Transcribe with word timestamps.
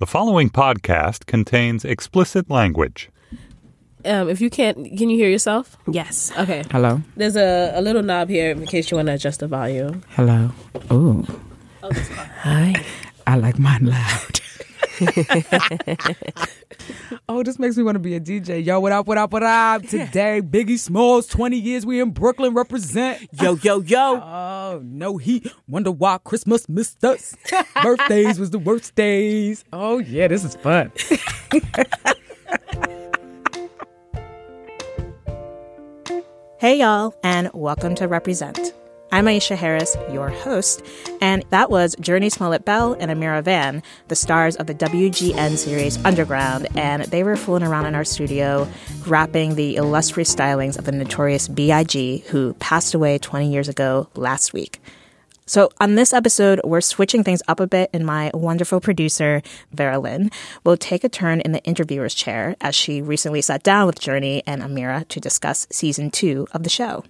The 0.00 0.06
following 0.06 0.48
podcast 0.48 1.26
contains 1.26 1.84
explicit 1.84 2.48
language. 2.48 3.10
Um, 4.04 4.28
if 4.28 4.40
you 4.40 4.48
can't, 4.48 4.76
can 4.96 5.10
you 5.10 5.16
hear 5.16 5.28
yourself? 5.28 5.76
Yes. 5.90 6.30
Okay. 6.38 6.62
Hello. 6.70 7.02
There's 7.16 7.34
a, 7.34 7.72
a 7.74 7.82
little 7.82 8.04
knob 8.04 8.28
here 8.28 8.52
in 8.52 8.64
case 8.64 8.92
you 8.92 8.96
want 8.96 9.08
to 9.08 9.14
adjust 9.14 9.40
the 9.40 9.48
volume. 9.48 10.04
Hello. 10.10 10.52
Ooh. 10.92 11.26
Oh. 11.82 11.90
Hi. 12.42 12.76
I 13.26 13.38
like 13.38 13.58
mine 13.58 13.86
loud. 13.86 14.40
oh, 17.28 17.42
this 17.42 17.58
makes 17.58 17.76
me 17.76 17.82
want 17.82 17.94
to 17.94 18.00
be 18.00 18.14
a 18.14 18.20
DJ. 18.20 18.64
Yo, 18.64 18.80
what 18.80 18.92
up, 18.92 19.06
what 19.06 19.18
up, 19.18 19.32
what 19.32 19.42
up? 19.42 19.82
Today, 19.82 20.40
Biggie 20.42 20.78
Smalls, 20.78 21.26
20 21.26 21.56
years 21.56 21.86
we 21.86 22.00
in 22.00 22.10
Brooklyn 22.10 22.54
represent. 22.54 23.28
Yo, 23.40 23.54
yo, 23.62 23.80
yo. 23.80 24.16
Oh, 24.16 24.80
no 24.82 25.16
heat. 25.16 25.52
Wonder 25.68 25.92
why 25.92 26.18
Christmas 26.24 26.68
missed 26.68 27.04
us. 27.04 27.36
Birthdays 27.82 28.40
was 28.40 28.50
the 28.50 28.58
worst 28.58 28.94
days. 28.94 29.64
Oh, 29.72 29.98
yeah, 29.98 30.28
this 30.28 30.44
is 30.44 30.56
fun. 30.56 30.92
Hey, 36.60 36.80
y'all, 36.80 37.14
and 37.22 37.50
welcome 37.54 37.94
to 37.94 38.08
Represent. 38.08 38.74
I'm 39.10 39.24
Aisha 39.24 39.56
Harris, 39.56 39.96
your 40.12 40.28
host, 40.28 40.84
and 41.22 41.42
that 41.48 41.70
was 41.70 41.96
Jurnee 41.96 42.30
Smollett 42.30 42.66
Bell 42.66 42.92
and 42.92 43.10
Amirah 43.10 43.42
Vann, 43.42 43.82
the 44.08 44.14
stars 44.14 44.54
of 44.56 44.66
the 44.66 44.74
WGN 44.74 45.56
series 45.56 45.96
Underground, 46.04 46.68
and 46.76 47.04
they 47.04 47.22
were 47.22 47.34
fooling 47.34 47.62
around 47.62 47.86
in 47.86 47.94
our 47.94 48.04
studio, 48.04 48.68
rapping 49.06 49.54
the 49.54 49.76
illustrious 49.76 50.34
stylings 50.34 50.78
of 50.78 50.84
the 50.84 50.92
notorious 50.92 51.48
B.I.G., 51.48 52.18
who 52.28 52.52
passed 52.54 52.92
away 52.92 53.16
20 53.16 53.50
years 53.50 53.66
ago 53.66 54.08
last 54.14 54.52
week. 54.52 54.78
So, 55.46 55.70
on 55.80 55.94
this 55.94 56.12
episode, 56.12 56.60
we're 56.62 56.82
switching 56.82 57.24
things 57.24 57.40
up 57.48 57.60
a 57.60 57.66
bit, 57.66 57.88
and 57.94 58.04
my 58.04 58.30
wonderful 58.34 58.78
producer, 58.78 59.40
Veralyn, 59.74 60.30
will 60.64 60.76
take 60.76 61.02
a 61.02 61.08
turn 61.08 61.40
in 61.40 61.52
the 61.52 61.64
interviewer's 61.64 62.12
chair 62.12 62.56
as 62.60 62.74
she 62.74 63.00
recently 63.00 63.40
sat 63.40 63.62
down 63.62 63.86
with 63.86 63.98
Jurnee 63.98 64.42
and 64.46 64.60
Amirah 64.60 65.08
to 65.08 65.18
discuss 65.18 65.66
season 65.70 66.10
two 66.10 66.46
of 66.52 66.62
the 66.62 66.68
show. 66.68 67.04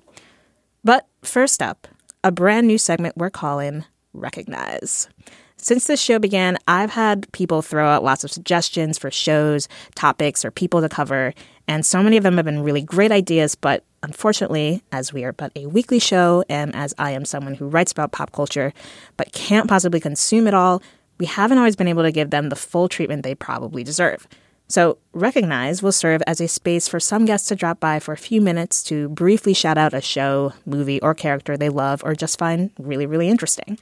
But 0.88 1.06
first 1.21 1.60
up, 1.60 1.87
a 2.25 2.32
brand 2.32 2.66
new 2.66 2.78
segment 2.78 3.19
we're 3.19 3.28
calling 3.28 3.84
Recognize. 4.15 5.10
Since 5.59 5.87
this 5.87 6.00
show 6.00 6.19
began, 6.19 6.56
I've 6.66 6.93
had 6.93 7.31
people 7.32 7.60
throw 7.60 7.87
out 7.87 8.03
lots 8.03 8.25
of 8.25 8.31
suggestions 8.31 8.97
for 8.97 9.10
shows, 9.10 9.69
topics, 9.97 10.47
or 10.47 10.50
people 10.50 10.81
to 10.81 10.88
cover, 10.88 11.34
and 11.66 11.84
so 11.84 12.03
many 12.03 12.16
of 12.16 12.22
them 12.22 12.37
have 12.37 12.47
been 12.47 12.62
really 12.62 12.81
great 12.81 13.12
ideas, 13.12 13.54
but 13.54 13.84
unfortunately, 14.03 14.82
as 14.91 15.12
we 15.12 15.25
are 15.25 15.34
but 15.34 15.53
a 15.54 15.66
weekly 15.66 15.98
show, 15.98 16.43
and 16.48 16.75
as 16.75 16.94
I 16.97 17.10
am 17.10 17.27
someone 17.27 17.53
who 17.53 17.69
writes 17.69 17.93
about 17.93 18.12
pop 18.12 18.32
culture 18.32 18.72
but 19.19 19.32
can't 19.32 19.69
possibly 19.69 20.00
consume 20.00 20.47
it 20.47 20.54
all, 20.54 20.82
we 21.19 21.27
haven't 21.27 21.59
always 21.59 21.77
been 21.77 21.88
able 21.88 22.04
to 22.04 22.12
give 22.12 22.31
them 22.31 22.48
the 22.48 22.56
full 22.56 22.88
treatment 22.88 23.25
they 23.25 23.34
probably 23.34 23.84
deserve. 23.84 24.27
So, 24.68 24.98
Recognize 25.14 25.82
will 25.82 25.92
serve 25.92 26.22
as 26.26 26.40
a 26.40 26.46
space 26.46 26.88
for 26.88 27.00
some 27.00 27.24
guests 27.24 27.48
to 27.48 27.56
drop 27.56 27.80
by 27.80 27.98
for 27.98 28.12
a 28.12 28.18
few 28.18 28.40
minutes 28.40 28.82
to 28.84 29.08
briefly 29.08 29.54
shout 29.54 29.78
out 29.78 29.94
a 29.94 30.00
show, 30.00 30.52
movie, 30.66 31.00
or 31.00 31.14
character 31.14 31.56
they 31.56 31.70
love 31.70 32.04
or 32.04 32.14
just 32.14 32.38
find 32.38 32.70
really, 32.78 33.06
really 33.06 33.28
interesting. 33.28 33.78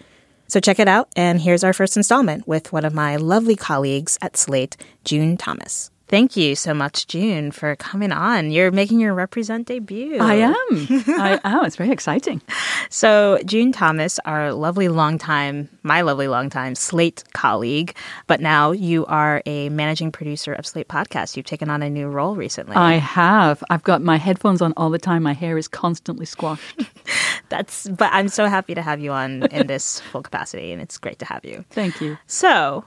So, 0.46 0.60
check 0.60 0.78
it 0.78 0.86
out, 0.86 1.08
and 1.16 1.40
here's 1.40 1.64
our 1.64 1.72
first 1.72 1.96
installment 1.96 2.46
with 2.46 2.72
one 2.72 2.84
of 2.84 2.94
my 2.94 3.16
lovely 3.16 3.56
colleagues 3.56 4.16
at 4.22 4.36
Slate, 4.36 4.76
June 5.04 5.36
Thomas. 5.36 5.90
Thank 6.08 6.36
you 6.36 6.54
so 6.54 6.72
much, 6.72 7.08
June, 7.08 7.50
for 7.50 7.74
coming 7.76 8.12
on. 8.12 8.52
You're 8.52 8.70
making 8.70 9.00
your 9.00 9.12
Represent 9.12 9.66
debut. 9.66 10.18
I 10.20 10.34
am. 10.34 10.54
I 10.70 11.40
am. 11.44 11.64
It's 11.64 11.74
very 11.74 11.90
exciting. 11.90 12.40
So, 12.90 13.40
June 13.44 13.72
Thomas, 13.72 14.20
our 14.24 14.52
lovely 14.52 14.88
longtime, 14.88 15.68
my 15.82 16.02
lovely 16.02 16.28
longtime 16.28 16.76
Slate 16.76 17.24
colleague, 17.34 17.96
but 18.28 18.40
now 18.40 18.70
you 18.70 19.04
are 19.06 19.42
a 19.46 19.68
managing 19.70 20.12
producer 20.12 20.52
of 20.52 20.64
Slate 20.64 20.86
Podcast. 20.86 21.36
You've 21.36 21.46
taken 21.46 21.70
on 21.70 21.82
a 21.82 21.90
new 21.90 22.06
role 22.06 22.36
recently. 22.36 22.76
I 22.76 22.94
have. 22.94 23.64
I've 23.68 23.82
got 23.82 24.00
my 24.00 24.16
headphones 24.16 24.62
on 24.62 24.74
all 24.76 24.90
the 24.90 24.98
time. 25.00 25.24
My 25.24 25.32
hair 25.34 25.58
is 25.58 25.66
constantly 25.66 26.26
squashed. 26.26 26.86
That's, 27.48 27.88
but 27.88 28.10
I'm 28.12 28.28
so 28.28 28.46
happy 28.46 28.74
to 28.74 28.82
have 28.82 29.00
you 29.00 29.10
on 29.10 29.44
in 29.46 29.66
this 29.66 29.98
full 30.12 30.22
capacity, 30.22 30.70
and 30.72 30.80
it's 30.80 30.98
great 30.98 31.18
to 31.18 31.24
have 31.24 31.44
you. 31.44 31.64
Thank 31.70 32.00
you. 32.00 32.16
So, 32.26 32.84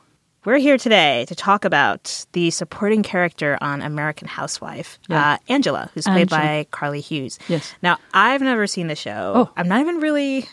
we're 0.49 0.57
here 0.57 0.79
today 0.79 1.25
to 1.27 1.35
talk 1.35 1.63
about 1.63 2.25
the 2.31 2.49
supporting 2.49 3.03
character 3.03 3.55
on 3.61 3.83
American 3.83 4.27
Housewife, 4.27 4.97
Yeah. 5.07 5.33
uh, 5.33 5.37
Angela, 5.47 5.91
who's 5.93 6.05
played 6.05 6.21
Angela. 6.33 6.41
by 6.41 6.67
Carly 6.71 7.01
Hughes. 7.01 7.37
Yes. 7.47 7.75
Now, 7.83 7.97
I've 8.15 8.41
never 8.41 8.65
seen 8.65 8.87
the 8.87 8.95
show. 8.95 9.33
Oh. 9.35 9.53
I'm 9.55 9.67
not 9.67 9.79
even 9.81 9.97
really 9.99 10.49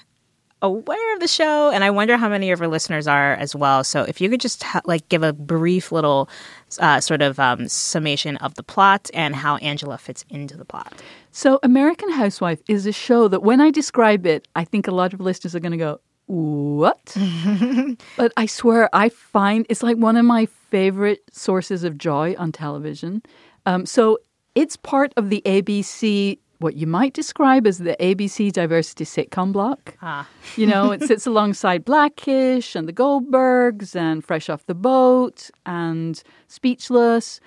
aware 0.61 1.15
of 1.15 1.21
the 1.21 1.29
show, 1.29 1.71
and 1.71 1.83
I 1.83 1.89
wonder 1.89 2.19
how 2.19 2.29
many 2.29 2.51
of 2.51 2.61
our 2.61 2.69
listeners 2.69 3.07
are 3.07 3.37
as 3.37 3.57
well. 3.57 3.85
So, 3.85 4.03
if 4.03 4.21
you 4.21 4.29
could 4.29 4.41
just 4.43 4.63
ha- 4.63 4.83
like 4.85 5.09
give 5.09 5.23
a 5.23 5.33
brief 5.33 5.91
little 5.91 6.29
uh, 6.79 7.01
sort 7.01 7.23
of 7.23 7.41
um, 7.41 7.67
summation 7.67 8.37
of 8.39 8.55
the 8.57 8.63
plot 8.63 9.09
and 9.15 9.35
how 9.35 9.57
Angela 9.57 9.97
fits 9.97 10.27
into 10.29 10.59
the 10.59 10.67
plot. 10.67 10.93
So, 11.33 11.59
American 11.63 12.11
Housewife 12.13 12.61
is 12.69 12.85
a 12.85 12.93
show 12.93 13.29
that 13.29 13.43
when 13.43 13.63
I 13.63 13.71
describe 13.71 14.27
it, 14.27 14.47
I 14.55 14.65
think 14.65 14.89
a 14.89 14.93
lot 14.93 15.15
of 15.15 15.21
listeners 15.21 15.55
are 15.55 15.61
going 15.61 15.73
to 15.73 15.79
go, 15.79 16.01
What? 16.27 17.17
but 18.17 18.33
I 18.37 18.47
swear, 18.47 18.89
I 18.93 19.09
find 19.09 19.67
it's 19.69 19.83
like 19.83 19.97
one 19.97 20.17
of 20.17 20.25
my 20.25 20.47
favorite 20.47 21.23
sources 21.33 21.85
of 21.85 21.99
joy 21.99 22.35
on 22.39 22.53
television. 22.53 23.23
Um, 23.65 23.87
so, 23.87 24.19
it's 24.57 24.77
part 24.77 25.13
of 25.17 25.29
the 25.29 25.43
ABC, 25.45 26.39
what 26.59 26.75
you 26.77 26.87
might 26.87 27.13
describe 27.13 27.67
as 27.67 27.79
the 27.79 27.95
ABC 28.01 28.51
diversity 28.51 29.05
sitcom 29.05 29.53
block. 29.53 29.97
Ah. 30.01 30.27
You 30.57 30.67
know, 30.67 30.93
it 30.93 31.03
sits 31.07 31.27
alongside 31.27 31.85
Blackish 31.85 32.75
and 32.75 32.89
the 32.89 32.93
Goldbergs 32.93 33.95
and 33.95 34.25
Fresh 34.25 34.49
Off 34.49 34.65
the 34.65 34.75
Boat 34.75 35.51
and 35.67 36.23
Speechless. 36.49 37.39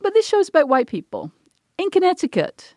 But 0.00 0.14
this 0.14 0.26
show's 0.26 0.48
about 0.48 0.68
white 0.68 0.86
people 0.86 1.30
in 1.78 1.90
Connecticut. 1.90 2.73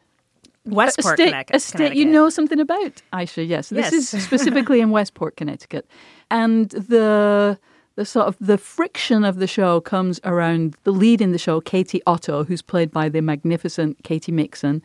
Westport, 0.67 1.13
a 1.13 1.17
state, 1.17 1.25
Connecticut. 1.31 1.55
a 1.55 1.59
state 1.59 1.95
you 1.95 2.05
know 2.05 2.29
something 2.29 2.59
about, 2.59 3.01
Aisha. 3.13 3.47
Yes, 3.47 3.69
this 3.69 3.91
Yes. 3.91 4.13
is 4.13 4.23
specifically 4.25 4.81
in 4.81 4.89
Westport, 4.91 5.35
Connecticut, 5.38 5.88
and 6.31 6.69
the 6.69 7.57
the 7.95 8.05
sort 8.05 8.28
of 8.28 8.38
the 8.39 8.57
friction 8.59 9.23
of 9.23 9.38
the 9.38 9.47
show 9.47 9.81
comes 9.81 10.19
around 10.23 10.75
the 10.83 10.92
lead 10.92 11.19
in 11.19 11.31
the 11.31 11.39
show, 11.39 11.59
Katie 11.59 12.01
Otto, 12.06 12.44
who's 12.44 12.62
played 12.62 12.92
by 12.92 13.09
the 13.09 13.21
magnificent 13.21 14.03
Katy 14.03 14.31
Mixon, 14.31 14.83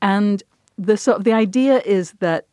and 0.00 0.42
the 0.78 0.96
sort 0.96 1.18
of 1.18 1.24
the 1.24 1.32
idea 1.32 1.80
is 1.84 2.12
that 2.20 2.46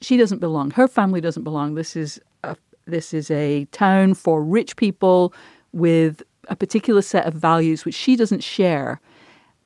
she 0.00 0.16
doesn't 0.16 0.38
belong. 0.38 0.70
Her 0.72 0.88
family 0.88 1.20
doesn't 1.20 1.44
belong. 1.44 1.74
This 1.74 1.94
is 1.94 2.18
a, 2.42 2.56
this 2.86 3.12
is 3.14 3.30
a 3.30 3.66
town 3.66 4.14
for 4.14 4.42
rich 4.42 4.74
people 4.76 5.32
with 5.72 6.22
a 6.48 6.56
particular 6.56 7.02
set 7.02 7.26
of 7.26 7.34
values 7.34 7.84
which 7.84 7.94
she 7.94 8.16
doesn't 8.16 8.42
share. 8.42 9.00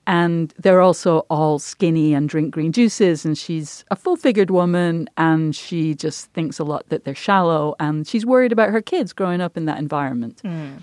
And 0.07 0.53
they're 0.59 0.81
also 0.81 1.21
all 1.31 1.59
skinny 1.59 2.15
and 2.15 2.29
drink 2.29 2.53
green 2.53 2.73
juices. 2.73 3.25
And 3.25 3.37
she's 3.37 3.85
a 3.91 3.97
full 3.97 4.17
figured 4.17 4.51
woman 4.51 5.09
and 5.17 5.55
she 5.55 5.95
just 5.95 6.31
thinks 6.33 6.59
a 6.59 6.65
lot 6.65 6.89
that 6.89 7.05
they're 7.05 7.15
shallow. 7.15 7.75
And 7.81 8.07
she's 8.07 8.27
worried 8.27 8.53
about 8.53 8.71
her 8.71 8.83
kids 8.83 9.13
growing 9.13 9.41
up 9.41 9.57
in 9.57 9.65
that 9.67 9.79
environment. 9.79 10.41
Hmm. 10.43 10.77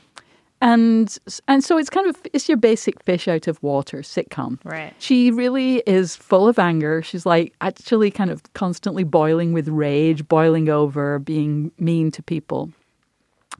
And 0.64 1.18
and 1.48 1.64
so 1.64 1.80
it's 1.80 1.90
kind 1.90 2.08
of 2.08 2.16
it's 2.34 2.48
your 2.48 2.58
basic 2.58 3.02
fish 3.04 3.28
out 3.28 3.48
of 3.48 3.62
water 3.64 4.00
sitcom. 4.00 4.60
Right. 4.64 4.94
She 5.00 5.32
really 5.32 5.78
is 5.88 6.16
full 6.16 6.48
of 6.48 6.60
anger. 6.60 7.02
She's 7.02 7.26
like 7.26 7.54
actually 7.62 8.12
kind 8.12 8.30
of 8.30 8.42
constantly 8.54 9.04
boiling 9.04 9.54
with 9.54 9.68
rage, 9.68 10.28
boiling 10.28 10.70
over, 10.70 11.18
being 11.18 11.72
mean 11.80 12.12
to 12.12 12.22
people. 12.22 12.72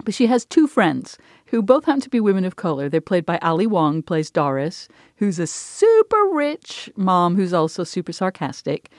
But 0.06 0.14
she 0.14 0.28
has 0.28 0.46
two 0.46 0.68
friends 0.68 1.18
who 1.52 1.62
both 1.62 1.84
happen 1.84 2.00
to 2.00 2.10
be 2.10 2.22
women 2.22 2.46
of 2.46 2.56
color. 2.56 2.88
They're 2.88 3.02
played 3.02 3.26
by 3.26 3.38
Ali 3.40 3.68
Wong, 3.68 4.02
plays 4.02 4.32
Doris, 4.32 4.88
who's 5.18 5.38
a 5.38 5.46
super 5.46 6.24
rich 6.32 6.90
mom 6.96 7.36
who's 7.36 7.54
also 7.54 7.84
super 7.84 8.14
sarcastic. 8.14 8.90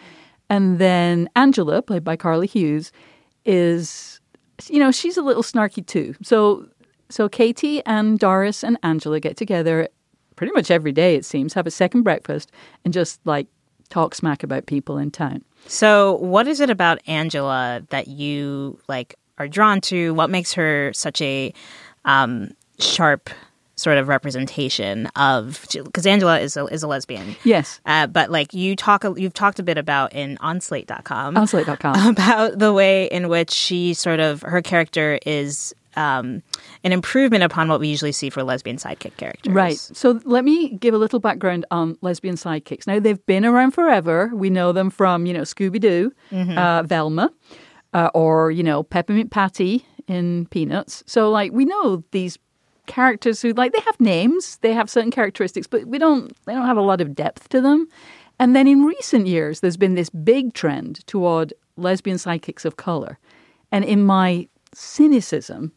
And 0.51 0.79
then 0.79 1.31
Angela, 1.35 1.81
played 1.81 2.05
by 2.05 2.15
Carly 2.15 2.47
Hughes, 2.47 2.93
is, 3.47 4.21
you 4.69 4.79
know, 4.79 4.93
she's 4.93 5.17
a 5.17 5.23
little 5.23 5.43
snarky 5.43 5.85
too. 5.85 6.15
So, 6.23 6.69
so 7.09 7.27
Katie 7.27 7.83
and 7.87 8.19
Doris 8.19 8.63
and 8.63 8.79
Angela 8.83 9.19
get 9.19 9.39
together 9.39 9.89
pretty 10.37 10.53
much 10.53 10.71
every 10.71 10.93
day, 10.93 11.15
it 11.15 11.25
seems, 11.25 11.55
have 11.55 11.67
a 11.67 11.71
second 11.71 12.03
breakfast 12.03 12.53
and 12.85 12.93
just 12.93 13.19
like 13.25 13.47
talk 13.89 14.15
smack 14.15 14.43
about 14.43 14.67
people 14.67 14.99
in 14.99 15.11
town. 15.11 15.43
So, 15.69 16.17
what 16.17 16.47
is 16.47 16.61
it 16.61 16.69
about 16.69 16.99
Angela 17.07 17.83
that 17.89 18.09
you 18.09 18.79
like 18.89 19.15
are 19.39 19.49
drawn 19.49 19.81
to? 19.83 20.13
What 20.13 20.29
makes 20.29 20.53
her 20.53 20.93
such 20.93 21.23
a 21.23 21.55
um, 22.05 22.51
sharp 22.79 23.31
sort 23.77 23.99
of 23.99 24.07
representation 24.07 25.07
of 25.17 25.67
because 25.73 26.07
Angela 26.07 26.39
is 26.39 26.57
a, 26.57 26.67
is 26.67 26.83
a 26.83 26.87
lesbian. 26.87 27.35
Yes. 27.45 27.81
Uh, 27.85 28.07
but 28.07 28.31
like 28.31 28.55
you 28.55 28.77
talk 28.77 29.05
you've 29.17 29.35
talked 29.35 29.59
a 29.59 29.63
bit 29.63 29.79
about 29.79 30.13
in 30.13 30.39
onslate.com 30.41 31.37
onslate.com 31.37 32.07
about 32.09 32.59
the 32.59 32.73
way 32.73 33.07
in 33.07 33.29
which 33.29 33.51
she 33.51 33.95
sort 33.95 34.21
of 34.21 34.43
her 34.43 34.63
character 34.63 35.19
is 35.27 35.75
um, 35.95 36.43
an 36.85 36.93
improvement 36.93 37.45
upon 37.45 37.69
what 37.69 37.81
we 37.81 37.89
usually 37.89 38.13
see 38.13 38.31
for 38.31 38.43
lesbian 38.43 38.77
sidekick 38.77 39.17
characters. 39.17 39.53
Right. 39.53 39.77
So 39.77 40.21
let 40.25 40.45
me 40.45 40.71
give 40.77 40.95
a 40.95 40.99
little 40.99 41.21
background 41.21 41.67
on 41.71 41.99
lesbian 42.01 42.37
sidekicks. 42.37 42.87
Now 42.87 42.99
they've 42.99 43.25
been 43.27 43.45
around 43.45 43.73
forever. 43.73 44.31
We 44.33 44.49
know 44.49 44.73
them 44.73 44.91
from 44.91 45.27
you 45.27 45.35
know 45.35 45.43
Scooby 45.43 45.81
Doo, 45.81 46.13
mm-hmm. 46.31 46.57
uh, 46.57 46.85
Velma, 46.85 47.31
uh, 47.93 48.11
or 48.15 48.51
you 48.51 48.63
know 48.63 48.83
Peppermint 48.83 49.31
Patty 49.31 49.87
in 50.09 50.47
Peanuts. 50.47 51.03
So 51.07 51.31
like 51.31 51.53
we 51.53 51.65
know 51.65 52.03
these 52.11 52.39
characters 52.87 53.41
who 53.41 53.53
like 53.53 53.73
they 53.73 53.81
have 53.81 54.01
names, 54.01 54.59
they 54.59 54.73
have 54.73 54.91
certain 54.91 55.11
characteristics, 55.11 55.67
but 55.67 55.87
we 55.87 55.99
don't 55.99 56.33
they 56.47 56.55
don't 56.55 56.67
have 56.67 56.77
a 56.77 56.83
lot 56.83 57.01
of 57.01 57.15
depth 57.15 57.49
to 57.51 57.61
them. 57.61 57.89
And 58.39 58.57
then 58.57 58.67
in 58.67 58.85
recent 58.85 59.27
years, 59.27 59.61
there's 59.61 59.77
been 59.77 59.95
this 59.95 60.11
big 60.11 60.55
trend 60.55 61.07
toward 61.07 61.53
lesbian 61.77 62.19
psychics 62.19 62.65
of 62.65 62.77
color. 62.77 63.19
And 63.71 63.85
in 63.85 64.05
my 64.05 64.49
cynicism, 64.75 65.73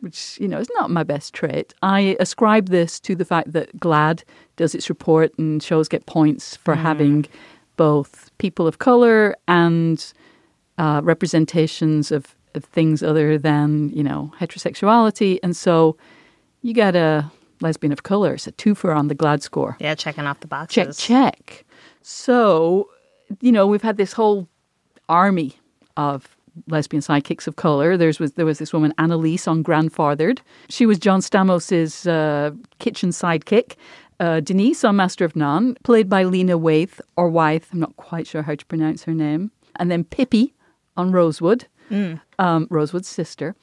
which 0.00 0.36
you 0.40 0.48
know 0.48 0.58
is 0.58 0.68
not 0.74 0.90
my 0.90 1.04
best 1.04 1.32
trait. 1.32 1.72
I 1.80 2.16
ascribe 2.18 2.68
this 2.68 2.98
to 3.00 3.14
the 3.14 3.24
fact 3.24 3.52
that 3.52 3.78
GLAAD 3.78 4.24
does 4.56 4.74
its 4.74 4.88
report 4.88 5.32
and 5.38 5.62
shows 5.62 5.88
get 5.88 6.06
points 6.06 6.56
for 6.56 6.74
mm. 6.74 6.82
having 6.82 7.26
both 7.76 8.30
people 8.38 8.66
of 8.66 8.78
color 8.78 9.36
and 9.46 10.12
uh, 10.76 11.00
representations 11.04 12.10
of 12.10 12.34
things 12.60 13.02
other 13.02 13.38
than 13.38 13.90
you 13.90 14.02
know 14.02 14.32
heterosexuality, 14.38 15.38
and 15.42 15.56
so 15.56 15.96
you 16.62 16.74
got 16.74 16.94
a 16.94 17.30
lesbian 17.60 17.92
of 17.92 18.02
color. 18.02 18.34
It's 18.34 18.46
a 18.46 18.52
twofer 18.52 18.94
on 18.96 19.08
the 19.08 19.14
GLAAD 19.14 19.42
score. 19.42 19.76
Yeah, 19.80 19.94
checking 19.94 20.26
off 20.26 20.40
the 20.40 20.46
boxes. 20.46 20.96
Check, 20.96 21.34
check. 21.34 21.64
So, 22.02 22.88
you 23.40 23.52
know, 23.52 23.66
we've 23.66 23.82
had 23.82 23.96
this 23.96 24.12
whole 24.12 24.48
army 25.08 25.56
of 25.96 26.36
lesbian 26.68 27.00
sidekicks 27.00 27.46
of 27.46 27.56
color. 27.56 27.96
There's 27.96 28.18
was 28.18 28.32
there 28.32 28.46
was 28.46 28.58
this 28.58 28.72
woman 28.72 28.92
Annalise 28.98 29.48
on 29.48 29.64
Grandfathered. 29.64 30.40
She 30.68 30.86
was 30.86 30.98
John 30.98 31.20
Stamos's 31.20 32.06
uh, 32.06 32.50
kitchen 32.78 33.10
sidekick. 33.10 33.76
Uh, 34.20 34.38
Denise 34.40 34.84
on 34.84 34.94
Master 34.94 35.24
of 35.24 35.34
None, 35.34 35.76
played 35.82 36.08
by 36.08 36.22
Lena 36.22 36.56
Waithe 36.56 37.00
or 37.16 37.28
Wythe. 37.28 37.64
I'm 37.72 37.80
not 37.80 37.96
quite 37.96 38.26
sure 38.26 38.42
how 38.42 38.54
to 38.54 38.66
pronounce 38.66 39.02
her 39.04 39.14
name. 39.14 39.50
And 39.76 39.90
then 39.90 40.04
Pippi 40.04 40.54
on 40.96 41.10
Rosewood, 41.10 41.66
mm. 41.92 42.20
um, 42.38 42.66
Rosewood's 42.70 43.08
sister. 43.08 43.54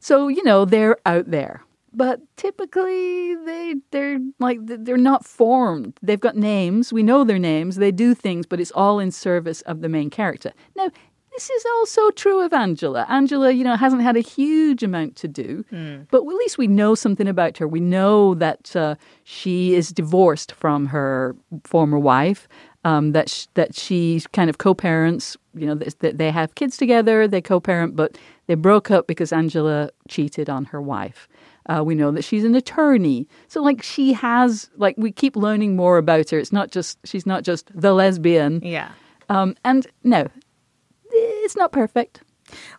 So 0.00 0.28
you 0.28 0.44
know 0.44 0.64
they're 0.64 0.98
out 1.06 1.30
there, 1.30 1.62
but 1.92 2.20
typically 2.36 3.34
they 3.34 3.74
they're 3.90 4.20
like 4.38 4.58
they're 4.62 4.96
not 4.96 5.24
formed. 5.24 5.98
They've 6.02 6.20
got 6.20 6.36
names. 6.36 6.92
We 6.92 7.02
know 7.02 7.24
their 7.24 7.38
names. 7.38 7.76
They 7.76 7.90
do 7.90 8.14
things, 8.14 8.46
but 8.46 8.60
it's 8.60 8.72
all 8.72 8.98
in 8.98 9.10
service 9.10 9.62
of 9.62 9.80
the 9.80 9.88
main 9.88 10.10
character. 10.10 10.52
Now 10.76 10.90
this 11.38 11.50
is 11.50 11.64
also 11.76 12.10
true 12.10 12.40
of 12.40 12.52
Angela. 12.52 13.06
Angela, 13.08 13.52
you 13.52 13.62
know, 13.62 13.76
hasn't 13.76 14.02
had 14.02 14.16
a 14.16 14.20
huge 14.20 14.82
amount 14.82 15.14
to 15.16 15.28
do, 15.28 15.64
mm. 15.72 16.04
but 16.10 16.22
at 16.22 16.26
least 16.26 16.58
we 16.58 16.66
know 16.66 16.96
something 16.96 17.28
about 17.28 17.58
her. 17.58 17.68
We 17.68 17.78
know 17.78 18.34
that 18.34 18.74
uh, 18.74 18.96
she 19.22 19.74
is 19.74 19.92
divorced 19.92 20.50
from 20.50 20.86
her 20.86 21.36
former 21.62 21.98
wife. 21.98 22.48
Um, 22.88 23.12
that 23.12 23.28
sh- 23.28 23.46
that 23.54 23.74
she 23.74 24.22
kind 24.32 24.48
of 24.48 24.58
co-parents. 24.58 25.36
You 25.54 25.66
know, 25.66 25.74
that 25.74 26.18
they 26.18 26.30
have 26.30 26.54
kids 26.54 26.76
together. 26.76 27.28
They 27.28 27.42
co-parent, 27.42 27.96
but 27.96 28.16
they 28.46 28.54
broke 28.54 28.90
up 28.90 29.06
because 29.06 29.32
Angela 29.32 29.90
cheated 30.08 30.48
on 30.48 30.64
her 30.66 30.80
wife. 30.80 31.28
Uh, 31.68 31.82
we 31.84 31.94
know 31.94 32.10
that 32.10 32.24
she's 32.24 32.44
an 32.44 32.54
attorney. 32.54 33.26
So 33.48 33.62
like 33.62 33.82
she 33.82 34.12
has 34.14 34.70
like 34.76 34.94
we 34.96 35.12
keep 35.12 35.36
learning 35.36 35.76
more 35.76 35.98
about 35.98 36.30
her. 36.30 36.38
It's 36.38 36.52
not 36.52 36.70
just 36.70 36.98
she's 37.04 37.26
not 37.26 37.42
just 37.42 37.70
the 37.74 37.92
lesbian. 37.92 38.60
Yeah. 38.62 38.90
Um, 39.28 39.54
and 39.64 39.86
no, 40.04 40.26
it's 41.10 41.56
not 41.56 41.72
perfect. 41.72 42.22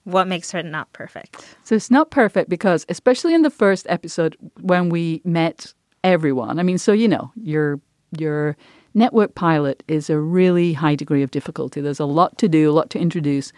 What 0.04 0.28
makes 0.28 0.52
her 0.52 0.64
not 0.64 0.92
perfect? 0.94 1.56
So 1.64 1.76
it's 1.76 1.92
not 1.92 2.10
perfect 2.10 2.50
because, 2.50 2.86
especially 2.90 3.36
in 3.36 3.44
the 3.44 3.52
first 3.52 3.86
episode 3.90 4.36
when 4.62 4.90
we 4.90 5.22
met 5.24 5.74
everyone, 6.04 6.58
I 6.60 6.64
mean, 6.64 6.80
so 6.80 6.92
you 6.94 7.08
know, 7.08 7.32
your 7.36 7.80
your 8.18 8.58
network 8.94 9.36
pilot 9.36 9.84
is 9.88 10.10
a 10.10 10.20
really 10.20 10.74
high 10.74 10.96
degree 10.96 11.24
of 11.24 11.32
difficulty. 11.32 11.82
There's 11.82 12.00
a 12.00 12.06
lot 12.06 12.38
to 12.40 12.48
do, 12.48 12.70
a 12.70 12.74
lot 12.74 12.90
to 12.92 13.00
introduce. 13.00 13.52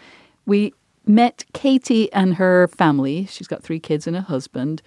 We 0.45 0.73
met 1.05 1.45
Katie 1.53 2.11
and 2.13 2.35
her 2.35 2.67
family. 2.67 3.25
She's 3.25 3.47
got 3.47 3.63
three 3.63 3.79
kids 3.79 4.07
and 4.07 4.15
a 4.15 4.21
husband. 4.21 4.81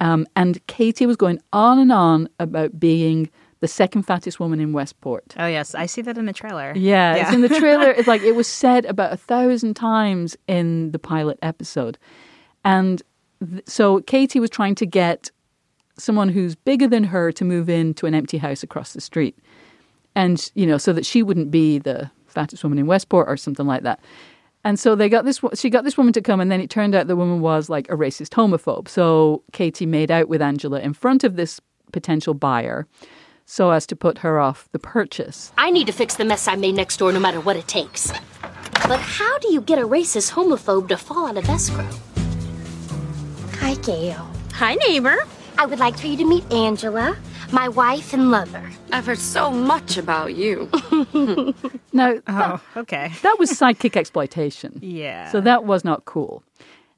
Um, 0.00 0.26
and 0.36 0.64
Katie 0.66 1.06
was 1.06 1.16
going 1.16 1.40
on 1.52 1.78
and 1.78 1.92
on 1.92 2.28
about 2.38 2.78
being 2.78 3.30
the 3.60 3.68
second 3.68 4.02
fattest 4.02 4.38
woman 4.38 4.60
in 4.60 4.74
Westport. 4.74 5.34
Oh 5.38 5.46
yes, 5.46 5.74
I 5.74 5.86
see 5.86 6.02
that 6.02 6.18
in 6.18 6.26
the 6.26 6.34
trailer. 6.34 6.74
Yeah, 6.76 7.16
yeah. 7.16 7.22
it's 7.22 7.34
in 7.34 7.40
the 7.40 7.48
trailer. 7.48 7.90
it's 7.96 8.08
like 8.08 8.20
it 8.20 8.34
was 8.34 8.46
said 8.46 8.84
about 8.84 9.12
a 9.12 9.16
thousand 9.16 9.74
times 9.74 10.36
in 10.46 10.90
the 10.90 10.98
pilot 10.98 11.38
episode, 11.40 11.96
and 12.62 13.02
th- 13.40 13.62
so 13.66 14.00
Katie 14.02 14.38
was 14.38 14.50
trying 14.50 14.74
to 14.74 14.84
get 14.84 15.30
someone 15.96 16.28
who's 16.28 16.54
bigger 16.54 16.86
than 16.86 17.04
her 17.04 17.32
to 17.32 17.44
move 17.44 17.70
into 17.70 18.04
an 18.04 18.14
empty 18.14 18.36
house 18.36 18.62
across 18.62 18.92
the 18.92 19.00
street, 19.00 19.38
and 20.14 20.50
you 20.54 20.66
know, 20.66 20.78
so 20.78 20.92
that 20.92 21.06
she 21.06 21.22
wouldn't 21.22 21.50
be 21.50 21.78
the 21.78 22.10
fattest 22.26 22.62
woman 22.62 22.78
in 22.78 22.86
Westport 22.86 23.28
or 23.28 23.36
something 23.36 23.66
like 23.66 23.82
that. 23.82 24.00
And 24.64 24.80
so 24.80 24.94
they 24.94 25.08
got 25.08 25.24
this. 25.24 25.40
She 25.54 25.68
got 25.68 25.84
this 25.84 25.98
woman 25.98 26.12
to 26.14 26.22
come, 26.22 26.40
and 26.40 26.50
then 26.50 26.60
it 26.60 26.70
turned 26.70 26.94
out 26.94 27.06
the 27.06 27.16
woman 27.16 27.40
was 27.40 27.68
like 27.68 27.88
a 27.90 27.96
racist 27.96 28.30
homophobe. 28.30 28.88
So 28.88 29.42
Katie 29.52 29.86
made 29.86 30.10
out 30.10 30.28
with 30.28 30.40
Angela 30.40 30.80
in 30.80 30.94
front 30.94 31.22
of 31.22 31.36
this 31.36 31.60
potential 31.92 32.34
buyer 32.34 32.86
so 33.46 33.70
as 33.70 33.86
to 33.86 33.96
put 33.96 34.18
her 34.18 34.40
off 34.40 34.68
the 34.72 34.78
purchase. 34.78 35.52
I 35.58 35.70
need 35.70 35.86
to 35.86 35.92
fix 35.92 36.16
the 36.16 36.24
mess 36.24 36.48
I 36.48 36.56
made 36.56 36.74
next 36.74 36.96
door 36.96 37.12
no 37.12 37.20
matter 37.20 37.40
what 37.40 37.56
it 37.56 37.68
takes. 37.68 38.10
But 38.88 39.00
how 39.00 39.38
do 39.38 39.52
you 39.52 39.60
get 39.60 39.78
a 39.78 39.86
racist 39.86 40.32
homophobe 40.32 40.88
to 40.88 40.96
fall 40.96 41.26
out 41.26 41.36
of 41.36 41.48
escrow? 41.48 41.88
Hi, 43.60 43.74
Gail. 43.76 44.30
Hi, 44.54 44.74
neighbor. 44.86 45.16
I 45.58 45.66
would 45.66 45.78
like 45.78 45.98
for 45.98 46.06
you 46.06 46.16
to 46.16 46.24
meet 46.24 46.50
Angela, 46.52 47.16
my 47.54 47.68
wife 47.68 48.12
and 48.12 48.30
lover. 48.32 48.68
I've 48.92 49.06
heard 49.06 49.18
so 49.18 49.50
much 49.50 49.96
about 49.96 50.34
you. 50.34 50.68
no. 51.92 52.20
Oh, 52.26 52.60
okay. 52.76 53.12
that 53.22 53.38
was 53.38 53.50
sidekick 53.50 53.96
exploitation. 53.96 54.78
Yeah. 54.82 55.30
So 55.30 55.40
that 55.40 55.64
was 55.64 55.84
not 55.84 56.04
cool. 56.04 56.42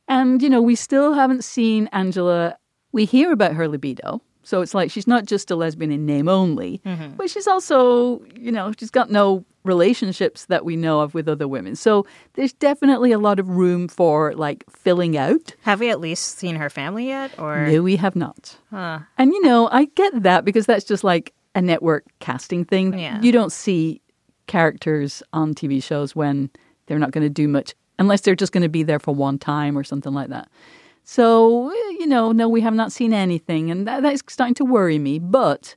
And, 0.09 0.43
you 0.43 0.49
know, 0.49 0.63
we 0.63 0.75
still 0.75 1.13
haven't 1.13 1.45
seen 1.45 1.89
Angela. 1.93 2.57
We 2.93 3.05
hear 3.05 3.33
about 3.33 3.55
her 3.55 3.69
libido. 3.69 4.23
So 4.47 4.61
it's 4.61 4.75
like 4.75 4.93
she's 4.93 5.09
not 5.09 5.25
just 5.25 5.51
a 5.51 5.57
lesbian 5.57 5.91
in 5.91 6.07
name 6.07 6.29
only, 6.29 6.81
mm-hmm. 6.87 7.17
but 7.17 7.29
she's 7.29 7.49
also, 7.49 8.23
you 8.37 8.53
know, 8.53 8.73
she's 8.79 8.93
got 8.93 9.11
no 9.11 9.45
relationships 9.65 10.45
that 10.45 10.65
we 10.65 10.77
know 10.77 11.01
of 11.01 11.15
with 11.15 11.29
other 11.29 11.49
women. 11.49 11.75
So 11.75 12.07
there's 12.35 12.53
definitely 12.53 13.11
a 13.11 13.19
lot 13.19 13.41
of 13.41 13.49
room 13.49 13.89
for 13.89 14.35
like 14.35 14.63
filling 14.71 15.17
out. 15.17 15.57
Have 15.63 15.81
we 15.81 15.91
at 15.91 15.99
least 15.99 16.39
seen 16.39 16.55
her 16.55 16.71
family 16.71 17.09
yet 17.09 17.37
or 17.41 17.67
No, 17.67 17.83
we 17.83 17.97
have 17.97 18.15
not. 18.15 18.57
Huh. 18.71 19.01
And 19.19 19.33
you 19.33 19.43
know, 19.43 19.69
I 19.73 19.87
get 19.97 20.23
that 20.23 20.45
because 20.45 20.65
that's 20.65 20.85
just 20.85 21.03
like 21.03 21.35
a 21.57 21.61
network 21.61 22.05
casting 22.21 22.65
thing. 22.65 22.97
Yeah. 22.97 23.21
You 23.21 23.33
don't 23.33 23.51
see 23.51 24.01
characters 24.47 25.25
on 25.33 25.55
TV 25.55 25.83
shows 25.83 26.15
when 26.15 26.51
they're 26.87 27.01
not 27.01 27.11
going 27.11 27.25
to 27.25 27.29
do 27.29 27.49
much 27.49 27.75
unless 27.99 28.21
they're 28.21 28.37
just 28.37 28.53
going 28.53 28.63
to 28.63 28.69
be 28.69 28.85
there 28.85 29.01
for 29.01 29.13
one 29.13 29.41
time 29.41 29.77
or 29.77 29.83
something 29.83 30.13
like 30.13 30.29
that. 30.29 30.49
So, 31.09 31.73
you 31.73 32.07
know, 32.07 32.33
no, 32.33 32.49
we 32.49 32.61
have 32.63 32.75
not 32.75 32.91
seen 32.91 33.13
anything. 33.15 33.71
And 33.71 33.87
that, 33.87 34.03
that 34.03 34.13
is 34.13 34.25
starting 34.27 34.55
to 34.57 34.65
worry 34.65 34.99
me. 34.99 35.21
But 35.21 35.77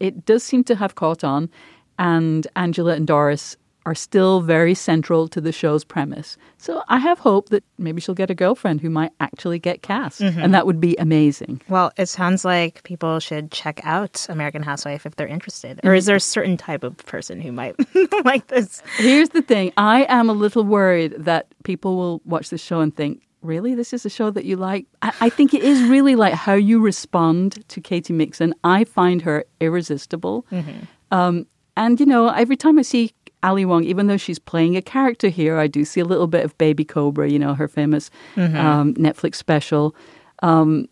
it 0.00 0.24
does 0.24 0.42
seem 0.42 0.64
to 0.64 0.74
have 0.74 0.94
caught 0.94 1.22
on. 1.22 1.50
And 1.98 2.46
Angela 2.56 2.94
and 2.94 3.06
Doris 3.06 3.58
are 3.86 3.94
still 3.94 4.40
very 4.40 4.74
central 4.74 5.28
to 5.28 5.38
the 5.38 5.52
show's 5.52 5.84
premise. 5.84 6.38
So 6.56 6.82
I 6.88 6.98
have 6.98 7.18
hope 7.18 7.50
that 7.50 7.62
maybe 7.76 8.00
she'll 8.00 8.14
get 8.14 8.30
a 8.30 8.34
girlfriend 8.34 8.80
who 8.80 8.88
might 8.88 9.12
actually 9.20 9.58
get 9.58 9.82
cast. 9.82 10.22
Mm-hmm. 10.22 10.40
And 10.40 10.54
that 10.54 10.64
would 10.64 10.80
be 10.80 10.96
amazing. 10.96 11.60
Well, 11.68 11.92
it 11.98 12.06
sounds 12.06 12.42
like 12.46 12.82
people 12.84 13.20
should 13.20 13.50
check 13.50 13.82
out 13.84 14.26
American 14.30 14.62
Housewife 14.62 15.04
if 15.04 15.16
they're 15.16 15.26
interested. 15.26 15.78
Or 15.84 15.94
is 15.94 16.06
there 16.06 16.16
a 16.16 16.20
certain 16.20 16.56
type 16.56 16.82
of 16.82 16.96
person 16.96 17.38
who 17.38 17.52
might 17.52 17.76
like 18.24 18.46
this? 18.46 18.82
Here's 18.96 19.28
the 19.28 19.42
thing 19.42 19.74
I 19.76 20.06
am 20.08 20.30
a 20.30 20.32
little 20.32 20.64
worried 20.64 21.16
that 21.18 21.48
people 21.64 21.96
will 21.96 22.22
watch 22.24 22.48
this 22.48 22.62
show 22.62 22.80
and 22.80 22.96
think, 22.96 23.20
really? 23.44 23.74
This 23.74 23.92
is 23.92 24.04
a 24.06 24.10
show 24.10 24.30
that 24.30 24.44
you 24.44 24.56
like? 24.56 24.86
I, 25.02 25.12
I 25.20 25.28
think 25.28 25.54
it 25.54 25.62
is 25.62 25.82
really 25.82 26.16
like 26.16 26.34
how 26.34 26.54
you 26.54 26.80
respond 26.80 27.66
to 27.68 27.80
Katy 27.80 28.12
Mixon. 28.12 28.54
I 28.64 28.84
find 28.84 29.22
her 29.22 29.44
irresistible. 29.60 30.46
Mm-hmm. 30.50 30.70
Um, 31.10 31.46
and, 31.76 32.00
you 32.00 32.06
know, 32.06 32.28
every 32.28 32.56
time 32.56 32.78
I 32.78 32.82
see 32.82 33.12
Ali 33.42 33.64
Wong, 33.64 33.84
even 33.84 34.06
though 34.06 34.16
she's 34.16 34.38
playing 34.38 34.76
a 34.76 34.82
character 34.82 35.28
here, 35.28 35.58
I 35.58 35.66
do 35.66 35.84
see 35.84 36.00
a 36.00 36.04
little 36.04 36.26
bit 36.26 36.44
of 36.44 36.56
Baby 36.58 36.84
Cobra, 36.84 37.28
you 37.30 37.38
know, 37.38 37.54
her 37.54 37.68
famous 37.68 38.10
Mhm. 38.36 38.54
um, 38.56 38.94
Netflix 38.94 39.34
special. 39.36 39.94
Um, 40.42 40.88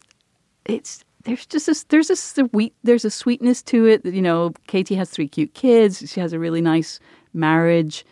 it's 0.67 1.05
there's 1.25 1.47
just 1.47 1.69
a, 1.69 1.85
there's 1.89 2.11
a 2.11 2.17
sweet 2.17 2.75
there's 2.83 3.05
a 3.05 3.11
sweetness 3.11 3.63
to 3.63 3.87
it. 3.87 4.05
You 4.05 4.23
know, 4.23 4.53
Katie 4.67 4.97
has 4.97 5.09
three 5.11 5.29
cute 5.29 5.55
kids. 5.55 6.11
She 6.11 6.21
has 6.21 6.33
a 6.33 6.39
really 6.39 6.61
nice 6.61 7.01
marriage. 7.33 8.05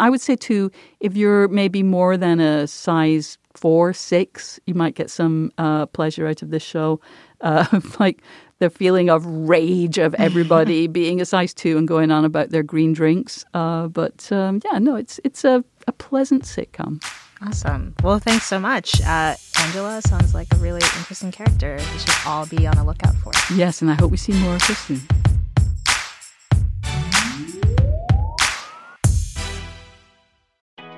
I 0.00 0.10
would 0.10 0.20
say 0.20 0.36
too, 0.36 0.70
if 1.00 1.16
you're 1.16 1.48
maybe 1.48 1.82
more 1.82 2.18
than 2.18 2.40
a 2.40 2.66
size 2.66 3.38
four, 3.54 3.92
six, 3.92 4.60
you 4.66 4.74
might 4.74 4.94
get 4.94 5.10
some 5.10 5.52
uh, 5.58 5.86
pleasure 5.86 6.26
out 6.26 6.42
of 6.42 6.50
this 6.50 6.62
show. 6.62 7.00
Uh, 7.40 7.80
like 7.98 8.22
the 8.58 8.70
feeling 8.70 9.10
of 9.10 9.26
rage 9.26 9.98
of 9.98 10.14
everybody 10.14 10.86
being 11.00 11.20
a 11.20 11.24
size 11.24 11.52
two 11.52 11.76
and 11.76 11.88
going 11.88 12.10
on 12.10 12.24
about 12.24 12.50
their 12.50 12.62
green 12.62 12.92
drinks. 12.92 13.44
Uh, 13.54 13.88
but 13.88 14.30
um, 14.30 14.60
yeah, 14.64 14.78
no, 14.78 14.96
it's 14.96 15.18
it's 15.24 15.44
a, 15.44 15.64
a 15.86 15.92
pleasant 15.92 16.44
sitcom. 16.44 17.02
Awesome. 17.44 17.94
Well, 18.04 18.20
thanks 18.20 18.46
so 18.46 18.60
much. 18.60 19.00
Uh, 19.00 19.34
Angela 19.58 20.00
sounds 20.02 20.32
like 20.32 20.46
a 20.52 20.56
really 20.58 20.80
interesting 20.98 21.32
character. 21.32 21.76
We 21.76 21.98
should 21.98 22.14
all 22.24 22.46
be 22.46 22.68
on 22.68 22.76
the 22.76 22.84
lookout 22.84 23.16
for. 23.16 23.32
Yes, 23.52 23.82
and 23.82 23.90
I 23.90 23.94
hope 23.94 24.12
we 24.12 24.16
see 24.16 24.32
more 24.32 24.54
of 24.54 24.62
her 24.62 24.74
soon. 24.74 25.21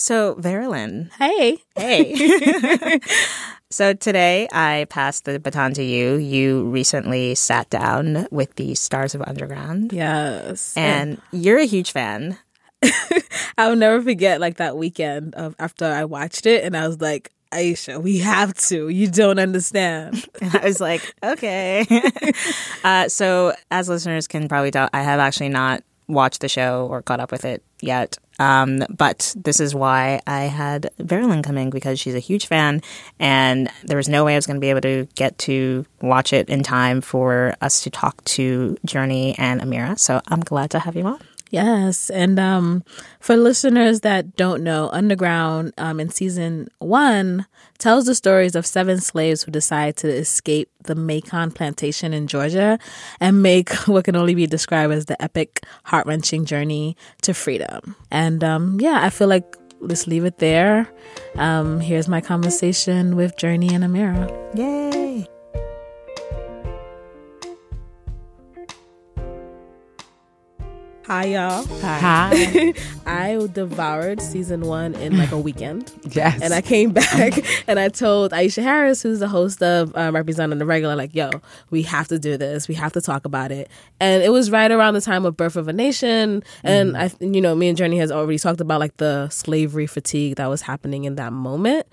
So, 0.00 0.34
Veralyn. 0.36 1.12
Hey. 1.18 1.58
Hey. 1.76 3.00
so, 3.70 3.92
today 3.92 4.48
I 4.50 4.86
passed 4.88 5.26
the 5.26 5.38
baton 5.38 5.74
to 5.74 5.82
you. 5.82 6.14
You 6.14 6.70
recently 6.70 7.34
sat 7.34 7.68
down 7.68 8.26
with 8.30 8.54
the 8.54 8.74
Stars 8.74 9.14
of 9.14 9.20
Underground. 9.20 9.92
Yes. 9.92 10.74
And 10.74 11.20
you're 11.32 11.58
a 11.58 11.66
huge 11.66 11.92
fan. 11.92 12.38
I'll 13.58 13.76
never 13.76 14.00
forget 14.00 14.40
like 14.40 14.56
that 14.56 14.78
weekend 14.78 15.34
of 15.34 15.54
after 15.58 15.84
I 15.84 16.06
watched 16.06 16.46
it 16.46 16.64
and 16.64 16.74
I 16.74 16.88
was 16.88 16.98
like, 17.02 17.30
Aisha, 17.52 18.00
we 18.00 18.18
have 18.20 18.54
to. 18.68 18.88
You 18.88 19.06
don't 19.08 19.38
understand. 19.38 20.24
And 20.40 20.56
I 20.56 20.64
was 20.64 20.80
like, 20.80 21.14
okay. 21.22 21.84
uh, 22.84 23.08
so, 23.08 23.52
as 23.70 23.88
listeners 23.88 24.28
can 24.28 24.48
probably 24.48 24.70
tell, 24.70 24.88
I 24.94 25.02
have 25.02 25.20
actually 25.20 25.50
not 25.50 25.82
watched 26.10 26.40
the 26.40 26.48
show 26.48 26.86
or 26.90 27.02
caught 27.02 27.20
up 27.20 27.30
with 27.30 27.44
it 27.44 27.62
yet. 27.80 28.18
Um, 28.38 28.84
but 28.88 29.34
this 29.36 29.60
is 29.60 29.74
why 29.74 30.20
I 30.26 30.44
had 30.44 30.90
Veralyn 30.98 31.44
coming 31.44 31.68
because 31.68 32.00
she's 32.00 32.14
a 32.14 32.20
huge 32.20 32.46
fan, 32.46 32.80
and 33.18 33.68
there 33.84 33.98
was 33.98 34.08
no 34.08 34.24
way 34.24 34.32
I 34.32 34.36
was 34.36 34.46
going 34.46 34.56
to 34.56 34.60
be 34.60 34.70
able 34.70 34.80
to 34.80 35.06
get 35.14 35.36
to 35.40 35.84
watch 36.00 36.32
it 36.32 36.48
in 36.48 36.62
time 36.62 37.02
for 37.02 37.54
us 37.60 37.82
to 37.82 37.90
talk 37.90 38.24
to 38.24 38.76
Jurnee 38.86 39.34
and 39.38 39.60
Amirah. 39.60 39.98
So 39.98 40.22
I'm 40.28 40.40
glad 40.40 40.70
to 40.70 40.78
have 40.78 40.96
you 40.96 41.06
on. 41.06 41.20
Yes, 41.50 42.10
and 42.10 42.38
um, 42.38 42.84
for 43.18 43.36
listeners 43.36 44.00
that 44.00 44.36
don't 44.36 44.62
know, 44.62 44.88
Underground 44.92 45.74
um, 45.78 45.98
in 45.98 46.08
season 46.08 46.68
one 46.78 47.46
tells 47.78 48.06
the 48.06 48.14
stories 48.14 48.54
of 48.54 48.64
seven 48.64 49.00
slaves 49.00 49.42
who 49.42 49.50
decide 49.50 49.96
to 49.96 50.08
escape 50.08 50.70
the 50.84 50.94
Macon 50.94 51.50
plantation 51.50 52.14
in 52.14 52.28
Georgia 52.28 52.78
and 53.18 53.42
make 53.42 53.72
what 53.86 54.04
can 54.04 54.14
only 54.14 54.36
be 54.36 54.46
described 54.46 54.92
as 54.92 55.06
the 55.06 55.20
epic, 55.20 55.60
heart 55.84 56.06
wrenching 56.06 56.44
journey 56.44 56.96
to 57.22 57.34
freedom. 57.34 57.96
And 58.12 58.44
um, 58.44 58.78
yeah, 58.80 59.00
I 59.02 59.10
feel 59.10 59.28
like 59.28 59.56
let's 59.80 60.06
leave 60.06 60.24
it 60.24 60.38
there. 60.38 60.88
Um, 61.34 61.80
here's 61.80 62.06
my 62.06 62.20
conversation 62.20 63.16
with 63.16 63.36
Jurnee 63.36 63.72
and 63.72 63.82
Amirah. 63.82 64.56
Yay! 64.56 64.89
Hi, 71.10 71.24
y'all. 71.24 71.66
Hi. 71.80 72.72
I 73.04 73.48
devoured 73.52 74.22
season 74.22 74.60
one 74.60 74.94
in 74.94 75.18
like 75.18 75.32
a 75.32 75.38
weekend. 75.38 75.92
Yes. 76.12 76.40
And 76.40 76.52
I 76.54 76.60
came 76.60 76.92
back 76.92 77.40
and 77.68 77.78
I 77.78 77.88
told 77.88 78.32
Aisha 78.32 78.62
Harris, 78.62 79.02
who's 79.02 79.20
the 79.20 79.28
host 79.28 79.62
of 79.62 79.96
um, 79.96 80.14
Representing 80.14 80.58
the 80.58 80.66
Regular, 80.66 80.94
like, 80.96 81.14
yo, 81.14 81.30
we 81.70 81.82
have 81.82 82.08
to 82.08 82.18
do 82.18 82.36
this. 82.36 82.68
We 82.68 82.74
have 82.76 82.92
to 82.92 83.00
talk 83.00 83.24
about 83.24 83.50
it. 83.52 83.68
And 84.00 84.22
it 84.22 84.30
was 84.30 84.50
right 84.50 84.70
around 84.70 84.94
the 84.94 85.00
time 85.00 85.24
of 85.24 85.36
Birth 85.36 85.56
of 85.56 85.66
a 85.66 85.72
Nation. 85.72 86.44
And 86.62 86.96
I, 86.96 87.10
you 87.20 87.40
know, 87.40 87.54
me 87.54 87.68
and 87.68 87.78
Jurnee 87.78 87.98
has 87.98 88.10
already 88.10 88.38
talked 88.38 88.60
about 88.60 88.80
like 88.80 88.96
the 88.98 89.28
slavery 89.30 89.86
fatigue 89.86 90.36
that 90.36 90.46
was 90.46 90.62
happening 90.62 91.04
in 91.04 91.16
that 91.16 91.32
moment. 91.32 91.86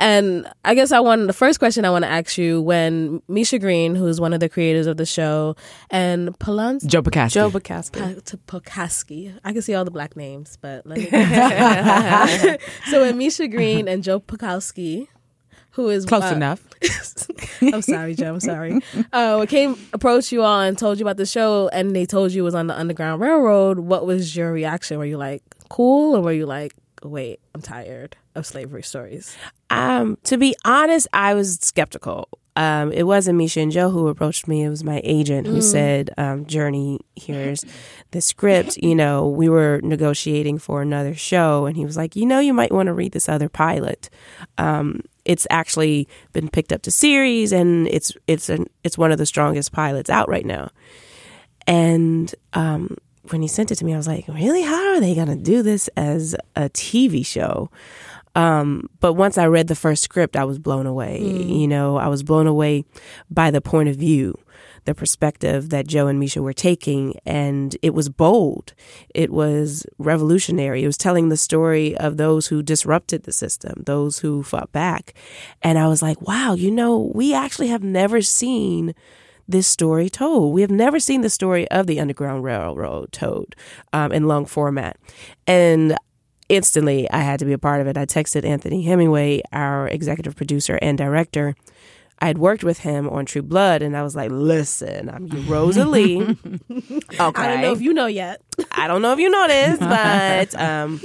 And 0.00 0.50
I 0.64 0.74
guess 0.74 0.92
I 0.92 1.00
want 1.00 1.26
the 1.26 1.34
first 1.34 1.58
question 1.58 1.84
I 1.84 1.90
want 1.90 2.04
to 2.04 2.10
ask 2.10 2.38
you 2.38 2.62
when 2.62 3.22
Misha 3.28 3.58
Green, 3.58 3.94
who's 3.94 4.18
one 4.18 4.32
of 4.32 4.40
the 4.40 4.48
creators 4.48 4.86
of 4.86 4.96
the 4.96 5.04
show, 5.04 5.56
and 5.90 6.36
Palance 6.38 6.86
Joe 6.86 7.02
Pakaski. 7.02 7.32
Joe 7.32 7.50
Pokaski. 7.50 8.24
to 8.24 8.36
Pakaski. 8.38 9.38
I 9.44 9.52
can 9.52 9.60
see 9.60 9.74
all 9.74 9.84
the 9.84 9.90
black 9.90 10.16
names, 10.16 10.56
but 10.60 10.86
let 10.86 10.98
me. 10.98 11.10
so 12.90 13.02
when 13.02 13.18
Misha 13.18 13.46
Green 13.46 13.88
and 13.88 14.02
Joe 14.02 14.20
Pukowski, 14.20 15.06
who 15.72 15.88
is 15.88 16.04
Close 16.06 16.24
uh, 16.24 16.34
enough. 16.34 16.66
I'm 17.62 17.82
sorry, 17.82 18.14
Joe. 18.14 18.34
I'm 18.34 18.40
sorry. 18.40 18.80
Uh, 19.12 19.46
came 19.46 19.76
approached 19.92 20.32
you 20.32 20.42
all 20.42 20.60
and 20.60 20.76
told 20.76 20.98
you 20.98 21.04
about 21.04 21.16
the 21.16 21.26
show, 21.26 21.68
and 21.72 21.94
they 21.94 22.06
told 22.06 22.32
you 22.32 22.42
it 22.42 22.44
was 22.44 22.54
on 22.54 22.66
the 22.66 22.78
Underground 22.78 23.20
Railroad. 23.20 23.80
What 23.80 24.06
was 24.06 24.34
your 24.34 24.52
reaction? 24.52 24.98
Were 24.98 25.04
you 25.04 25.18
like 25.18 25.42
cool, 25.68 26.16
or 26.16 26.22
were 26.22 26.32
you 26.32 26.46
like, 26.46 26.74
wait, 27.02 27.40
I'm 27.54 27.62
tired 27.62 28.16
of 28.34 28.46
slavery 28.46 28.82
stories? 28.82 29.36
Um, 29.70 30.18
to 30.24 30.36
be 30.36 30.54
honest, 30.64 31.06
I 31.12 31.34
was 31.34 31.58
skeptical. 31.60 32.28
Um, 32.56 32.92
it 32.92 33.04
wasn't 33.04 33.38
Misha 33.38 33.60
and 33.60 33.70
Joe 33.72 33.90
who 33.90 34.08
approached 34.08 34.48
me. 34.48 34.64
It 34.64 34.68
was 34.68 34.82
my 34.84 35.00
agent 35.04 35.46
who 35.46 35.58
Mm. 35.58 35.62
said, 35.62 36.10
um, 36.18 36.44
Jurnee, 36.44 36.98
here's 37.16 37.64
the 38.10 38.20
script. 38.20 38.76
You 38.78 38.94
know, 38.94 39.28
we 39.28 39.48
were 39.48 39.80
negotiating 39.82 40.58
for 40.58 40.82
another 40.82 41.14
show, 41.14 41.66
and 41.66 41.76
he 41.76 41.84
was 41.86 41.96
like, 41.96 42.16
you 42.16 42.26
know, 42.26 42.40
you 42.40 42.52
might 42.52 42.72
want 42.72 42.88
to 42.88 42.92
read 42.92 43.12
this 43.12 43.28
other 43.28 43.48
pilot. 43.48 44.10
Um, 44.58 45.00
it's 45.24 45.46
actually 45.48 46.08
been 46.32 46.48
picked 46.48 46.72
up 46.72 46.82
to 46.82 46.90
series, 46.90 47.52
and 47.52 47.86
it's 47.88 48.12
it's 48.26 48.48
an 48.48 48.66
it's 48.84 48.98
one 48.98 49.12
of 49.12 49.18
the 49.18 49.26
strongest 49.26 49.70
pilots 49.72 50.10
out 50.10 50.28
right 50.28 50.44
now. 50.44 50.70
And 51.66 52.34
um, 52.52 52.96
when 53.32 53.42
he 53.42 53.48
sent 53.48 53.70
it 53.70 53.76
to 53.76 53.84
me, 53.84 53.94
I 53.94 53.96
was 53.96 54.08
like, 54.08 54.26
really? 54.28 54.62
How 54.62 54.94
are 54.94 55.00
they 55.00 55.14
going 55.14 55.28
to 55.28 55.36
do 55.36 55.62
this 55.62 55.88
as 55.96 56.34
a 56.56 56.68
TV 56.70 57.24
show? 57.24 57.70
Um, 58.34 58.88
but 59.00 59.14
once 59.14 59.38
I 59.38 59.46
read 59.46 59.68
the 59.68 59.74
first 59.74 60.02
script, 60.02 60.36
I 60.36 60.44
was 60.44 60.58
blown 60.58 60.86
away. 60.86 61.20
Mm. 61.22 61.60
You 61.60 61.68
know, 61.68 61.96
I 61.96 62.08
was 62.08 62.22
blown 62.22 62.46
away 62.46 62.84
by 63.28 63.50
the 63.50 63.60
point 63.60 63.88
of 63.88 63.96
view, 63.96 64.38
the 64.84 64.94
perspective 64.94 65.70
that 65.70 65.88
Joe 65.88 66.06
and 66.06 66.20
Misha 66.20 66.40
were 66.40 66.52
taking. 66.52 67.14
And 67.26 67.76
it 67.82 67.92
was 67.92 68.08
bold. 68.08 68.72
It 69.14 69.30
was 69.30 69.84
revolutionary. 69.98 70.84
It 70.84 70.86
was 70.86 70.96
telling 70.96 71.28
the 71.28 71.36
story 71.36 71.96
of 71.96 72.18
those 72.18 72.46
who 72.46 72.62
disrupted 72.62 73.24
the 73.24 73.32
system, 73.32 73.82
those 73.84 74.20
who 74.20 74.42
fought 74.44 74.70
back. 74.70 75.14
And 75.62 75.78
I 75.78 75.88
was 75.88 76.02
like, 76.02 76.22
wow, 76.22 76.54
you 76.54 76.70
know, 76.70 77.10
we 77.12 77.34
actually 77.34 77.68
have 77.68 77.82
never 77.82 78.22
seen 78.22 78.94
this 79.50 79.66
story 79.66 80.08
told. 80.08 80.54
We 80.54 80.60
have 80.62 80.70
never 80.70 81.00
seen 81.00 81.20
the 81.20 81.30
story 81.30 81.68
of 81.70 81.86
the 81.86 82.00
Underground 82.00 82.44
Railroad 82.44 83.12
told 83.12 83.54
um, 83.92 84.12
in 84.12 84.26
long 84.28 84.46
format. 84.46 84.96
And 85.46 85.96
instantly, 86.48 87.10
I 87.10 87.18
had 87.18 87.38
to 87.40 87.44
be 87.44 87.52
a 87.52 87.58
part 87.58 87.80
of 87.80 87.86
it. 87.86 87.96
I 87.96 88.06
texted 88.06 88.44
Anthony 88.44 88.82
Hemingway, 88.82 89.42
our 89.52 89.88
executive 89.88 90.36
producer 90.36 90.78
and 90.80 90.96
director. 90.96 91.54
I 92.22 92.26
had 92.26 92.38
worked 92.38 92.62
with 92.62 92.80
him 92.80 93.08
on 93.08 93.24
True 93.24 93.42
Blood, 93.42 93.80
and 93.80 93.96
I 93.96 94.02
was 94.02 94.14
like, 94.14 94.30
listen, 94.30 95.08
I'm 95.08 95.26
your 95.32 95.42
Rosalie. 95.42 96.20
okay. 96.20 96.38
I 97.18 97.48
don't 97.48 97.62
know 97.62 97.72
if 97.72 97.80
you 97.80 97.94
know 97.94 98.06
yet. 98.06 98.42
I 98.72 98.88
don't 98.88 99.00
know 99.00 99.12
if 99.12 99.18
you 99.18 99.30
know 99.30 99.48
this, 99.48 99.78
but 100.54 100.60
um, 100.60 101.00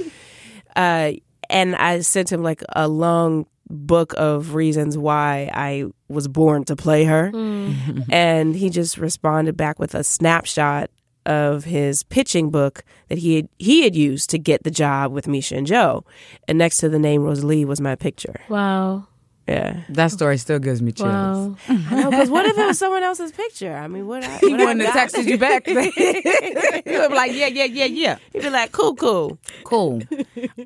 uh, 0.74 1.12
and 1.48 1.76
I 1.76 2.00
sent 2.00 2.30
him 2.30 2.42
like 2.42 2.62
a 2.70 2.86
long 2.86 3.46
book 3.68 4.14
of 4.16 4.54
reasons 4.54 4.96
why 4.96 5.50
I 5.52 5.86
was 6.08 6.28
born 6.28 6.64
to 6.64 6.76
play 6.76 7.04
her, 7.04 7.30
mm. 7.32 8.04
and 8.12 8.54
he 8.54 8.70
just 8.70 8.98
responded 8.98 9.56
back 9.56 9.78
with 9.78 9.94
a 9.94 10.04
snapshot 10.04 10.90
of 11.24 11.64
his 11.64 12.04
pitching 12.04 12.50
book 12.50 12.84
that 13.08 13.18
he 13.18 13.36
had 13.36 13.48
he 13.58 13.82
had 13.82 13.96
used 13.96 14.30
to 14.30 14.38
get 14.38 14.62
the 14.62 14.70
job 14.70 15.12
with 15.12 15.26
Misha 15.26 15.56
and 15.56 15.66
Joe, 15.66 16.04
and 16.46 16.56
next 16.56 16.78
to 16.78 16.88
the 16.88 16.98
name 16.98 17.22
Rosalie 17.22 17.64
was 17.64 17.80
my 17.80 17.96
picture. 17.96 18.40
Wow. 18.48 19.08
Yeah. 19.46 19.80
That 19.90 20.10
story 20.10 20.38
still 20.38 20.58
gives 20.58 20.82
me 20.82 20.90
chills. 20.92 21.08
Wow. 21.08 21.56
I 21.68 22.02
know, 22.02 22.10
because 22.10 22.30
what 22.30 22.46
if 22.46 22.58
it 22.58 22.66
was 22.66 22.78
someone 22.78 23.04
else's 23.04 23.30
picture? 23.30 23.72
I 23.72 23.86
mean, 23.86 24.06
what? 24.08 24.24
I, 24.24 24.38
He 24.38 24.48
what 24.50 24.60
I 24.60 24.64
wouldn't 24.64 24.86
have 24.86 25.10
texted 25.10 25.26
you 25.26 25.38
back. 25.38 25.66
you 26.86 27.00
would 27.00 27.08
be 27.10 27.14
like, 27.14 27.32
yeah, 27.32 27.46
yeah, 27.46 27.64
yeah, 27.64 27.84
yeah. 27.84 28.18
He'd 28.32 28.42
be 28.42 28.50
like, 28.50 28.72
cool, 28.72 28.96
cool. 28.96 29.38
Cool. 29.62 30.02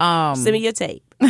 Um, 0.00 0.34
Send 0.34 0.54
me 0.54 0.60
your 0.60 0.72
tape. 0.72 1.02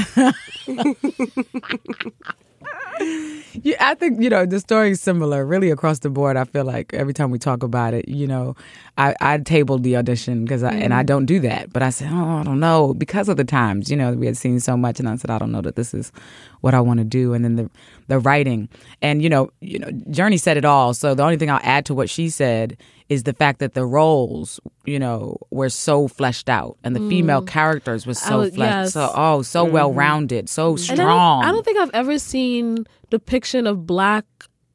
Yeah, 3.62 3.76
I 3.80 3.94
think 3.94 4.22
you 4.22 4.30
know 4.30 4.46
the 4.46 4.60
story 4.60 4.92
is 4.92 5.00
similar, 5.00 5.44
really 5.44 5.70
across 5.70 5.98
the 5.98 6.10
board. 6.10 6.36
I 6.36 6.44
feel 6.44 6.64
like 6.64 6.94
every 6.94 7.12
time 7.12 7.30
we 7.30 7.38
talk 7.38 7.62
about 7.62 7.94
it, 7.94 8.08
you 8.08 8.26
know, 8.26 8.56
I, 8.96 9.14
I 9.20 9.38
tabled 9.38 9.82
the 9.82 9.96
audition 9.96 10.44
because 10.44 10.62
I 10.62 10.72
and 10.72 10.94
I 10.94 11.02
don't 11.02 11.26
do 11.26 11.40
that, 11.40 11.72
but 11.72 11.82
I 11.82 11.90
said, 11.90 12.10
oh, 12.12 12.38
I 12.38 12.42
don't 12.44 12.60
know 12.60 12.94
because 12.94 13.28
of 13.28 13.36
the 13.36 13.44
times. 13.44 13.90
You 13.90 13.96
know, 13.96 14.12
we 14.12 14.26
had 14.26 14.36
seen 14.36 14.60
so 14.60 14.76
much, 14.76 15.00
and 15.00 15.08
I 15.08 15.16
said, 15.16 15.30
I 15.30 15.38
don't 15.38 15.52
know 15.52 15.62
that 15.62 15.76
this 15.76 15.92
is 15.94 16.12
what 16.60 16.74
I 16.74 16.80
want 16.80 16.98
to 16.98 17.04
do. 17.04 17.32
And 17.34 17.44
then 17.44 17.56
the 17.56 17.70
the 18.08 18.18
writing, 18.18 18.68
and 19.00 19.22
you 19.22 19.28
know, 19.28 19.50
you 19.60 19.78
know, 19.78 19.88
Jurnee 19.88 20.40
said 20.40 20.56
it 20.56 20.64
all. 20.64 20.94
So 20.94 21.14
the 21.14 21.22
only 21.22 21.36
thing 21.36 21.50
I'll 21.50 21.60
add 21.62 21.86
to 21.86 21.94
what 21.94 22.10
she 22.10 22.28
said 22.28 22.76
is 23.08 23.24
the 23.24 23.32
fact 23.32 23.58
that 23.58 23.74
the 23.74 23.84
roles, 23.84 24.60
you 24.84 24.98
know, 24.98 25.36
were 25.50 25.68
so 25.68 26.08
fleshed 26.08 26.48
out, 26.48 26.76
and 26.84 26.94
the 26.94 27.00
female 27.08 27.42
mm. 27.42 27.46
characters 27.48 28.06
were 28.06 28.14
so 28.14 28.40
was- 28.40 28.54
fleshed, 28.54 28.72
yes. 28.72 28.92
so 28.92 29.12
oh, 29.14 29.42
so 29.42 29.64
mm-hmm. 29.64 29.74
well 29.74 29.92
rounded, 29.92 30.48
so 30.48 30.70
And 30.70 30.80
I 30.80 30.86
don't- 30.86 30.96
strong. 30.96 31.44
I 31.44 31.52
don't, 31.52 31.64
think 31.64 31.78
I've 31.78 31.90
ever 31.92 32.18
seen 32.18 32.86
depiction 33.10 33.66
of 33.66 33.86
black 33.86 34.24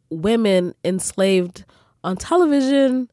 women 0.09 0.73
enslaved 0.83 1.65
on 2.03 2.17
television 2.17 3.09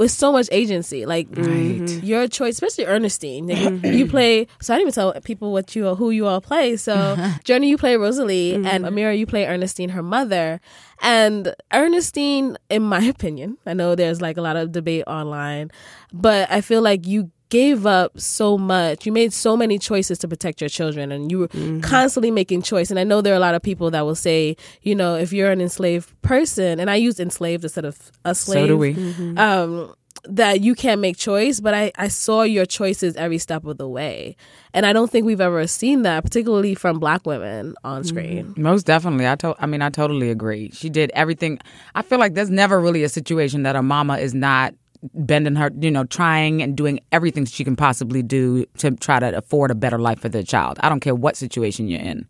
with 0.00 0.10
so 0.10 0.32
much 0.32 0.48
agency. 0.50 1.04
Like 1.04 1.30
mm-hmm. 1.30 2.04
your 2.04 2.26
choice, 2.26 2.54
especially 2.54 2.86
Ernestine. 2.86 3.48
Like, 3.48 3.58
mm-hmm. 3.58 3.92
you 3.92 4.06
play. 4.06 4.46
So 4.62 4.72
I 4.72 4.78
didn't 4.78 4.88
even 4.88 4.94
tell 4.94 5.20
people 5.20 5.52
what 5.52 5.76
you 5.76 5.94
who 5.94 6.10
you 6.10 6.26
all 6.26 6.40
play. 6.40 6.78
So 6.78 6.94
Jurnee, 7.44 7.68
you 7.68 7.76
play 7.76 7.96
Rosalie, 7.96 8.54
mm-hmm. 8.54 8.66
and 8.66 8.86
Amirah, 8.86 9.16
you 9.16 9.26
play 9.26 9.44
Ernestine, 9.44 9.90
her 9.90 10.02
mother. 10.02 10.58
And 11.02 11.54
Ernestine, 11.70 12.56
in 12.70 12.82
my 12.82 13.02
opinion, 13.14 13.58
I 13.66 13.74
know 13.74 13.94
there's 13.94 14.22
like 14.22 14.38
a 14.38 14.42
lot 14.42 14.56
of 14.56 14.72
debate 14.72 15.04
online, 15.06 15.70
but 16.14 16.50
I 16.50 16.62
feel 16.62 16.80
like 16.80 17.06
you 17.06 17.30
gave 17.50 17.84
up 17.84 18.18
so 18.18 18.56
much. 18.56 19.04
You 19.04 19.12
made 19.12 19.32
so 19.32 19.56
many 19.56 19.78
choices 19.78 20.18
to 20.20 20.28
protect 20.28 20.60
your 20.60 20.70
children 20.70 21.12
and 21.12 21.30
you 21.30 21.40
were 21.40 21.48
mm-hmm. 21.48 21.80
constantly 21.80 22.30
making 22.30 22.62
choice. 22.62 22.90
And 22.90 22.98
I 22.98 23.04
know 23.04 23.20
there 23.20 23.34
are 23.34 23.36
a 23.36 23.40
lot 23.40 23.54
of 23.54 23.62
people 23.62 23.90
that 23.90 24.02
will 24.02 24.14
say, 24.14 24.56
you 24.82 24.94
know, 24.94 25.16
if 25.16 25.32
you're 25.32 25.50
an 25.50 25.60
enslaved 25.60 26.20
person, 26.22 26.80
and 26.80 26.90
I 26.90 26.94
used 26.94 27.20
enslaved 27.20 27.64
instead 27.64 27.84
of 27.84 28.10
a 28.24 28.34
slave. 28.34 28.64
So 28.64 28.66
do 28.68 28.78
we. 28.78 28.94
Mm-hmm. 28.94 29.38
Um, 29.38 29.94
that 30.24 30.60
you 30.60 30.74
can't 30.74 31.00
make 31.00 31.16
choice, 31.16 31.60
but 31.60 31.72
I, 31.72 31.92
I 31.96 32.08
saw 32.08 32.42
your 32.42 32.66
choices 32.66 33.16
every 33.16 33.38
step 33.38 33.64
of 33.64 33.78
the 33.78 33.88
way. 33.88 34.36
And 34.74 34.84
I 34.84 34.92
don't 34.92 35.10
think 35.10 35.24
we've 35.24 35.40
ever 35.40 35.66
seen 35.66 36.02
that, 36.02 36.22
particularly 36.22 36.74
from 36.74 36.98
black 36.98 37.26
women 37.26 37.74
on 37.84 38.02
mm-hmm. 38.02 38.08
screen. 38.08 38.54
Most 38.56 38.84
definitely. 38.84 39.26
I 39.26 39.36
to- 39.36 39.56
I 39.58 39.66
mean, 39.66 39.82
I 39.82 39.88
totally 39.88 40.30
agree. 40.30 40.70
She 40.72 40.90
did 40.90 41.10
everything. 41.14 41.58
I 41.94 42.02
feel 42.02 42.18
like 42.18 42.34
there's 42.34 42.50
never 42.50 42.78
really 42.80 43.02
a 43.02 43.08
situation 43.08 43.62
that 43.62 43.76
a 43.76 43.82
mama 43.82 44.18
is 44.18 44.34
not 44.34 44.74
bending 45.14 45.56
her, 45.56 45.70
you 45.80 45.90
know, 45.90 46.04
trying 46.04 46.62
and 46.62 46.76
doing 46.76 47.00
everything 47.12 47.44
she 47.44 47.64
can 47.64 47.76
possibly 47.76 48.22
do 48.22 48.64
to 48.78 48.90
try 48.92 49.18
to 49.18 49.36
afford 49.36 49.70
a 49.70 49.74
better 49.74 49.98
life 49.98 50.20
for 50.20 50.28
the 50.28 50.42
child. 50.42 50.78
I 50.82 50.88
don't 50.88 51.00
care 51.00 51.14
what 51.14 51.36
situation 51.36 51.88
you're 51.88 52.00
in. 52.00 52.28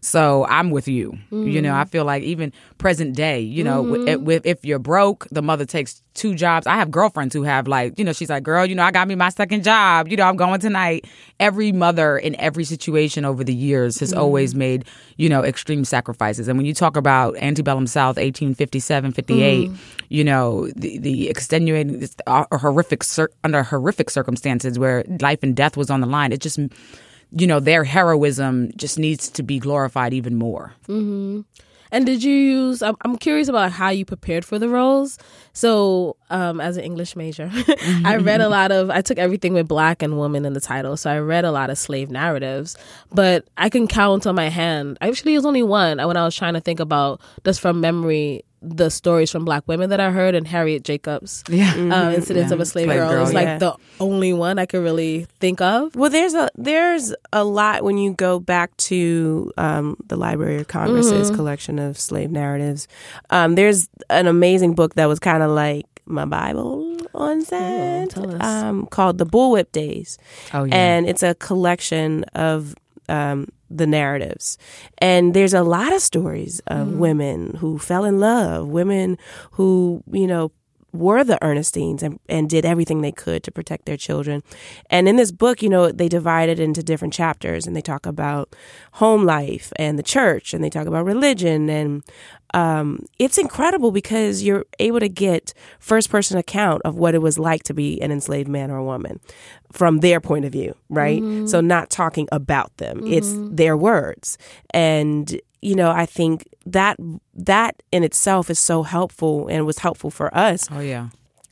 So 0.00 0.46
I'm 0.46 0.70
with 0.70 0.88
you. 0.88 1.18
You 1.30 1.60
know, 1.60 1.74
I 1.74 1.84
mm. 1.84 1.88
feel 1.88 2.04
like 2.04 2.22
even 2.22 2.52
present 2.78 3.14
day, 3.14 3.40
you 3.40 3.62
know, 3.62 3.82
wi- 3.82 4.16
with, 4.16 4.46
if 4.46 4.64
you're 4.64 4.78
broke, 4.78 5.26
the 5.30 5.42
mother 5.42 5.66
takes 5.66 6.02
two 6.14 6.34
jobs. 6.34 6.66
I 6.66 6.76
have 6.76 6.90
girlfriends 6.90 7.34
who 7.34 7.42
have 7.42 7.68
like, 7.68 7.98
you 7.98 8.04
know, 8.04 8.12
she's 8.12 8.30
like, 8.30 8.42
girl, 8.42 8.64
you 8.64 8.74
know, 8.74 8.82
I 8.82 8.92
got 8.92 9.08
me 9.08 9.14
my 9.14 9.28
second 9.28 9.62
job. 9.62 10.08
You 10.08 10.16
know, 10.16 10.24
I'm 10.24 10.36
going 10.36 10.58
tonight. 10.60 11.06
Every 11.38 11.70
mother 11.70 12.16
in 12.16 12.34
every 12.40 12.64
situation 12.64 13.26
over 13.26 13.44
the 13.44 13.54
years 13.54 14.00
has 14.00 14.12
mm. 14.12 14.18
always 14.18 14.54
made, 14.54 14.86
you 15.18 15.28
know, 15.28 15.44
extreme 15.44 15.84
sacrifices. 15.84 16.48
And 16.48 16.56
when 16.56 16.66
you 16.66 16.74
talk 16.74 16.96
about 16.96 17.36
antebellum 17.36 17.86
South, 17.86 18.16
1857, 18.16 19.12
58, 19.12 19.70
mm. 19.70 19.78
you 20.08 20.24
know, 20.24 20.68
the, 20.76 20.98
the 20.98 21.28
extenuating, 21.28 22.08
uh, 22.26 22.44
horrific, 22.56 23.02
under 23.44 23.62
horrific 23.62 24.08
circumstances 24.08 24.78
where 24.78 25.04
life 25.20 25.42
and 25.42 25.54
death 25.54 25.76
was 25.76 25.90
on 25.90 26.00
the 26.00 26.06
line, 26.06 26.32
it 26.32 26.40
just 26.40 26.58
you 27.32 27.46
know, 27.46 27.60
their 27.60 27.84
heroism 27.84 28.70
just 28.76 28.98
needs 28.98 29.28
to 29.30 29.42
be 29.42 29.58
glorified 29.58 30.12
even 30.12 30.36
more. 30.36 30.74
And 31.92 32.06
did 32.06 32.22
you 32.22 32.32
use? 32.32 32.82
I'm, 32.82 32.94
I'm 33.02 33.16
curious 33.16 33.48
about 33.48 33.72
how 33.72 33.88
you 33.88 34.04
prepared 34.04 34.44
for 34.44 34.58
the 34.60 34.68
roles. 34.68 35.18
So, 35.52 36.16
um, 36.30 36.60
as 36.60 36.76
an 36.76 36.84
English 36.84 37.16
major, 37.16 37.50
I 38.04 38.16
read 38.16 38.40
a 38.40 38.48
lot 38.56 38.70
of. 38.70 38.90
I 38.90 39.00
took 39.00 39.18
everything 39.18 39.54
with 39.54 39.66
black 39.66 40.02
and 40.02 40.16
woman 40.16 40.44
in 40.44 40.52
the 40.52 40.60
title, 40.60 40.96
so 40.96 41.10
I 41.10 41.18
read 41.18 41.44
a 41.44 41.50
lot 41.50 41.68
of 41.68 41.78
slave 41.78 42.08
narratives. 42.10 42.76
But 43.12 43.48
I 43.56 43.68
can 43.68 43.88
count 43.88 44.26
on 44.26 44.36
my 44.36 44.48
hand. 44.48 44.98
Actually, 45.00 45.34
it 45.34 45.38
was 45.38 45.46
only 45.46 45.64
one 45.64 45.98
when 45.98 46.16
I 46.16 46.24
was 46.24 46.36
trying 46.36 46.54
to 46.54 46.60
think 46.60 46.78
about 46.78 47.20
just 47.44 47.60
from 47.60 47.80
memory 47.80 48.44
the 48.62 48.90
stories 48.90 49.30
from 49.30 49.44
black 49.44 49.66
women 49.66 49.88
that 49.90 50.00
I 50.00 50.10
heard 50.10 50.34
and 50.34 50.46
Harriet 50.46 50.84
Jacobs. 50.84 51.42
Yeah. 51.48 51.72
um, 51.74 52.12
incidents 52.14 52.50
Yeah. 52.50 52.54
of 52.54 52.60
a 52.60 52.66
slave, 52.66 52.86
Slave 52.86 52.98
girl, 52.98 53.10
girl, 53.10 53.22
is 53.26 53.32
like 53.32 53.46
yeah. 53.46 53.58
the 53.58 53.74
only 54.00 54.32
one 54.32 54.58
I 54.58 54.66
could 54.66 54.82
really 54.82 55.26
think 55.38 55.60
of. 55.60 55.94
Well, 55.96 56.10
there's 56.10 56.34
a 56.34 56.48
there's 56.56 57.14
a 57.32 57.42
lot 57.44 57.84
when 57.84 57.96
you 57.98 58.12
go 58.12 58.38
back 58.38 58.76
to 58.78 59.52
um, 59.56 59.96
the 60.06 60.16
Library 60.16 60.58
of 60.60 60.68
Congress's 60.68 61.30
collection 61.30 61.78
of 61.78 61.98
slave 61.98 62.30
narratives. 62.30 62.86
Um, 63.30 63.54
there's 63.54 63.88
an 64.10 64.26
amazing 64.26 64.74
book 64.74 64.94
that 64.94 65.06
was 65.06 65.18
kind 65.18 65.42
of 65.42 65.50
like 65.50 65.86
my 66.06 66.24
Bible 66.24 66.96
on 67.14 67.42
set, 67.42 68.10
tell 68.10 68.42
um, 68.42 68.86
called 68.86 69.18
The 69.18 69.26
Bullwhip 69.26 69.72
Days, 69.72 70.18
Oh, 70.52 70.64
yeah. 70.64 70.74
and 70.74 71.08
it's 71.08 71.22
a 71.22 71.34
collection 71.36 72.24
of 72.34 72.74
um, 73.08 73.48
the 73.70 73.86
narratives. 73.86 74.58
And 74.98 75.32
there's 75.32 75.54
a 75.54 75.62
lot 75.62 75.92
of 75.92 76.02
stories 76.02 76.60
of 76.66 76.88
mm-hmm. 76.88 76.98
women 76.98 77.54
who 77.60 77.78
fell 77.78 78.04
in 78.04 78.18
love, 78.18 78.68
women 78.68 79.16
who, 79.52 80.02
you 80.10 80.26
know, 80.26 80.52
were 80.92 81.22
the 81.22 81.38
Ernestines 81.40 82.02
and, 82.02 82.18
and 82.28 82.50
did 82.50 82.64
everything 82.64 83.00
they 83.00 83.12
could 83.12 83.42
to 83.44 83.52
protect 83.52 83.86
their 83.86 83.96
children. 83.96 84.42
And 84.88 85.08
in 85.08 85.16
this 85.16 85.30
book, 85.30 85.62
you 85.62 85.68
know, 85.68 85.92
they 85.92 86.08
divide 86.08 86.48
it 86.48 86.58
into 86.58 86.82
different 86.82 87.14
chapters 87.14 87.66
and 87.66 87.76
they 87.76 87.80
talk 87.80 88.06
about 88.06 88.54
home 88.94 89.24
life 89.24 89.72
and 89.76 89.98
the 89.98 90.02
church 90.02 90.52
and 90.52 90.64
they 90.64 90.70
talk 90.70 90.86
about 90.86 91.04
religion. 91.04 91.68
And 91.68 92.02
um, 92.54 93.04
it's 93.18 93.38
incredible 93.38 93.90
because 93.92 94.42
you're 94.42 94.64
able 94.78 95.00
to 95.00 95.08
get 95.08 95.52
first 95.78 96.10
person 96.10 96.36
account 96.38 96.82
of 96.84 96.96
what 96.96 97.14
it 97.14 97.18
was 97.22 97.38
like 97.38 97.62
to 97.64 97.74
be 97.74 98.00
an 98.02 98.10
enslaved 98.10 98.48
man 98.48 98.70
or 98.70 98.76
a 98.78 98.84
woman 98.84 99.20
from 99.72 99.98
their 100.00 100.20
point 100.20 100.44
of 100.44 100.52
view, 100.52 100.74
right? 100.88 101.22
So 101.48 101.60
not 101.60 101.90
talking 101.90 102.28
about 102.32 102.76
them, 102.78 103.06
it's 103.06 103.32
their 103.36 103.76
words. 103.76 104.36
And 104.74 105.40
you 105.62 105.74
know, 105.74 105.90
I 105.90 106.06
think 106.06 106.48
that 106.66 106.96
that 107.34 107.82
in 107.92 108.02
itself 108.02 108.48
is 108.50 108.58
so 108.58 108.82
helpful 108.82 109.46
and 109.48 109.66
was 109.66 109.78
helpful 109.78 110.10
for 110.10 110.34
us 110.34 110.66
Oh 110.70 110.80
yeah. 110.80 111.08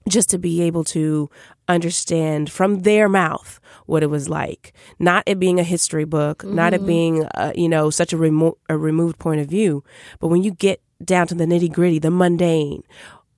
just 0.09 0.31
to 0.31 0.39
be 0.39 0.63
able 0.63 0.83
to 0.85 1.29
understand 1.69 2.51
from 2.51 2.81
their 2.81 3.09
mouth 3.09 3.61
what 3.87 4.03
it 4.03 4.07
was 4.07 4.29
like. 4.29 4.73
Not 4.99 5.23
it 5.27 5.39
being 5.39 5.61
a 5.61 5.63
history 5.63 6.05
book, 6.07 6.43
not 6.43 6.73
it 6.75 6.85
being, 6.87 7.25
uh, 7.35 7.53
you 7.55 7.69
know, 7.69 7.91
such 7.91 8.13
a, 8.15 8.17
remo- 8.17 8.57
a 8.71 8.77
removed 8.79 9.19
point 9.19 9.41
of 9.43 9.49
view, 9.49 9.85
but 10.21 10.29
when 10.29 10.43
you 10.43 10.53
get 10.53 10.81
down 11.05 11.27
to 11.29 11.35
the 11.35 11.47
nitty 11.47 11.73
gritty, 11.73 11.99
the 11.99 12.11
mundane. 12.11 12.83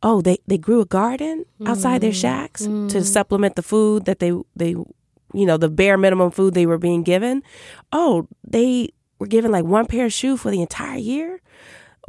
Oh, 0.03 0.23
they, 0.23 0.39
they 0.47 0.57
grew 0.57 0.81
a 0.81 0.87
garden 0.87 1.45
outside 1.67 2.01
their 2.01 2.11
mm. 2.11 2.21
shacks 2.21 2.63
to 2.63 2.69
mm. 2.69 3.05
supplement 3.05 3.57
the 3.57 3.63
food 3.63 4.07
that 4.07 4.19
they 4.19 4.33
they 4.57 4.75
you 5.33 5.47
know 5.47 5.57
the 5.57 5.69
bare 5.69 5.99
minimum 5.99 6.31
food 6.31 6.55
they 6.55 6.67
were 6.67 6.79
being 6.79 7.03
given. 7.03 7.43
Oh, 7.93 8.27
they 8.47 8.91
were 9.19 9.27
given 9.27 9.51
like 9.51 9.65
one 9.65 9.87
pair 9.87 10.07
of 10.07 10.13
shoes 10.13 10.41
for 10.41 10.51
the 10.51 10.63
entire 10.63 10.99
year, 10.99 11.41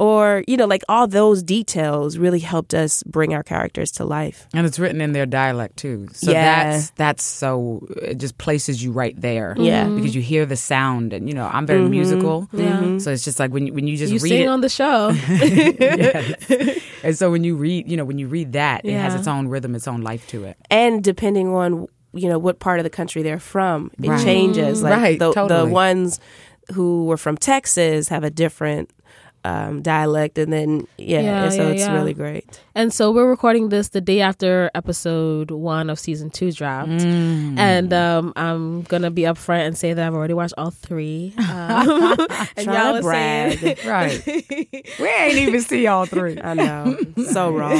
or 0.02 0.42
you 0.50 0.56
know 0.56 0.66
like 0.74 0.82
all 0.88 1.06
those 1.06 1.42
details 1.44 2.18
really 2.18 2.40
helped 2.40 2.74
us 2.74 3.02
bring 3.04 3.30
our 3.34 3.42
characters 3.44 3.90
to 3.92 4.04
life. 4.04 4.48
And 4.52 4.66
it's 4.66 4.78
written 4.78 5.00
in 5.00 5.12
their 5.12 5.26
dialect 5.26 5.76
too. 5.76 6.08
So 6.12 6.32
Yeah. 6.32 6.44
that's 6.72 6.90
that's 7.02 7.24
so 7.24 7.86
it 8.02 8.18
just 8.18 8.36
places 8.38 8.82
you 8.82 8.90
right 9.02 9.14
there. 9.28 9.54
Yeah. 9.58 9.84
Mm-hmm. 9.84 9.96
Because 9.96 10.14
you 10.16 10.22
hear 10.22 10.44
the 10.44 10.56
sound 10.56 11.12
and 11.12 11.28
you 11.28 11.34
know, 11.34 11.46
I'm 11.56 11.66
very 11.66 11.80
mm-hmm. 11.82 11.90
musical. 11.98 12.48
Yeah. 12.52 12.80
Mm-hmm. 12.80 12.98
So 12.98 13.12
it's 13.12 13.24
just 13.24 13.38
like 13.38 13.52
when 13.52 13.66
you 13.66 13.72
when 13.72 13.86
you 13.86 13.96
just 13.96 14.12
You 14.12 14.18
read 14.18 14.30
sing 14.30 14.42
it 14.42 14.52
on 14.56 14.60
the 14.60 14.68
show. 14.68 15.12
And 17.04 17.18
so 17.18 17.30
when 17.32 17.42
you 17.42 17.56
read, 17.56 17.90
you 17.90 17.96
know, 17.96 18.04
when 18.04 18.18
you 18.18 18.28
read 18.28 18.52
that, 18.52 18.84
it 18.84 18.92
has 18.94 19.14
its 19.14 19.26
own 19.26 19.48
rhythm, 19.48 19.74
its 19.74 19.88
own 19.88 20.02
life 20.02 20.26
to 20.28 20.44
it. 20.44 20.56
and 20.70 21.02
depending 21.02 21.48
on 21.48 21.86
you 22.14 22.28
know 22.28 22.38
what 22.38 22.58
part 22.60 22.78
of 22.78 22.84
the 22.84 22.90
country 22.90 23.22
they're 23.22 23.40
from, 23.40 23.90
it 24.02 24.08
Right. 24.08 24.22
changes. 24.22 24.82
Like 24.82 24.92
Right, 24.92 25.18
the, 25.18 25.32
the 25.46 25.64
ones 25.66 26.20
who 26.74 27.06
were 27.06 27.16
from 27.16 27.36
Texas 27.36 28.08
have 28.08 28.22
a 28.22 28.30
different 28.30 28.90
um, 29.44 29.82
dialect, 29.82 30.38
and 30.38 30.52
then 30.52 30.86
yeah, 30.98 31.20
Yeah, 31.20 31.48
so 31.50 31.62
yeah, 31.62 31.68
it's 31.70 31.80
yeah. 31.80 31.92
really 31.94 32.14
great. 32.14 32.60
And 32.74 32.92
so 32.92 33.10
we're 33.10 33.28
recording 33.28 33.68
this 33.68 33.88
the 33.90 34.00
day 34.00 34.20
after 34.22 34.70
episode 34.74 35.50
one 35.50 35.90
of 35.90 35.98
season 35.98 36.30
two 36.30 36.52
dropped. 36.52 36.88
And 36.90 37.92
um, 37.92 38.32
I'm 38.34 38.82
going 38.82 39.02
to 39.02 39.10
be 39.10 39.22
upfront 39.22 39.66
and 39.66 39.76
say 39.76 39.92
that 39.92 40.06
I've 40.06 40.14
already 40.14 40.32
watched 40.34 40.54
all 40.56 40.70
three. 40.70 41.34
Um, 41.52 42.16
and 42.56 42.64
Trying 42.64 42.66
y'all 42.66 42.94
to 42.96 43.02
brag. 43.02 43.58
saying. 43.58 43.76
Right. 43.86 44.22
we 44.98 45.08
ain't 45.08 45.38
even 45.38 45.60
see 45.60 45.86
all 45.86 46.06
three. 46.06 46.40
I 46.42 46.54
know, 46.54 46.96
so 47.30 47.50
wrong. 47.50 47.72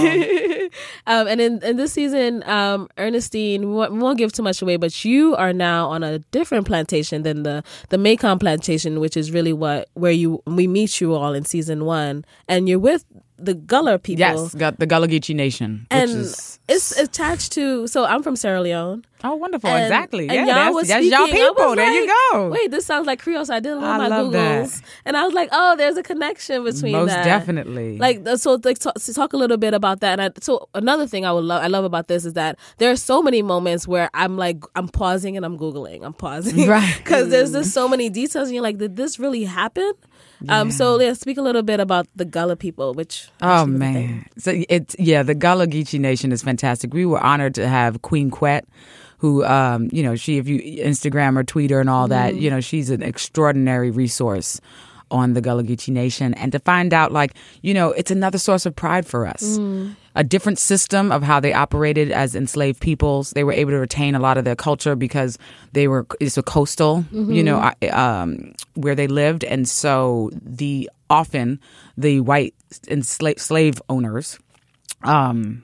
Um, 1.06 1.26
and 1.26 1.40
in, 1.40 1.62
in 1.62 1.76
this 1.76 1.92
season, 1.92 2.42
um, 2.48 2.88
Ernestine, 2.98 3.68
we 3.68 3.74
won't, 3.74 3.92
we 3.92 3.98
won't 3.98 4.18
give 4.18 4.32
too 4.32 4.42
much 4.42 4.62
away, 4.62 4.76
but 4.76 5.04
you 5.04 5.34
are 5.36 5.52
now 5.52 5.88
on 5.88 6.02
a 6.02 6.18
different 6.30 6.66
plantation 6.66 7.22
than 7.22 7.42
the 7.42 7.62
the 7.88 7.98
Macon 7.98 8.38
plantation, 8.38 9.00
which 9.00 9.16
is 9.16 9.30
really 9.32 9.52
what 9.52 9.88
where 9.94 10.12
you 10.12 10.42
we 10.46 10.66
meet 10.66 11.00
you 11.00 11.14
all 11.14 11.32
in 11.34 11.44
season 11.52 11.84
one, 11.84 12.24
and 12.48 12.68
you're 12.68 12.78
with 12.78 13.04
the 13.38 13.54
Gullah 13.54 13.98
people. 13.98 14.20
Yes, 14.20 14.54
got 14.54 14.78
the 14.78 14.86
Gullah 14.86 15.08
Geechee 15.08 15.34
Nation, 15.34 15.86
and 15.90 16.10
is... 16.10 16.58
it's 16.68 16.98
attached 16.98 17.52
to. 17.52 17.86
So 17.86 18.04
I'm 18.04 18.22
from 18.22 18.36
Sierra 18.36 18.60
Leone. 18.60 19.04
Oh, 19.24 19.34
wonderful! 19.34 19.70
And, 19.70 19.84
exactly. 19.84 20.28
And 20.28 20.34
yeah, 20.34 20.46
y'all 20.46 20.54
that's, 20.54 20.74
was 20.74 20.88
that's 20.88 21.06
speaking. 21.06 21.18
y'all 21.18 21.54
people. 21.54 21.76
There 21.76 21.92
you 21.92 22.14
go. 22.32 22.48
Wait, 22.48 22.70
this 22.70 22.86
sounds 22.86 23.06
like 23.06 23.20
Creole. 23.20 23.44
So 23.44 23.54
I 23.54 23.60
did 23.60 23.72
a 23.72 23.74
little 23.76 23.98
my 23.98 24.08
Googles, 24.08 24.80
that. 24.80 24.88
and 25.04 25.16
I 25.16 25.24
was 25.24 25.34
like, 25.34 25.48
oh, 25.52 25.76
there's 25.76 25.96
a 25.96 26.02
connection 26.02 26.64
between 26.64 26.92
Most 26.92 27.08
that. 27.08 27.24
definitely. 27.24 27.98
Like 27.98 28.26
so, 28.36 28.60
like 28.64 28.78
talk, 28.78 28.98
so 28.98 29.12
talk 29.12 29.32
a 29.32 29.36
little 29.36 29.58
bit 29.58 29.74
about 29.74 30.00
that. 30.00 30.18
And 30.18 30.32
I, 30.32 30.40
so 30.40 30.68
another 30.74 31.06
thing 31.06 31.26
I 31.26 31.32
would 31.32 31.44
love, 31.44 31.62
I 31.62 31.66
love 31.66 31.84
about 31.84 32.08
this 32.08 32.24
is 32.24 32.34
that 32.34 32.58
there 32.78 32.90
are 32.90 32.96
so 32.96 33.22
many 33.22 33.42
moments 33.42 33.86
where 33.86 34.08
I'm 34.14 34.36
like, 34.36 34.62
I'm 34.76 34.88
pausing 34.88 35.36
and 35.36 35.44
I'm 35.44 35.58
googling, 35.58 36.04
I'm 36.04 36.14
pausing, 36.14 36.66
Right. 36.66 36.92
Because 37.02 37.28
there's 37.30 37.50
mm. 37.50 37.54
just 37.54 37.72
so 37.72 37.88
many 37.88 38.08
details, 38.08 38.48
and 38.48 38.54
you're 38.54 38.62
like, 38.62 38.78
did 38.78 38.96
this 38.96 39.18
really 39.18 39.44
happen? 39.44 39.92
Um, 40.48 40.70
so 40.70 41.00
yeah, 41.00 41.12
speak 41.12 41.38
a 41.38 41.42
little 41.42 41.62
bit 41.62 41.80
about 41.80 42.06
the 42.16 42.24
Gullah 42.24 42.56
people, 42.56 42.94
which 42.94 43.28
Oh 43.40 43.66
man, 43.66 44.26
so 44.38 44.52
it's 44.68 44.96
yeah, 44.98 45.22
the 45.22 45.34
Gullah 45.34 45.66
Geechee 45.66 46.00
Nation 46.00 46.32
is 46.32 46.42
fantastic. 46.42 46.92
We 46.92 47.06
were 47.06 47.20
honored 47.20 47.54
to 47.56 47.68
have 47.68 48.02
Queen 48.02 48.30
Quet, 48.30 48.66
who 49.18 49.44
um, 49.44 49.88
you 49.92 50.02
know, 50.02 50.16
she 50.16 50.38
if 50.38 50.48
you 50.48 50.60
Instagram 50.84 51.38
or 51.38 51.44
Twitter 51.44 51.80
and 51.80 51.88
all 51.88 52.08
that, 52.08 52.34
you 52.36 52.50
know, 52.50 52.60
she's 52.60 52.90
an 52.90 53.02
extraordinary 53.02 53.90
resource 53.90 54.60
on 55.12 55.34
the 55.34 55.40
Gullah 55.40 55.62
Geechee 55.62 55.92
Nation, 55.92 56.34
and 56.34 56.50
to 56.52 56.58
find 56.58 56.92
out 56.92 57.12
like 57.12 57.34
you 57.60 57.72
know, 57.74 57.92
it's 57.92 58.10
another 58.10 58.38
source 58.38 58.66
of 58.66 58.74
pride 58.74 59.06
for 59.06 59.26
us. 59.26 59.58
A 60.14 60.24
different 60.24 60.58
system 60.58 61.10
of 61.12 61.22
how 61.22 61.40
they 61.40 61.54
operated 61.54 62.10
as 62.10 62.34
enslaved 62.34 62.80
peoples. 62.80 63.30
They 63.30 63.44
were 63.44 63.52
able 63.54 63.70
to 63.70 63.78
retain 63.78 64.14
a 64.14 64.18
lot 64.18 64.36
of 64.36 64.44
their 64.44 64.56
culture 64.56 64.94
because 64.96 65.38
they 65.72 65.86
were 65.88 66.06
it's 66.20 66.36
a 66.36 66.42
coastal, 66.42 67.04
you 67.12 67.42
know, 67.42 67.70
um, 67.92 68.52
where 68.74 68.94
they 68.94 69.06
lived, 69.06 69.44
and 69.44 69.68
so 69.68 70.30
the 70.34 70.90
often 71.08 71.60
the 71.96 72.20
white 72.20 72.54
enslaved 72.88 73.40
slave 73.40 73.80
owners 73.88 74.38
um 75.04 75.62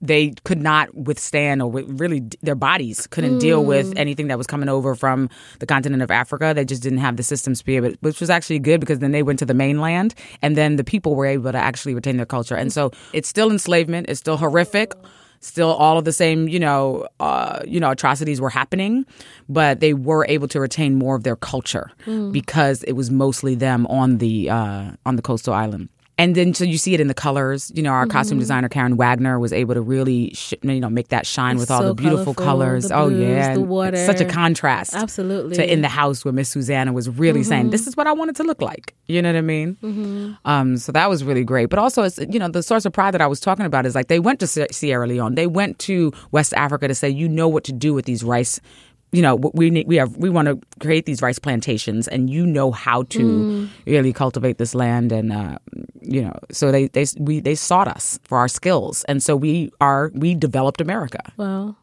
they 0.00 0.32
could 0.44 0.60
not 0.60 0.94
withstand 0.94 1.60
or 1.60 1.70
really 1.70 2.22
their 2.42 2.54
bodies 2.54 3.06
couldn't 3.08 3.38
deal 3.38 3.64
with 3.64 3.92
anything 3.96 4.28
that 4.28 4.38
was 4.38 4.46
coming 4.46 4.68
over 4.68 4.94
from 4.94 5.28
the 5.58 5.66
continent 5.66 6.02
of 6.02 6.10
Africa. 6.10 6.52
They 6.54 6.64
just 6.64 6.82
didn't 6.82 6.98
have 6.98 7.16
the 7.16 7.22
systems 7.22 7.58
to 7.60 7.64
be 7.64 7.76
able, 7.76 7.90
which 8.00 8.20
was 8.20 8.30
actually 8.30 8.60
good 8.60 8.80
because 8.80 9.00
then 9.00 9.10
they 9.10 9.22
went 9.22 9.40
to 9.40 9.46
the 9.46 9.54
mainland 9.54 10.14
and 10.40 10.56
then 10.56 10.76
the 10.76 10.84
people 10.84 11.16
were 11.16 11.26
able 11.26 11.50
to 11.50 11.58
actually 11.58 11.94
retain 11.94 12.16
their 12.16 12.26
culture. 12.26 12.54
And 12.54 12.72
so 12.72 12.92
it's 13.12 13.28
still 13.28 13.50
enslavement. 13.50 14.08
It's 14.08 14.20
still 14.20 14.36
horrific. 14.36 14.92
Still, 15.40 15.72
all 15.72 15.98
of 15.98 16.04
the 16.04 16.12
same, 16.12 16.48
you 16.48 16.58
know, 16.58 17.06
uh, 17.20 17.60
you 17.64 17.78
know, 17.78 17.92
atrocities 17.92 18.40
were 18.40 18.50
happening, 18.50 19.06
but 19.48 19.78
they 19.78 19.94
were 19.94 20.26
able 20.28 20.48
to 20.48 20.58
retain 20.58 20.96
more 20.96 21.14
of 21.14 21.22
their 21.22 21.36
culture 21.36 21.92
because 22.32 22.82
it 22.84 22.94
was 22.94 23.08
mostly 23.12 23.54
them 23.54 23.86
on 23.86 24.18
the 24.18 24.50
uh, 24.50 24.90
on 25.06 25.14
the 25.14 25.22
coastal 25.22 25.54
island. 25.54 25.90
And 26.18 26.34
then 26.34 26.52
so 26.52 26.64
you 26.64 26.78
see 26.78 26.94
it 26.94 27.00
in 27.00 27.06
the 27.06 27.14
colors. 27.14 27.70
You 27.74 27.82
know, 27.82 27.92
our 27.92 28.02
mm-hmm. 28.02 28.10
costume 28.10 28.38
designer 28.40 28.68
Karyn 28.68 28.94
Wagner 28.94 29.38
was 29.38 29.52
able 29.52 29.74
to 29.74 29.80
really, 29.80 30.34
sh- 30.34 30.54
you 30.62 30.80
know, 30.80 30.90
make 30.90 31.08
that 31.08 31.26
shine 31.26 31.52
It's 31.52 31.60
with 31.60 31.70
all 31.70 31.82
so 31.82 31.88
the 31.88 31.94
beautiful 31.94 32.34
colorful, 32.34 32.44
colors. 32.44 32.88
the 32.88 32.94
oh 32.96 33.08
blues, 33.08 33.20
yeah, 33.20 33.54
the 33.54 33.60
water. 33.60 33.96
such 34.04 34.20
a 34.20 34.24
contrast. 34.24 34.94
Absolutely. 34.94 35.56
To 35.56 35.72
in 35.72 35.80
the 35.82 35.88
house 35.88 36.24
where 36.24 36.32
Miss 36.32 36.48
Susanna 36.48 36.92
was 36.92 37.08
really 37.08 37.44
saying, 37.44 37.64
mm-hmm. 37.64 37.70
"This 37.70 37.86
is 37.86 37.96
what 37.96 38.08
I 38.08 38.12
want 38.12 38.30
it 38.30 38.36
to 38.36 38.42
look 38.42 38.60
like." 38.60 38.94
You 39.06 39.22
know 39.22 39.28
what 39.30 39.38
I 39.38 39.42
mean? 39.42 39.76
Mm-hmm. 39.80 40.32
Um, 40.44 40.76
so 40.76 40.90
that 40.90 41.08
was 41.08 41.22
really 41.22 41.44
great. 41.44 41.66
But 41.66 41.78
also, 41.78 42.02
it's 42.02 42.18
you 42.18 42.40
know, 42.40 42.48
the 42.48 42.64
source 42.64 42.84
of 42.84 42.92
pride 42.92 43.14
that 43.14 43.20
I 43.20 43.28
was 43.28 43.38
talking 43.38 43.64
about 43.64 43.86
is 43.86 43.94
like 43.94 44.08
they 44.08 44.18
went 44.18 44.40
to 44.40 44.46
Sierra 44.48 45.06
Leone, 45.06 45.36
they 45.36 45.46
went 45.46 45.78
to 45.80 46.12
West 46.32 46.52
Africa 46.54 46.88
to 46.88 46.96
say, 46.96 47.08
"You 47.08 47.28
know 47.28 47.46
what 47.46 47.62
to 47.64 47.72
do 47.72 47.94
with 47.94 48.06
these 48.06 48.24
rice." 48.24 48.60
You 49.10 49.22
know, 49.22 49.36
we 49.36 49.70
need, 49.70 49.88
we 49.88 49.96
have 49.96 50.16
we 50.16 50.28
want 50.28 50.48
to 50.48 50.60
create 50.80 51.06
these 51.06 51.22
rice 51.22 51.38
plantations, 51.38 52.08
and 52.08 52.28
you 52.28 52.44
know 52.44 52.70
how 52.70 53.04
to 53.04 53.68
really 53.86 54.12
cultivate 54.12 54.58
this 54.58 54.74
land, 54.74 55.12
and 55.12 55.32
uh, 55.32 55.58
you 56.02 56.22
know, 56.22 56.38
so 56.50 56.70
they 56.70 56.88
they 56.88 57.06
we 57.18 57.40
they 57.40 57.54
sought 57.54 57.88
us 57.88 58.20
for 58.24 58.36
our 58.38 58.48
skills, 58.48 59.04
and 59.04 59.22
so 59.22 59.34
we 59.34 59.70
are 59.80 60.10
we 60.14 60.34
developed 60.34 60.80
America. 60.80 61.20
Wow. 61.38 61.76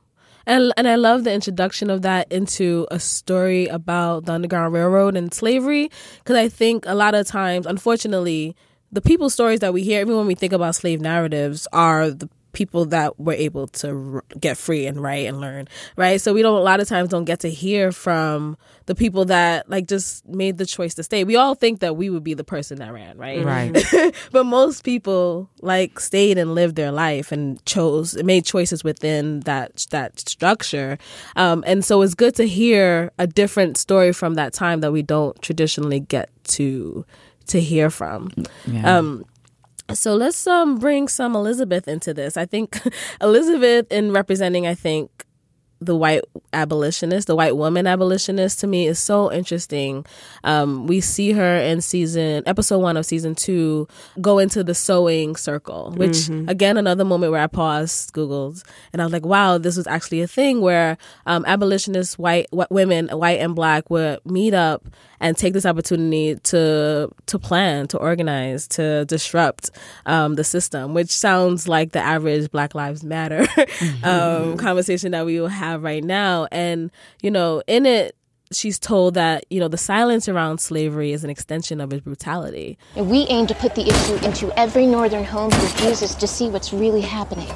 And 0.45 0.71
and 0.77 0.87
I 0.87 0.95
love 0.95 1.23
the 1.23 1.33
introduction 1.33 1.89
of 1.89 2.03
that 2.03 2.31
into 2.31 2.87
a 2.91 2.99
story 2.99 3.67
about 3.67 4.25
the 4.25 4.33
Underground 4.33 4.73
Railroad 4.73 5.17
and 5.17 5.33
slavery 5.33 5.89
because 6.19 6.35
I 6.35 6.49
think 6.49 6.85
a 6.85 6.93
lot 6.93 7.15
of 7.15 7.25
times, 7.25 7.65
unfortunately, 7.65 8.55
the 8.91 9.01
people 9.01 9.29
stories 9.29 9.61
that 9.61 9.73
we 9.73 9.83
hear, 9.83 10.01
even 10.01 10.15
when 10.15 10.27
we 10.27 10.35
think 10.35 10.53
about 10.53 10.75
slave 10.75 11.01
narratives, 11.01 11.67
are 11.73 12.11
the 12.11 12.29
people 12.55 12.85
that 12.85 13.19
were 13.19 13.33
able 13.33 13.67
to 13.67 14.15
r- 14.15 14.23
get 14.39 14.57
free 14.57 14.87
and 14.87 14.99
write 15.03 15.27
and 15.27 15.39
learn, 15.39 15.67
right? 15.95 16.19
So 16.19 16.33
we 16.33 16.41
don't 16.41 16.57
a 16.57 16.61
lot 16.63 16.79
of 16.79 16.87
times 16.87 17.09
don't 17.09 17.25
get 17.25 17.41
to 17.41 17.49
hear 17.51 17.91
from 17.91 18.57
the 18.87 18.95
people 18.95 19.25
that 19.25 19.69
like 19.69 19.87
just 19.87 20.25
made 20.27 20.57
the 20.57 20.65
choice 20.65 20.95
to 20.95 21.03
stay. 21.03 21.23
We 21.23 21.35
all 21.35 21.53
think 21.53 21.81
that 21.81 21.95
we 21.97 22.09
would 22.09 22.23
be 22.23 22.33
the 22.33 22.43
person 22.43 22.79
that 22.79 22.91
ran, 22.93 23.17
right? 23.17 23.43
Right. 23.45 24.15
but 24.31 24.45
most 24.45 24.83
people 24.83 25.49
like 25.61 25.99
stayed 25.99 26.37
and 26.39 26.55
lived 26.55 26.75
their 26.75 26.91
life 26.91 27.31
and 27.31 27.63
chose 27.65 28.15
made 28.23 28.45
choices 28.45 28.83
within 28.83 29.41
that 29.41 29.85
that 29.91 30.19
structure 30.19 30.97
um, 31.35 31.63
and 31.67 31.83
so 31.83 32.01
it's 32.01 32.13
good 32.15 32.35
to 32.35 32.47
hear 32.47 33.11
a 33.19 33.27
different 33.27 33.77
story 33.77 34.13
from 34.13 34.35
that 34.35 34.53
time 34.53 34.79
that 34.81 34.91
we 34.93 35.01
don't 35.01 35.39
traditionally 35.41 35.99
get 35.99 36.29
to 36.45 37.05
to 37.47 37.59
hear 37.59 37.89
from 37.89 38.31
Yeah. 38.65 38.97
um, 38.97 39.25
so 39.93 40.15
let's 40.15 40.47
um 40.47 40.77
bring 40.77 41.07
some 41.07 41.35
Elizabeth 41.35 41.87
into 41.87 42.13
this. 42.13 42.37
I 42.37 42.45
think 42.45 42.79
Elizabeth 43.21 43.91
in 43.91 44.11
representing 44.11 44.67
I 44.67 44.75
think 44.75 45.25
the 45.81 45.95
white 45.95 46.21
abolitionist, 46.53 47.27
the 47.27 47.35
white 47.35 47.57
woman 47.57 47.85
abolitionist 47.85 48.59
to 48.61 48.67
me 48.67 48.87
is 48.87 48.97
so 48.97 49.31
interesting. 49.31 50.05
Um, 50.43 50.87
we 50.87 51.01
see 51.01 51.33
her 51.33 51.57
in 51.57 51.81
season 51.81 52.43
episode 52.45 52.79
one 52.79 52.97
of 52.97 53.05
season 53.05 53.35
two 53.35 53.87
go 54.21 54.39
into 54.39 54.63
the 54.63 54.73
sewing 54.73 55.35
circle, 55.35 55.91
which 55.95 56.29
again 56.47 56.77
another 56.77 57.03
moment 57.05 57.31
where 57.31 57.41
I 57.41 57.47
paused, 57.47 58.13
googled, 58.13 58.63
and 58.93 59.01
I 59.01 59.05
was 59.05 59.13
like, 59.13 59.25
wow, 59.25 59.57
this 59.57 59.75
was 59.77 59.85
actually 59.85 60.21
a 60.21 60.27
thing 60.27 60.61
where 60.61 60.97
um, 61.25 61.43
abolitionists, 61.45 62.17
white, 62.17 62.47
white 62.51 62.71
women, 62.71 63.09
white 63.09 63.39
and 63.39 63.53
black, 63.53 63.89
would 63.89 64.19
meet 64.25 64.53
up 64.53 64.87
and 65.19 65.37
take 65.37 65.53
this 65.53 65.65
opportunity 65.65 66.35
to 66.35 67.09
to 67.25 67.39
plan, 67.39 67.87
to 67.87 67.97
organize, 67.97 68.67
to 68.69 69.05
disrupt 69.05 69.71
um, 70.05 70.35
the 70.35 70.43
system, 70.43 70.93
which 70.93 71.09
sounds 71.09 71.67
like 71.67 71.91
the 71.91 71.99
average 71.99 72.51
Black 72.51 72.75
Lives 72.75 73.03
Matter 73.03 73.47
um, 74.03 74.57
conversation 74.57 75.11
that 75.11 75.25
we 75.25 75.39
will 75.39 75.47
have 75.47 75.83
right 75.83 76.03
now. 76.03 76.47
And 76.51 76.91
you 77.21 77.31
know, 77.31 77.61
in 77.67 77.85
it, 77.85 78.15
she's 78.51 78.79
told 78.79 79.13
that 79.15 79.45
you 79.49 79.59
know 79.59 79.67
the 79.67 79.77
silence 79.77 80.27
around 80.27 80.59
slavery 80.59 81.11
is 81.11 81.23
an 81.23 81.29
extension 81.29 81.81
of 81.81 81.91
its 81.93 82.03
brutality. 82.03 82.77
And 82.95 83.09
we 83.09 83.25
aim 83.29 83.47
to 83.47 83.55
put 83.55 83.75
the 83.75 83.87
issue 83.87 84.25
into 84.25 84.57
every 84.59 84.85
northern 84.85 85.23
home 85.23 85.51
who 85.51 85.61
refuses 85.61 86.15
to 86.15 86.27
see 86.27 86.49
what's 86.49 86.73
really 86.73 87.01
happening. 87.01 87.49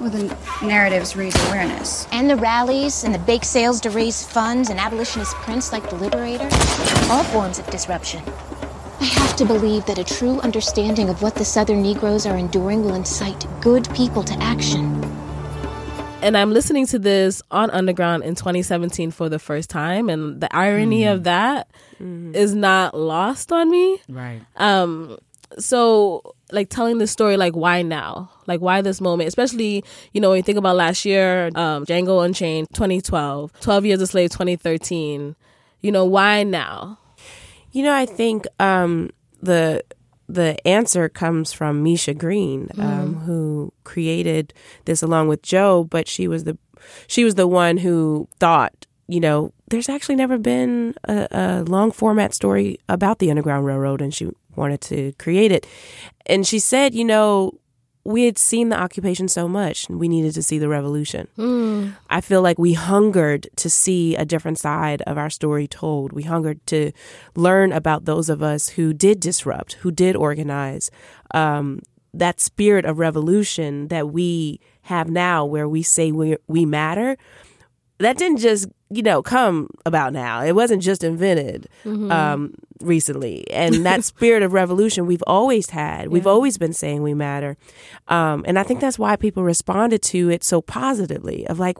Well, 0.00 0.08
the 0.08 0.34
narratives 0.62 1.14
raise 1.14 1.34
awareness. 1.48 2.08
And 2.10 2.30
the 2.30 2.36
rallies 2.36 3.04
and 3.04 3.14
the 3.14 3.18
bake 3.18 3.44
sales 3.44 3.80
to 3.82 3.90
raise 3.90 4.24
funds 4.24 4.70
and 4.70 4.80
abolitionist 4.80 5.34
prints 5.36 5.72
like 5.72 5.90
the 5.90 5.96
Liberator. 5.96 6.48
All 7.10 7.22
forms 7.24 7.58
of 7.58 7.68
disruption. 7.68 8.22
I 8.98 9.04
have 9.04 9.36
to 9.36 9.44
believe 9.44 9.84
that 9.84 9.98
a 9.98 10.04
true 10.04 10.40
understanding 10.40 11.10
of 11.10 11.20
what 11.20 11.34
the 11.34 11.44
Southern 11.44 11.82
Negroes 11.82 12.24
are 12.24 12.38
enduring 12.38 12.82
will 12.82 12.94
incite 12.94 13.46
good 13.60 13.88
people 13.94 14.22
to 14.22 14.34
action. 14.42 15.04
and 16.22 16.36
I'm 16.36 16.52
listening 16.52 16.86
to 16.88 16.98
this 16.98 17.42
on 17.50 17.70
Underground 17.70 18.24
in 18.24 18.34
2017 18.34 19.10
for 19.10 19.28
the 19.28 19.38
first 19.38 19.68
time, 19.70 20.08
and 20.08 20.40
the 20.40 20.54
irony 20.54 21.04
of 21.04 21.24
that 21.24 21.70
is 21.98 22.54
not 22.54 22.94
lost 22.94 23.52
on 23.52 23.70
me. 23.70 24.00
Right. 24.08 24.40
Um, 24.56 25.18
so 25.58 26.34
like 26.52 26.68
telling 26.70 26.98
the 26.98 27.06
story, 27.06 27.36
like 27.36 27.54
why 27.54 27.82
now? 27.82 28.30
Like 28.46 28.60
why 28.60 28.82
this 28.82 29.00
moment? 29.00 29.28
Especially 29.28 29.84
you 30.12 30.20
know 30.20 30.30
when 30.30 30.38
you 30.38 30.42
think 30.42 30.58
about 30.58 30.76
last 30.76 31.04
year, 31.04 31.50
um, 31.54 31.84
Django 31.86 32.24
Unchained, 32.24 32.68
2012, 32.74 33.52
12 33.60 33.86
Years 33.86 34.00
a 34.00 34.06
Slave, 34.06 34.30
2013. 34.30 35.36
You 35.80 35.92
know 35.92 36.04
why 36.04 36.42
now? 36.42 36.98
You 37.72 37.84
know, 37.84 37.94
I 37.94 38.06
think 38.06 38.46
um, 38.58 39.10
the 39.40 39.82
the 40.28 40.66
answer 40.66 41.08
comes 41.08 41.52
from 41.52 41.82
Misha 41.82 42.14
Green, 42.14 42.68
um, 42.78 43.16
who 43.16 43.72
created 43.84 44.54
this 44.84 45.02
along 45.02 45.28
with 45.28 45.42
Joe. 45.42 45.84
But 45.84 46.08
she 46.08 46.28
was 46.28 46.44
the 46.44 46.56
she 47.06 47.24
was 47.24 47.34
the 47.34 47.46
one 47.48 47.76
who 47.76 48.28
thought, 48.38 48.86
you 49.08 49.20
know, 49.20 49.52
there's 49.68 49.88
actually 49.88 50.16
never 50.16 50.38
been 50.38 50.94
a, 51.04 51.28
a 51.30 51.64
long 51.64 51.90
format 51.92 52.34
story 52.34 52.78
about 52.88 53.18
the 53.18 53.30
Underground 53.30 53.66
Railroad, 53.66 54.00
and 54.00 54.14
she 54.14 54.28
wanted 54.56 54.80
to 54.82 55.12
create 55.18 55.52
it. 55.52 55.66
And 56.26 56.46
she 56.46 56.58
said, 56.58 56.94
you 56.94 57.04
know, 57.04 57.52
we 58.04 58.24
had 58.24 58.38
seen 58.38 58.70
the 58.70 58.80
occupation 58.80 59.28
so 59.28 59.46
much, 59.46 59.88
we 59.88 60.08
needed 60.08 60.32
to 60.34 60.42
see 60.42 60.58
the 60.58 60.68
revolution. 60.68 61.28
I 62.08 62.20
feel 62.22 62.40
like 62.40 62.58
we 62.58 62.72
hungered 62.72 63.48
to 63.56 63.68
see 63.68 64.16
a 64.16 64.24
different 64.24 64.58
side 64.58 65.02
of 65.02 65.18
our 65.18 65.28
story 65.30 65.68
told. 65.68 66.12
We 66.12 66.22
hungered 66.22 66.64
to 66.68 66.92
learn 67.36 67.72
about 67.72 68.06
those 68.06 68.30
of 68.30 68.42
us 68.42 68.70
who 68.70 68.94
did 68.94 69.20
disrupt, 69.20 69.74
who 69.74 69.90
did 69.90 70.16
organize, 70.16 70.90
um, 71.34 71.80
that 72.14 72.40
spirit 72.40 72.84
of 72.84 72.98
revolution 72.98 73.88
that 73.88 74.10
we 74.10 74.60
have 74.82 75.10
now, 75.10 75.44
where 75.44 75.68
we 75.68 75.82
say 75.82 76.10
we 76.10 76.36
we 76.48 76.64
matter, 76.64 77.16
that 78.00 78.18
didn't 78.18 78.38
just 78.38 78.68
you 78.90 79.02
know 79.02 79.22
come 79.22 79.68
about 79.86 80.12
now. 80.12 80.42
It 80.42 80.54
wasn't 80.54 80.82
just 80.82 81.04
invented 81.04 81.68
Mhm. 81.84 82.10
um, 82.10 82.54
recently, 82.80 83.48
and 83.50 83.86
that 83.86 84.04
spirit 84.12 84.42
of 84.42 84.52
revolution 84.52 85.06
we've 85.06 85.22
always 85.26 85.70
had. 85.70 86.08
We've 86.08 86.26
always 86.26 86.58
been 86.58 86.72
saying 86.72 87.02
we 87.02 87.14
matter, 87.14 87.56
um, 88.08 88.44
and 88.46 88.58
I 88.58 88.62
think 88.64 88.80
that's 88.80 88.98
why 88.98 89.16
people 89.16 89.44
responded 89.44 90.02
to 90.02 90.28
it 90.30 90.42
so 90.44 90.60
positively. 90.60 91.46
Of 91.46 91.58
like, 91.58 91.76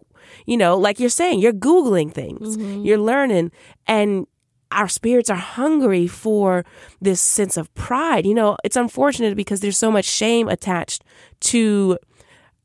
you 0.47 0.57
know, 0.57 0.77
like 0.79 1.01
you're 1.01 1.09
saying, 1.11 1.41
you're 1.41 1.53
googling 1.53 2.13
things, 2.13 2.57
Mhm. 2.57 2.85
you're 2.87 2.99
learning, 2.99 3.51
and 3.87 4.27
our 4.73 4.87
spirits 4.87 5.29
are 5.29 5.35
hungry 5.59 6.07
for 6.07 6.65
this 7.01 7.21
sense 7.21 7.57
of 7.57 7.75
pride. 7.75 8.25
You 8.25 8.35
know, 8.35 8.57
it's 8.63 8.77
unfortunate 8.77 9.35
because 9.35 9.59
there's 9.61 9.77
so 9.77 9.91
much 9.91 10.05
shame 10.05 10.49
attached 10.49 11.03
to 11.41 11.99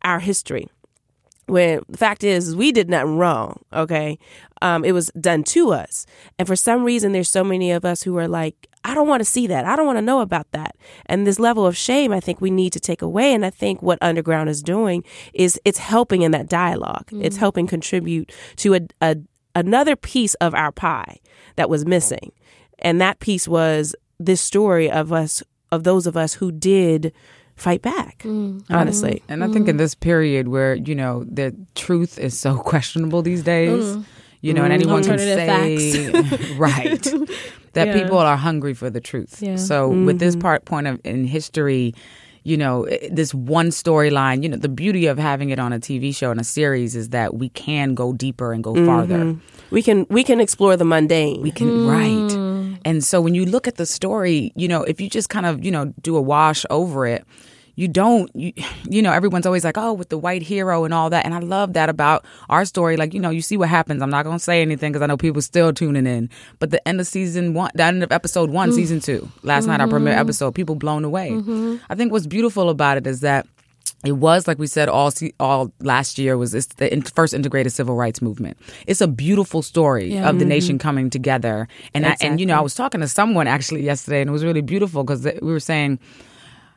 our 0.04 0.20
history. 0.20 0.68
When 1.48 1.82
the 1.88 1.98
fact 1.98 2.24
is, 2.24 2.56
we 2.56 2.72
did 2.72 2.90
nothing 2.90 3.18
wrong. 3.18 3.62
Okay, 3.74 4.18
um, 4.62 4.84
it 4.84 4.94
was 4.94 5.12
done 5.20 5.44
to 5.46 5.72
us, 5.72 6.06
and 6.40 6.48
for 6.48 6.56
some 6.56 6.84
reason, 6.84 7.12
there's 7.12 7.30
so 7.30 7.44
many 7.44 7.72
of 7.72 7.86
us 7.86 8.02
who 8.04 8.18
are 8.18 8.28
like, 8.28 8.68
I 8.84 8.94
don't 8.96 9.08
want 9.08 9.22
to 9.22 9.26
see 9.26 9.48
that. 9.48 9.66
I 9.66 9.76
don't 9.76 9.86
want 9.86 9.98
to 9.98 10.02
know 10.02 10.22
about 10.22 10.52
that. 10.52 10.76
And 11.08 11.26
this 11.26 11.40
level 11.40 11.66
of 11.66 11.76
shame, 11.76 12.12
I 12.12 12.20
think 12.20 12.40
we 12.42 12.52
need 12.52 12.72
to 12.74 12.80
take 12.80 13.02
away. 13.02 13.34
And 13.34 13.44
I 13.46 13.50
think 13.50 13.82
what 13.82 13.98
Underground 14.02 14.48
is 14.50 14.62
doing 14.62 15.04
is 15.34 15.60
it's 15.66 15.80
helping 15.80 16.22
in 16.22 16.32
that 16.32 16.48
dialogue. 16.48 17.10
It's 17.12 17.36
Mhm. 17.38 17.40
helping 17.40 17.68
contribute 17.68 18.32
to 18.58 18.76
a, 18.76 18.82
a 19.02 19.18
another 19.56 19.96
piece 19.96 20.34
of 20.36 20.54
our 20.54 20.72
pie 20.72 21.18
that 21.56 21.70
was 21.70 21.86
missing, 21.86 22.32
and 22.80 23.00
that 23.02 23.20
piece 23.20 23.48
was 23.48 23.96
this 24.20 24.42
story 24.42 24.90
of 24.90 25.12
us 25.14 25.42
of 25.72 25.84
those 25.84 26.06
of 26.08 26.16
us 26.16 26.36
who 26.36 26.52
did 26.52 27.12
fight 27.56 27.82
back. 27.82 28.26
Honestly, 28.70 29.22
And 29.30 29.44
I 29.44 29.48
think 29.48 29.68
in 29.68 29.78
this 29.78 29.96
period 29.96 30.48
where, 30.50 30.76
you 30.76 30.96
know, 30.96 31.24
the 31.30 31.56
truth 31.76 32.20
is 32.20 32.38
so 32.38 32.58
questionable 32.72 33.22
these 33.22 33.44
days, 33.44 33.84
Mm. 33.96 34.06
you 34.42 34.54
know, 34.54 34.64
and 34.64 34.72
Mm. 34.72 34.76
anyone 34.76 35.04
can 35.04 35.12
Alternative 35.14 36.30
say, 36.32 36.54
right, 36.58 37.02
that 37.74 37.88
Yeah. 37.88 37.94
people 38.04 38.18
are 38.18 38.38
hungry 38.38 38.74
for 38.74 38.90
the 38.90 39.00
truth. 39.02 39.40
Yeah. 39.42 39.56
So 39.56 39.88
with 39.90 40.20
this 40.20 40.36
Mhm. 40.36 40.42
part 40.42 40.66
point 40.66 40.88
of 40.88 41.00
in 41.06 41.26
history, 41.26 41.94
you 42.44 42.58
know, 42.58 42.86
this 43.12 43.34
one 43.34 43.70
storyline, 43.70 44.44
you 44.44 44.50
know, 44.50 44.58
the 44.58 44.70
beauty 44.70 45.08
of 45.08 45.18
having 45.18 45.50
it 45.50 45.58
on 45.58 45.74
a 45.74 45.80
TV 45.80 46.12
show 46.12 46.30
and 46.32 46.40
a 46.40 46.44
series 46.44 46.96
is 46.96 47.10
that 47.10 47.34
we 47.36 47.50
can 47.50 47.96
go 47.96 48.14
deeper 48.14 48.54
and 48.54 48.64
go 48.64 48.76
farther. 48.86 49.18
Mhm. 49.18 49.40
We 49.72 49.82
can 49.82 50.06
we 50.10 50.24
can 50.24 50.40
explore 50.40 50.78
the 50.78 50.86
mundane. 50.86 51.42
We 51.42 51.50
can 51.52 51.88
right. 51.88 52.32
And 52.84 53.04
so 53.04 53.22
when 53.22 53.36
you 53.36 53.46
look 53.46 53.68
at 53.68 53.76
the 53.76 53.86
story, 53.86 54.52
you 54.56 54.68
know, 54.68 54.84
if 54.84 55.00
you 55.00 55.10
just 55.10 55.30
kind 55.30 55.46
of, 55.46 55.64
you 55.64 55.72
know, 55.72 55.94
do 56.02 56.18
a 56.18 56.22
wash 56.22 56.66
over 56.70 57.06
it, 57.08 57.24
you 57.78 57.90
don't 57.90 58.32
you, 58.34 58.54
you 58.90 59.02
know 59.02 59.12
everyone's 59.12 59.46
always 59.46 59.66
like 59.66 59.78
oh 59.78 59.92
with 59.92 60.08
the 60.08 60.18
white 60.18 60.42
hero 60.42 60.86
and 60.86 60.94
all 60.94 61.10
that 61.10 61.26
and 61.26 61.34
i 61.34 61.40
love 61.40 61.74
that 61.74 61.90
about 61.90 62.24
our 62.48 62.64
story 62.64 62.96
like 62.96 63.14
you 63.14 63.20
know 63.20 63.30
you 63.30 63.42
see 63.42 63.58
what 63.58 63.68
happens 63.68 64.02
i'm 64.02 64.10
not 64.10 64.24
going 64.24 64.38
to 64.38 64.42
say 64.42 64.62
anything 64.62 64.94
because 64.94 65.02
i 65.02 65.06
know 65.06 65.18
people 65.18 65.42
still 65.42 65.74
tuning 65.74 66.08
in 66.08 66.30
but 66.60 66.70
the 66.72 66.80
end 66.88 67.02
of 67.02 67.06
season 67.06 67.54
one 67.54 67.70
the 67.76 67.84
end 67.84 68.02
of 68.02 68.14
episode 68.14 68.50
one 68.50 68.70
Mm. 68.72 68.76
season 68.76 69.00
two 69.02 69.30
last 69.44 69.66
night 69.68 69.82
our 69.82 69.90
premiere 69.90 70.14
Mhm. 70.16 70.20
episode 70.22 70.56
people 70.56 70.76
blown 70.76 71.04
away 71.04 71.32
Mhm. 71.32 71.82
i 71.90 71.96
think 71.96 72.14
what's 72.14 72.28
beautiful 72.28 72.70
about 72.70 72.96
it 72.96 73.06
is 73.06 73.20
that 73.20 73.46
it 74.06 74.14
was 74.14 74.48
like 74.48 74.60
we 74.60 74.68
said 74.68 74.88
all 74.90 75.12
all 75.40 75.72
last 75.82 76.18
year 76.18 76.38
was 76.38 76.54
it's 76.54 76.68
the 76.76 77.12
first 77.16 77.34
integrated 77.34 77.72
civil 77.74 77.96
rights 77.96 78.22
movement. 78.22 78.58
It's 78.88 79.02
a 79.02 79.08
beautiful 79.08 79.62
story 79.62 80.14
Yeah. 80.14 80.30
of 80.30 80.40
the 80.40 80.46
nation 80.46 80.78
mm-hmm. 80.78 80.88
coming 80.88 81.10
together. 81.10 81.68
And 81.94 82.06
I, 82.06 82.16
and 82.22 82.40
you 82.40 82.46
know 82.46 82.58
I 82.58 82.62
was 82.62 82.76
talking 82.76 83.02
to 83.02 83.08
someone 83.08 83.48
actually 83.48 83.84
yesterday 83.84 84.22
and 84.22 84.30
it 84.30 84.34
was 84.34 84.44
really 84.44 84.62
beautiful 84.62 85.04
because 85.04 85.26
we 85.26 85.52
were 85.52 85.60
saying 85.60 86.00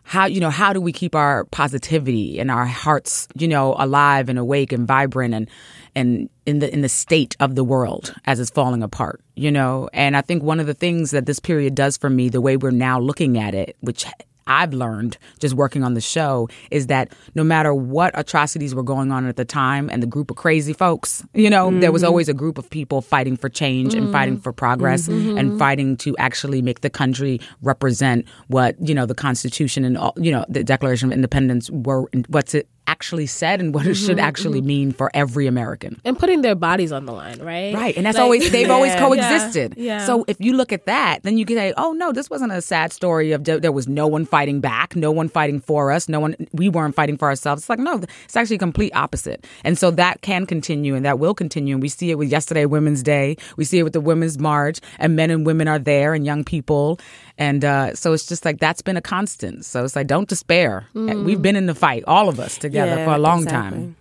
how 0.09 0.25
you 0.25 0.41
know 0.41 0.49
how 0.49 0.73
do 0.73 0.81
we 0.81 0.91
keep 0.91 1.15
our 1.15 1.45
positivity 1.47 2.41
and 2.41 2.51
our 2.51 2.65
hearts 2.65 3.29
you 3.37 3.47
know 3.47 3.75
alive 3.79 4.31
and 4.31 4.39
awake 4.39 4.73
and 4.73 4.87
vibrant 4.89 5.35
and 5.35 5.51
and 5.95 6.31
in 6.47 6.61
the 6.61 6.73
in 6.73 6.81
the 6.81 6.89
state 6.89 7.37
of 7.41 7.57
the 7.57 7.63
world 7.63 8.15
as 8.25 8.41
it's 8.41 8.51
falling 8.51 8.83
apart 8.83 9.21
you 9.37 9.51
know 9.51 9.87
and 9.93 10.17
i 10.17 10.23
think 10.23 10.43
one 10.43 10.61
of 10.61 10.67
the 10.67 10.73
things 10.73 11.11
that 11.11 11.27
this 11.27 11.39
period 11.39 11.75
does 11.75 11.99
for 11.99 12.09
me 12.09 12.31
the 12.31 12.41
way 12.41 12.57
we're 12.57 12.71
now 12.71 12.99
looking 12.99 13.37
at 13.37 13.55
it 13.55 13.77
which 13.81 14.07
I've 14.49 14.73
learned 14.75 15.19
just 15.39 15.55
working 15.55 15.85
on 15.85 15.95
the 15.95 16.01
show 16.01 16.49
is 16.71 16.87
that 16.89 17.13
no 17.35 17.45
matter 17.45 17.73
what 17.75 18.11
atrocities 18.19 18.75
were 18.75 18.83
going 18.83 19.13
on 19.13 19.27
at 19.27 19.37
the 19.37 19.45
time 19.45 19.89
and 19.93 20.03
the 20.03 20.07
group 20.07 20.31
of 20.31 20.37
crazy 20.37 20.73
folks, 20.73 21.23
you 21.35 21.51
know, 21.51 21.71
there 21.79 21.93
was 21.93 22.03
Mhm. 22.03 22.07
always 22.07 22.29
a 22.29 22.35
group 22.35 22.59
of 22.59 22.69
people 22.71 23.01
fighting 23.03 23.37
for 23.37 23.49
change 23.49 23.95
and 23.95 24.11
fighting 24.11 24.39
for 24.39 24.53
progress 24.53 25.07
Mhm. 25.09 25.39
and 25.39 25.59
fighting 25.59 25.97
to 25.99 26.17
actually 26.19 26.63
make 26.63 26.81
the 26.81 26.91
country 26.91 27.41
represent 27.63 28.25
what, 28.49 28.75
you 28.81 28.95
know, 28.95 29.07
the 29.07 29.15
Constitution 29.15 29.85
and, 29.85 29.97
all, 29.99 30.15
you 30.17 30.33
know, 30.33 30.45
the 30.49 30.65
Declaration 30.65 31.11
of 31.11 31.13
Independence 31.13 31.71
were, 31.71 32.09
what's 32.29 32.55
it 32.55 32.67
actually 32.89 33.27
said 33.27 33.61
and 33.61 33.75
what 33.75 33.87
it 33.87 33.95
should 33.95 34.17
Mhm, 34.19 34.23
actually 34.31 34.61
mean 34.63 34.93
for 34.93 35.11
every 35.15 35.47
American. 35.47 36.01
and 36.05 36.19
putting 36.19 36.41
their 36.43 36.55
bodies 36.55 36.91
on 36.91 37.05
the 37.05 37.13
line, 37.13 37.39
right? 37.41 37.75
Right, 37.75 37.95
and 37.97 38.05
that's 38.07 38.17
Like- 38.17 38.25
always 38.25 38.51
they've 38.51 38.71
always 38.71 38.93
Yeah. 38.95 39.01
coexisted. 39.07 39.75
Yeah. 39.77 40.05
So 40.07 40.25
if 40.27 40.37
you 40.41 40.53
look 40.55 40.73
at 40.73 40.87
that, 40.87 41.21
then 41.23 41.37
you 41.39 41.45
can 41.45 41.57
say, 41.57 41.73
"Oh 41.77 41.93
no, 41.93 42.13
this 42.13 42.31
wasn't 42.31 42.53
a 42.53 42.63
sad 42.63 42.93
story 42.93 43.33
of 43.33 43.45
there 43.45 43.73
was 43.73 43.87
no 43.89 44.07
one 44.07 44.25
fighting 44.25 44.61
back, 44.61 44.97
no 44.97 45.11
one 45.11 45.29
fighting 45.29 45.61
for 45.61 45.93
us, 45.93 46.09
no 46.09 46.19
one 46.21 46.35
we 46.53 46.69
weren't 46.69 46.95
fighting 46.95 47.17
for 47.19 47.29
ourselves." 47.29 47.63
It's 47.63 47.69
like 47.71 47.79
no, 47.79 48.01
it's 48.25 48.37
actually 48.37 48.57
a 48.57 48.59
complete 48.69 48.93
opposite. 48.97 49.47
And 49.65 49.77
so 49.79 49.91
that 49.93 50.23
can 50.23 50.47
continue 50.47 50.95
and 50.95 51.05
that 51.05 51.19
will 51.19 51.35
continue. 51.35 51.75
And 51.75 51.83
we 51.83 51.89
see 51.91 52.11
it 52.11 52.17
with 52.19 52.31
yesterday 52.31 52.65
Women's 52.67 53.03
Day, 53.03 53.37
we 53.59 53.65
see 53.65 53.79
it 53.79 53.83
with 53.83 53.93
the 53.93 54.01
Women's 54.01 54.39
March, 54.39 54.79
and 54.99 55.15
men 55.15 55.31
and 55.31 55.45
women 55.45 55.69
are 55.69 55.79
there 55.79 56.15
and 56.15 56.25
young 56.25 56.43
people, 56.45 56.99
and 57.37 57.65
uh, 57.65 57.95
so 57.95 58.13
it's 58.15 58.27
just 58.27 58.45
like 58.45 58.59
that's 58.59 58.83
been 58.83 58.97
a 58.97 59.01
constant. 59.03 59.65
So 59.65 59.85
it's 59.85 59.95
like 59.95 60.07
don't 60.07 60.29
despair. 60.29 60.87
Mm. 60.95 61.25
We've 61.25 61.43
been 61.43 61.57
in 61.57 61.67
the 61.67 61.75
fight, 61.75 62.03
all 62.07 62.29
of 62.29 62.41
us 62.41 62.57
together 62.57 62.78
Yeah, 62.87 63.05
for 63.05 63.15
a 63.15 63.19
long 63.19 63.43
exactly. 63.43 63.79
time. 63.79 63.97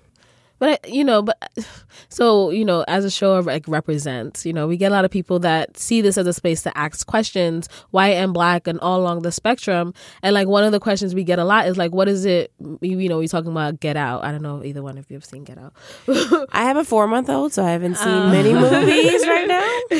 But 0.59 0.87
you 0.89 1.03
know, 1.03 1.21
but 1.21 1.37
so 2.09 2.49
you 2.49 2.65
know, 2.65 2.83
as 2.87 3.05
a 3.05 3.11
show 3.11 3.33
of 3.35 3.45
like 3.45 3.67
represents, 3.67 4.45
you 4.45 4.53
know, 4.53 4.67
we 4.67 4.77
get 4.77 4.91
a 4.91 4.95
lot 4.95 5.05
of 5.05 5.11
people 5.11 5.39
that 5.39 5.77
see 5.77 6.01
this 6.01 6.17
as 6.17 6.27
a 6.27 6.33
space 6.33 6.61
to 6.63 6.77
ask 6.77 7.05
questions, 7.07 7.67
white 7.91 8.15
and 8.15 8.33
black, 8.33 8.67
and 8.67 8.79
all 8.79 8.99
along 8.99 9.21
the 9.21 9.31
spectrum. 9.31 9.93
And 10.23 10.33
like 10.33 10.47
one 10.47 10.63
of 10.63 10.71
the 10.71 10.79
questions 10.79 11.13
we 11.13 11.23
get 11.23 11.39
a 11.39 11.43
lot 11.45 11.67
is 11.67 11.77
like, 11.77 11.91
what 11.93 12.07
is 12.07 12.25
it? 12.25 12.51
You 12.81 13.09
know, 13.09 13.17
we're 13.17 13.27
talking 13.27 13.51
about 13.51 13.79
Get 13.79 13.97
Out. 13.97 14.23
I 14.23 14.31
don't 14.31 14.41
know 14.41 14.59
if 14.59 14.65
either 14.65 14.81
one 14.83 14.97
of 14.97 15.09
you 15.09 15.15
have 15.15 15.25
seen 15.25 15.43
Get 15.43 15.57
Out. 15.57 15.73
I 16.51 16.63
have 16.63 16.77
a 16.77 16.83
four 16.83 17.07
month 17.07 17.29
old, 17.29 17.53
so 17.53 17.63
I 17.63 17.71
haven't 17.71 17.95
seen 17.95 18.07
Um, 18.07 18.31
many 18.31 18.53
movies 18.53 19.25
right 19.27 19.47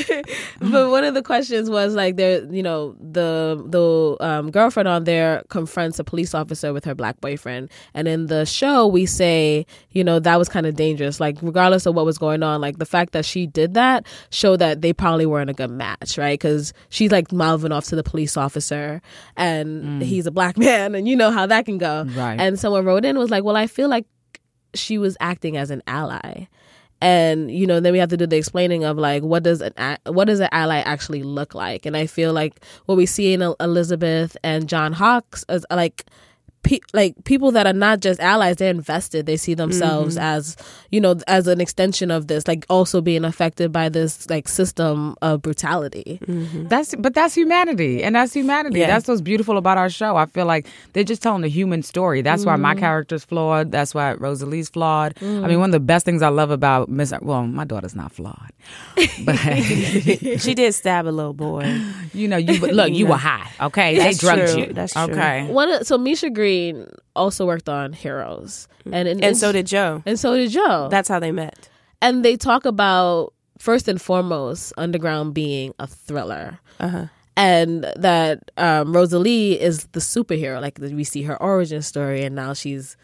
now. 0.08 0.22
but 0.72 0.90
one 0.90 1.04
of 1.04 1.14
the 1.14 1.22
questions 1.22 1.70
was 1.70 1.96
like 1.96 2.16
there 2.18 2.44
you 2.52 2.64
know 2.64 2.96
the 3.00 3.64
the 3.68 4.18
um, 4.26 4.52
girlfriend 4.52 4.88
on 4.88 5.04
there 5.04 5.44
confronts 5.50 6.00
a 6.00 6.04
police 6.04 6.34
officer 6.34 6.74
with 6.74 6.84
her 6.86 6.96
black 6.96 7.20
boyfriend 7.22 7.70
and 7.94 8.08
in 8.08 8.28
the 8.28 8.46
show 8.46 8.86
we 8.88 9.06
say 9.06 9.66
you 9.92 10.04
know 10.04 10.20
that 10.20 10.38
was 10.38 10.47
kind 10.50 10.66
of 10.66 10.76
dangerous. 10.76 11.20
Like 11.20 11.38
regardless 11.42 11.86
of 11.86 11.96
what 11.96 12.06
was 12.06 12.18
going 12.18 12.44
on 12.44 12.62
like 12.62 12.78
the 12.78 12.86
fact 12.86 13.14
that 13.14 13.26
she 13.26 13.48
did 13.48 13.74
that 13.76 14.06
showed 14.30 14.58
that 14.58 14.82
they 14.82 14.94
probably 14.94 15.26
weren't 15.26 15.50
a 15.50 15.54
good 15.54 15.72
match 15.72 16.18
right? 16.18 16.40
Because 16.40 16.74
she's 16.90 17.12
like 17.12 17.32
mouthing 17.32 17.72
off 17.72 17.86
to 17.86 17.96
the 17.96 18.04
police 18.04 18.38
officer 18.38 19.02
and 19.36 20.02
mm. 20.02 20.04
he's 20.04 20.26
a 20.26 20.32
black 20.32 20.58
man 20.58 20.96
and 20.96 21.08
you 21.08 21.16
know 21.16 21.32
how 21.32 21.46
that 21.46 21.66
can 21.66 21.78
go. 21.78 22.06
Right. 22.08 22.40
and 22.40 22.60
someone 22.60 22.86
wrote 22.86 23.06
in 23.06 23.18
was 23.18 23.30
like 23.30 23.44
well 23.44 23.56
i 23.56 23.68
feel 23.68 23.90
like 23.90 24.06
she 24.74 24.98
was 24.98 25.18
acting 25.20 25.58
as 25.58 25.72
an 25.72 25.82
ally. 25.88 26.48
And 27.00 27.52
you 27.52 27.68
know 27.68 27.80
then 27.80 27.94
we 27.94 28.00
have 28.00 28.10
to 28.10 28.18
do 28.18 28.26
the 28.26 28.38
explaining 28.38 28.84
of 28.84 28.98
like 28.98 29.22
what 29.22 29.44
does 29.44 29.62
an 29.62 29.98
what 30.06 30.26
does 30.26 30.40
an 30.40 30.50
ally 30.52 30.80
actually 30.80 31.22
look 31.22 31.54
like? 31.54 31.86
And 31.86 31.96
i 31.96 32.08
feel 32.08 32.34
like 32.34 32.64
what 32.88 32.96
we 32.96 33.06
see 33.06 33.34
in 33.34 33.42
elizabeth 33.60 34.36
and 34.44 34.68
john 34.68 34.94
hawkes 34.94 35.46
is 35.48 35.64
like 35.70 36.06
pe- 36.64 36.80
like 36.94 37.14
people 37.24 37.52
that 37.52 37.66
are 37.68 37.74
not 37.74 38.00
just 38.02 38.20
allies 38.20 38.58
they're 38.58 38.70
invested 38.72 39.26
they 39.26 39.38
see 39.38 39.54
themselves 39.54 40.18
Mhm. 40.18 40.22
as 40.22 40.58
you 40.92 41.00
know 41.00 41.16
as 41.28 41.48
an 41.48 41.62
extension 41.62 42.12
of 42.12 42.28
this 42.28 42.48
like 42.48 42.66
also 42.70 43.00
being 43.02 43.24
affected 43.26 43.72
by 43.72 43.90
this 43.90 44.30
like 44.30 44.48
system 44.48 45.16
of 45.22 45.42
brutality 45.42 46.20
That's 46.68 46.94
but 46.96 47.14
that's 47.14 47.36
humanity, 47.36 48.04
and 48.04 48.16
that's 48.16 48.34
humanity. 48.34 48.80
Yeah. 48.80 48.88
That's 48.88 49.08
what's 49.08 49.22
beautiful 49.22 49.58
about 49.58 49.78
our 49.78 49.90
show. 49.90 50.16
I 50.18 50.26
feel 50.26 50.46
like 50.46 50.68
they're 50.94 51.04
just 51.04 51.22
telling 51.22 51.44
a 51.44 51.48
human 51.48 51.84
story. 51.84 52.22
That's 52.22 52.46
why 52.46 52.56
my 52.58 52.74
Mhm. 52.76 52.80
character's 52.80 53.24
flawed. 53.24 53.72
That's 53.72 53.94
why 53.96 54.14
Rosalie's 54.14 54.70
flawed. 54.70 55.14
I 55.22 55.26
Mm. 55.26 55.48
mean, 55.48 55.60
one 55.60 55.70
of 55.70 55.74
the 55.74 55.80
best 55.80 56.06
things 56.06 56.22
I 56.22 56.30
love 56.30 56.52
about 56.52 56.90
Miss. 56.90 57.14
Well, 57.22 57.46
my 57.48 57.64
daughter's 57.66 57.96
not 57.96 58.12
flawed, 58.12 58.52
but 59.26 59.36
she 60.44 60.54
did 60.54 60.74
stab 60.74 61.08
a 61.08 61.10
little 61.20 61.34
boy. 61.34 61.66
you 62.14 62.28
know, 62.28 62.38
you 62.38 62.60
look, 62.60 62.92
you 62.92 63.06
No. 63.06 63.12
were 63.12 63.18
high. 63.18 63.48
Okay, 63.62 63.98
That's 63.98 64.18
they 64.18 64.28
drugged 64.28 64.52
true. 64.54 64.62
you. 64.64 64.74
That's 64.74 64.94
true. 64.94 65.04
okay. 65.04 65.46
one 65.48 65.70
of, 65.72 65.86
so 65.88 65.98
misha 65.98 66.30
green 66.30 66.47
also 67.16 67.46
worked 67.46 67.70
on 67.70 67.94
heroes 67.94 68.68
and 68.92 69.08
And 69.24 69.36
so 69.38 69.52
did 69.52 69.68
Joe. 69.68 70.02
and 70.06 70.18
so 70.20 70.36
did 70.36 70.50
joe 70.52 70.88
That's 70.90 71.10
how 71.10 71.20
they 71.20 71.32
met. 71.32 71.70
and 72.02 72.24
they 72.24 72.36
talk 72.38 72.66
about 72.66 73.34
first 73.60 73.88
and 73.88 74.00
foremost 74.02 74.72
underground 74.78 75.34
being 75.34 75.74
a 75.80 75.88
thriller 75.88 76.60
Uh-huh. 76.80 77.06
and 77.36 77.84
that 77.98 78.52
um, 78.58 78.94
rosalie 78.96 79.60
is 79.60 79.86
the 79.94 80.00
superhero 80.00 80.62
like 80.62 80.78
we 80.80 81.04
see 81.04 81.24
her 81.24 81.38
origin 81.42 81.82
story 81.82 82.24
and 82.24 82.36
now 82.36 82.54
she's 82.54 82.96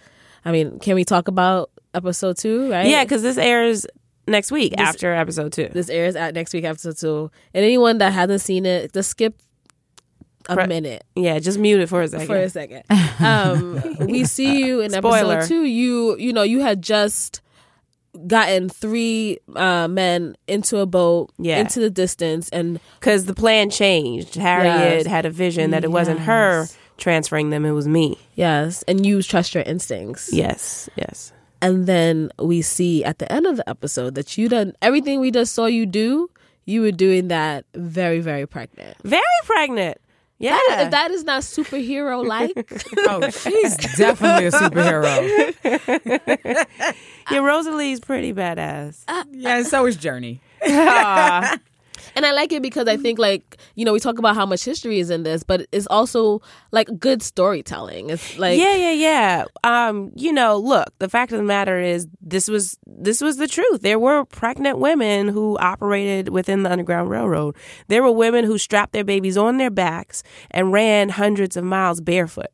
i 0.46 0.52
mean 0.52 0.78
can 0.80 0.96
we 0.96 1.04
talk 1.04 1.28
about 1.28 1.70
episode 1.94 2.38
two 2.38 2.70
right 2.72 2.88
Yeah, 2.88 3.04
because 3.04 3.22
this 3.24 3.38
airs 3.38 3.86
next 4.28 4.52
week 4.52 4.72
This- 4.78 4.88
after 4.88 5.14
episode 5.14 5.52
two. 5.54 5.70
this 5.74 5.90
airs 5.90 6.16
at 6.16 6.34
next 6.34 6.54
week 6.54 6.64
after 6.66 6.88
episode 6.90 6.98
two 6.98 7.32
and 7.54 7.66
anyone 7.66 7.98
that 7.98 8.14
hasn't 8.14 8.42
seen 8.42 8.66
it 8.66 8.94
just 8.94 9.10
skip 9.10 9.36
a 10.50 10.68
minute. 10.68 11.04
Yeah, 11.16 11.40
just 11.40 11.58
mute 11.60 11.82
it 11.82 11.88
for 11.88 12.02
a 12.02 12.08
second. 12.08 12.28
For 12.28 12.38
a 12.38 12.50
second. 12.50 12.84
Um, 13.20 13.82
we 14.08 14.26
see 14.26 14.66
you 14.66 14.82
in 14.82 14.92
Spoiler. 14.92 15.38
episode 15.38 15.48
two. 15.48 15.64
You 15.64 16.18
you 16.18 16.34
know 16.34 16.44
you 16.44 16.62
had 16.62 16.82
just 16.82 17.42
gotten 18.28 18.70
three 18.70 19.40
uh, 19.56 19.88
men 19.88 20.36
into 20.48 20.78
a 20.78 20.86
boat 20.86 21.32
Yeah. 21.40 21.60
into 21.60 21.80
the 21.80 21.90
distance 21.90 22.48
and 22.50 22.80
because 23.00 23.26
the 23.26 23.34
plan 23.34 23.70
changed. 23.70 24.36
Harriet 24.36 25.04
Yes. 25.04 25.06
had 25.08 25.26
a 25.26 25.32
vision 25.32 25.72
that 25.72 25.84
it 25.84 25.92
wasn't 25.92 26.20
her 26.20 26.68
transferring 26.98 27.50
them; 27.50 27.66
it 27.66 27.72
was 27.72 27.88
me. 27.88 28.18
yes 28.36 28.84
and 28.88 29.04
you 29.06 29.22
trust 29.24 29.56
your 29.56 29.64
instincts 29.64 30.30
Yes, 30.32 30.90
yes. 30.96 31.34
and 31.60 31.88
then 31.88 32.30
we 32.40 32.62
see 32.62 33.04
at 33.04 33.18
the 33.18 33.30
end 33.32 33.48
of 33.48 33.58
the 33.58 33.68
episode 33.68 34.14
that 34.16 34.38
you 34.38 34.48
done 34.48 34.74
everything 34.82 35.20
we 35.20 35.32
just 35.32 35.56
saw 35.56 35.66
you 35.66 35.88
do 35.88 36.30
you 36.66 36.82
were 36.82 36.92
doing 36.92 37.30
that 37.30 37.66
very 37.74 38.20
very 38.20 38.46
pregnant 38.46 38.96
Very 39.04 39.24
pregnant. 39.46 39.98
Yeah. 40.44 40.60
That- 40.70 40.82
if 40.86 40.92
that 40.92 41.12
is 41.12 41.24
not 41.24 41.42
superhero 41.44 42.26
like 42.26 42.52
Oh, 43.08 43.30
she's 43.30 43.78
definitely 43.96 44.48
a 44.48 44.52
superhero. 44.52 45.56
yeah, 47.32 47.40
Rosalie's 47.40 48.00
pretty 48.00 48.34
badass. 48.34 49.04
Uh, 49.08 49.24
yeah, 49.32 49.58
and 49.58 49.66
so 49.68 49.86
is 49.86 49.98
Jurnee. 49.98 50.40
And 52.16 52.26
I 52.26 52.32
like 52.32 52.52
it 52.52 52.62
because 52.62 52.88
I 52.88 52.98
think 52.98 53.20
like, 53.20 53.58
you 53.76 53.86
know, 53.86 53.94
we 53.94 54.00
talk 54.00 54.20
about 54.20 54.36
how 54.36 54.46
much 54.46 54.64
history 54.64 55.00
is 55.00 55.10
in 55.10 55.24
this, 55.24 55.44
but 55.44 55.68
it's 55.72 55.88
also 55.88 56.42
like 56.72 56.88
good 57.00 57.22
storytelling. 57.22 58.10
It's 58.10 58.38
like 58.38 58.60
yeah, 58.60 58.76
yeah, 58.76 58.92
yeah. 58.92 59.46
Um, 59.64 60.12
you 60.16 60.32
know, 60.32 60.58
look, 60.58 60.98
the 61.00 61.10
fact 61.10 61.32
of 61.32 61.38
the 61.38 61.44
matter 61.44 61.80
is 61.80 62.08
this 62.22 62.48
was 62.48 62.78
this 62.86 63.22
was 63.22 63.38
the 63.38 63.48
truth. 63.48 63.82
There 63.82 64.00
were 64.00 64.26
pregnant 64.26 64.80
women 64.80 65.28
who 65.28 65.58
operated 65.58 66.30
within 66.30 66.64
the 66.64 66.72
Underground 66.72 67.10
Railroad. 67.10 67.56
There 67.88 68.04
were 68.04 68.12
women 68.12 68.46
who 68.46 68.58
strapped 68.58 68.94
their 68.94 69.04
babies 69.04 69.38
on 69.38 69.58
their 69.58 69.72
backs 69.72 70.24
and 70.52 70.72
ran 70.72 71.10
hundreds 71.10 71.58
of 71.58 71.64
miles 71.64 72.02
barefoot. 72.02 72.52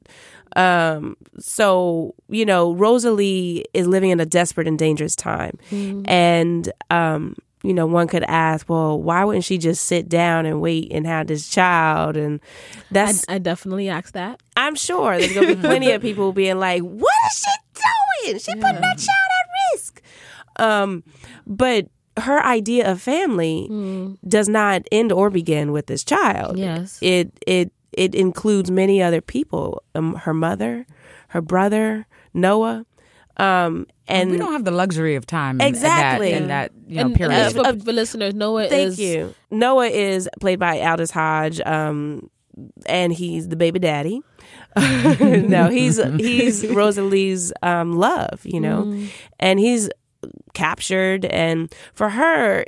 Um, 0.55 1.15
so, 1.37 2.15
you 2.27 2.43
know, 2.45 2.73
Rosalie 2.73 3.65
is 3.73 3.87
living 3.87 4.09
in 4.09 4.19
a 4.19 4.25
desperate 4.25 4.67
and 4.67 4.79
dangerous 4.79 5.15
time. 5.15 5.57
And 6.05 6.71
um 6.89 7.35
you 7.63 7.73
know, 7.73 7.85
one 7.85 8.07
could 8.07 8.23
ask, 8.23 8.69
well, 8.69 8.99
why 9.01 9.23
wouldn't 9.25 9.43
she 9.43 9.57
just 9.57 9.83
sit 9.85 10.07
down 10.07 10.45
and 10.45 10.61
wait 10.61 10.91
and 10.91 11.05
have 11.05 11.27
this 11.27 11.49
child? 11.49 12.15
And 12.15 12.39
that's 12.91 13.25
I 13.27 13.37
definitely 13.37 13.89
asked 13.89 14.13
that. 14.13 14.41
I'm 14.55 14.75
sure 14.75 15.17
there's 15.17 15.33
gonna 15.33 15.55
be 15.55 15.55
plenty 15.61 15.91
of 15.91 16.01
people 16.01 16.31
being 16.31 16.59
like, 16.59 16.81
"What 16.81 17.13
is 17.31 17.39
she 17.45 17.81
doing? 18.27 18.39
She 18.39 18.53
putting 18.53 18.81
that 18.81 18.97
child 18.97 19.29
at 19.39 19.73
risk." 19.73 20.01
Um, 20.57 21.03
but 21.47 21.87
her 22.17 22.43
idea 22.43 22.89
of 22.91 23.01
family 23.01 24.17
does 24.27 24.49
not 24.49 24.83
end 24.91 25.11
or 25.11 25.29
begin 25.29 25.71
with 25.71 25.87
this 25.87 26.03
child. 26.03 26.57
Yes. 26.57 26.97
it 27.01 27.31
it 27.47 27.71
it 27.93 28.13
includes 28.15 28.69
many 28.71 29.01
other 29.01 29.21
people. 29.21 29.83
Um, 29.95 30.15
her 30.15 30.33
mother, 30.33 30.85
her 31.29 31.41
brother, 31.41 32.07
Noah. 32.33 32.85
Um, 33.39 33.87
and 34.07 34.31
we 34.31 34.37
don't 34.37 34.51
have 34.51 34.65
the 34.65 34.71
luxury 34.71 35.15
of 35.15 35.25
time 35.25 35.61
Exactly. 35.61 36.33
in 36.33 36.47
that, 36.47 36.71
in 36.71 36.83
that 36.83 36.91
you 36.91 36.95
know 36.97 37.05
and, 37.05 37.15
period. 37.15 37.35
and 37.35 37.53
just 37.53 37.79
for, 37.79 37.85
for 37.85 37.93
listeners, 37.93 38.33
Noah 38.33 38.67
Thank 38.67 38.89
is 38.89 38.99
you. 38.99 39.33
Noah 39.49 39.87
is 39.87 40.27
played 40.41 40.59
by 40.59 40.81
Aldis 40.81 41.11
Hodge, 41.11 41.61
um, 41.61 42.29
and 42.85 43.13
he's 43.13 43.47
the 43.47 43.55
baby 43.55 43.79
daddy. 43.79 44.21
no, 44.77 45.69
he's 45.69 46.03
he's 46.17 46.67
Rosalie's 46.71 47.53
um, 47.63 47.97
love, 47.97 48.41
you 48.43 48.59
know, 48.59 49.07
and 49.39 49.59
he's 49.59 49.89
captured. 50.53 51.25
And 51.25 51.73
for 51.93 52.09
her, 52.09 52.65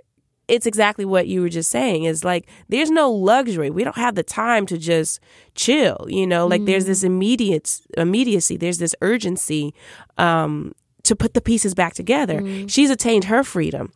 it's 0.51 0.65
exactly 0.65 1.05
what 1.05 1.27
you 1.27 1.41
were 1.41 1.49
just 1.49 1.71
saying. 1.71 2.03
Is 2.03 2.23
like 2.23 2.47
there's 2.69 2.91
no 2.91 3.11
luxury. 3.11 3.69
We 3.69 3.83
don't 3.83 3.97
have 3.97 4.15
the 4.15 4.23
time 4.23 4.65
to 4.67 4.77
just 4.77 5.19
chill. 5.55 6.05
You 6.07 6.27
know, 6.27 6.45
like 6.47 6.65
there's 6.65 6.85
this 6.85 7.01
mm. 7.01 7.05
immediate 7.07 7.81
immediacy. 7.97 8.57
There's 8.57 8.77
this 8.77 8.95
urgency 9.01 9.73
um, 10.17 10.73
to 11.03 11.15
put 11.15 11.33
the 11.33 11.41
pieces 11.41 11.73
back 11.73 11.93
together. 11.93 12.41
Mm. 12.41 12.69
She's 12.69 12.89
attained 12.89 13.25
her 13.25 13.43
freedom 13.43 13.93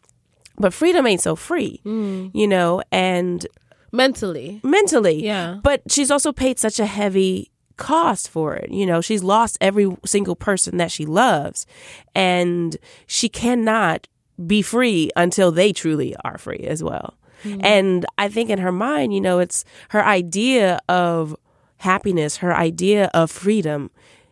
but 0.58 0.74
freedom 0.74 1.06
ain't 1.06 1.22
so 1.22 1.36
free, 1.36 1.82
mm. 1.86 2.32
you 2.34 2.48
know, 2.48 2.82
and 2.92 3.46
mentally. 3.92 4.60
mentally. 4.64 5.24
Yeah. 5.24 5.60
But 5.62 5.82
she's 5.90 6.12
also 6.12 6.32
paid 6.32 6.60
such 6.60 6.80
a 6.80 6.86
heavy 6.86 7.52
cost 7.78 8.30
for 8.30 8.56
it. 8.56 8.72
You 8.72 8.86
know, 8.86 9.02
she's 9.02 9.24
lost 9.24 9.58
every 9.60 9.96
single 10.06 10.36
person 10.36 10.78
that 10.78 10.92
she 10.92 11.06
loves, 11.06 11.66
and 12.14 12.78
she 13.06 13.30
cannot 13.30 14.08
be 14.46 14.62
free 14.62 15.12
until 15.16 15.52
they 15.52 15.72
truly 15.72 16.16
are 16.24 16.38
free 16.38 16.66
as 16.68 16.84
well. 16.84 17.18
Mm-hmm. 17.44 17.62
And 17.64 18.06
I 18.18 18.30
think 18.30 18.50
in 18.50 18.60
her 18.60 18.72
mind, 18.72 19.14
you 19.14 19.22
know, 19.22 19.40
it's 19.40 19.66
her 19.90 20.04
idea 20.04 20.80
of 20.90 21.36
happiness, 21.78 22.38
her 22.38 22.56
idea 22.56 23.10
of 23.14 23.30
freedom 23.30 23.92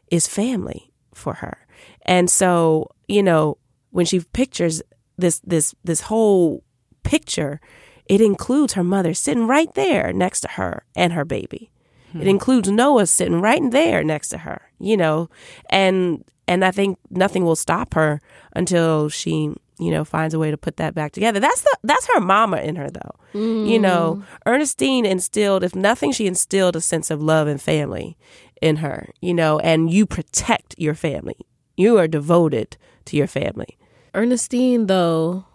is 0.10 0.28
family 0.28 0.92
for 1.14 1.36
her. 1.36 1.66
And 2.04 2.30
so, 2.30 2.90
you 3.08 3.24
know, 3.24 3.58
when 3.92 4.06
she 4.06 4.20
pictures 4.20 4.82
this 5.18 5.40
this 5.40 5.76
this 5.84 6.02
whole 6.02 6.64
picture, 7.04 7.62
it 8.08 8.22
includes 8.22 8.74
her 8.74 8.84
mother 8.84 9.14
sitting 9.14 9.48
right 9.48 9.74
there 9.76 10.12
next 10.12 10.42
to 10.42 10.48
her 10.50 10.86
and 10.96 11.14
her 11.14 11.26
baby. 11.26 11.72
Hmm. 12.12 12.22
It 12.22 12.28
includes 12.28 12.70
Noah 12.70 13.08
sitting 13.08 13.42
right 13.42 13.62
there 13.72 14.04
next 14.04 14.30
to 14.30 14.40
her, 14.40 14.62
you 14.80 14.98
know, 14.98 15.30
and 15.70 16.24
and 16.48 16.66
I 16.66 16.72
think 16.72 16.98
nothing 17.10 17.46
will 17.46 17.56
stop 17.56 17.94
her 17.94 18.22
until 18.54 19.10
she, 19.10 19.54
you 19.80 19.92
know, 19.92 20.06
finds 20.06 20.34
a 20.34 20.40
way 20.40 20.52
to 20.52 20.58
put 20.58 20.78
that 20.78 20.94
back 20.94 21.12
together. 21.12 21.40
That's 21.40 21.62
the 21.62 21.78
that's 21.84 22.08
her 22.14 22.20
mama 22.20 22.58
in 22.58 22.76
her 22.76 22.90
though. 22.90 23.16
You 23.34 23.80
know, 23.80 24.22
mm. 24.22 24.26
Ernestine 24.46 25.06
instilled, 25.06 25.64
if 25.64 25.76
nothing, 25.76 26.12
she 26.12 26.28
instilled 26.28 26.76
a 26.76 26.82
sense 26.82 27.10
of 27.10 27.22
love 27.22 27.48
and 27.48 27.60
family 27.62 28.16
in 28.62 28.78
her, 28.78 29.10
you 29.22 29.34
know, 29.34 29.60
and 29.60 29.92
you 29.92 30.06
protect 30.06 30.76
your 30.78 30.94
family. 30.94 31.38
You 31.76 31.98
are 31.98 32.08
devoted 32.08 32.78
to 33.06 33.18
your 33.18 33.28
family. 33.28 33.78
Ernestine 34.14 34.86
though 34.86 35.46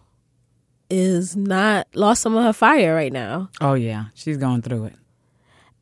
is 0.90 1.36
not 1.36 1.86
lost 1.94 2.22
some 2.22 2.36
of 2.36 2.42
her 2.44 2.52
fire 2.52 2.94
right 2.94 3.12
now. 3.12 3.50
oh 3.60 3.74
yeah, 3.74 4.06
she's 4.14 4.36
going 4.36 4.62
through 4.62 4.84
it. 4.86 4.94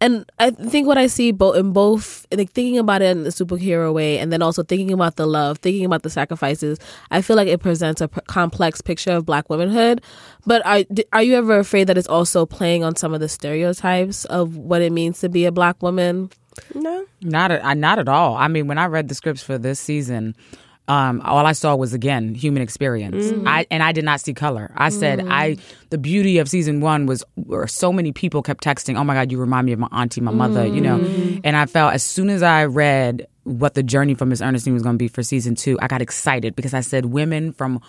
And 0.01 0.31
I 0.39 0.51
think 0.51 0.87
what 0.87 0.99
I 0.99 1.07
see 1.07 1.33
both 1.33 1.57
in 1.57 1.73
both, 1.73 2.27
like 2.31 2.53
thinking 2.53 2.79
about 2.79 3.01
it 3.01 3.17
in 3.17 3.25
the 3.25 3.31
superhero 3.31 3.95
way, 3.95 4.19
and 4.19 4.31
then 4.31 4.43
also 4.43 4.63
thinking 4.63 4.93
about 4.93 5.17
the 5.17 5.27
love, 5.27 5.59
thinking 5.59 5.87
about 5.87 6.03
the 6.03 6.11
sacrifices, 6.11 6.79
I 7.11 7.23
feel 7.23 7.37
like 7.37 7.49
it 7.49 7.61
presents 7.61 8.03
a 8.03 8.09
p- 8.09 8.21
complex 8.27 8.83
picture 8.83 9.13
of 9.13 9.25
Black 9.25 9.49
womanhood. 9.49 10.03
But 10.45 10.65
are 10.67 10.83
are 11.13 11.23
you 11.23 11.35
ever 11.37 11.59
afraid 11.59 11.87
that 11.87 11.97
it's 11.97 12.09
also 12.09 12.45
playing 12.45 12.85
on 12.85 12.97
some 12.97 13.15
of 13.15 13.21
the 13.21 13.29
stereotypes 13.29 14.27
of 14.27 14.57
what 14.57 14.83
it 14.83 14.93
means 14.93 15.21
to 15.21 15.31
be 15.31 15.47
a 15.47 15.53
Black 15.53 15.83
woman? 15.83 16.31
No. 16.75 17.07
Not 17.23 17.51
at, 17.51 17.77
not 17.77 17.99
at 17.99 18.09
all. 18.09 18.37
I 18.37 18.49
mean, 18.49 18.67
when 18.67 18.79
I 18.79 18.87
read 18.87 19.09
the 19.09 19.15
scripts 19.15 19.43
for 19.43 19.59
this 19.59 19.81
season, 19.81 20.35
um, 20.89 21.21
all 21.25 21.45
I 21.45 21.53
saw 21.53 21.75
was 21.75 21.93
again 21.93 22.35
human 22.35 22.63
experience. 22.63 23.27
Mm-hmm. 23.27 23.49
I 23.49 23.67
and 23.71 23.83
I 23.83 23.93
did 23.93 24.05
not 24.05 24.21
see 24.21 24.35
color. 24.35 24.71
I 24.77 24.89
said 24.91 25.25
I 25.29 25.57
the 25.91 25.99
beauty 25.99 26.39
of 26.39 26.49
season 26.49 26.81
one 26.81 27.07
was 27.07 27.25
where 27.35 27.67
so 27.67 27.93
many 27.93 28.13
people 28.13 28.43
kept 28.43 28.63
texting, 28.63 28.97
"Oh 28.97 29.05
my 29.05 29.15
God, 29.15 29.33
you 29.33 29.39
remind 29.39 29.67
me 29.67 29.73
of 29.73 29.79
my 29.79 29.89
auntie, 29.91 30.21
my 30.21 30.31
mother," 30.33 30.67
you 30.67 30.81
know. 30.81 30.99
Mm-hmm. 30.99 31.41
And 31.45 31.57
I 31.57 31.67
felt 31.67 31.95
as 31.95 32.03
soon 32.03 32.31
as 32.31 32.43
I 32.43 32.65
read 32.67 33.27
what 33.45 33.75
the 33.75 33.83
journey 33.83 34.15
for 34.15 34.27
Miss 34.27 34.41
Ernestine 34.41 34.75
was 34.75 34.83
going 34.83 34.95
to 34.95 34.99
be 34.99 35.09
for 35.09 35.23
season 35.23 35.55
two, 35.55 35.79
I 35.81 35.87
got 35.89 36.03
excited 36.03 36.57
because 36.57 36.75
I 36.75 36.81
said 36.81 37.07
women 37.07 37.53
from 37.53 37.81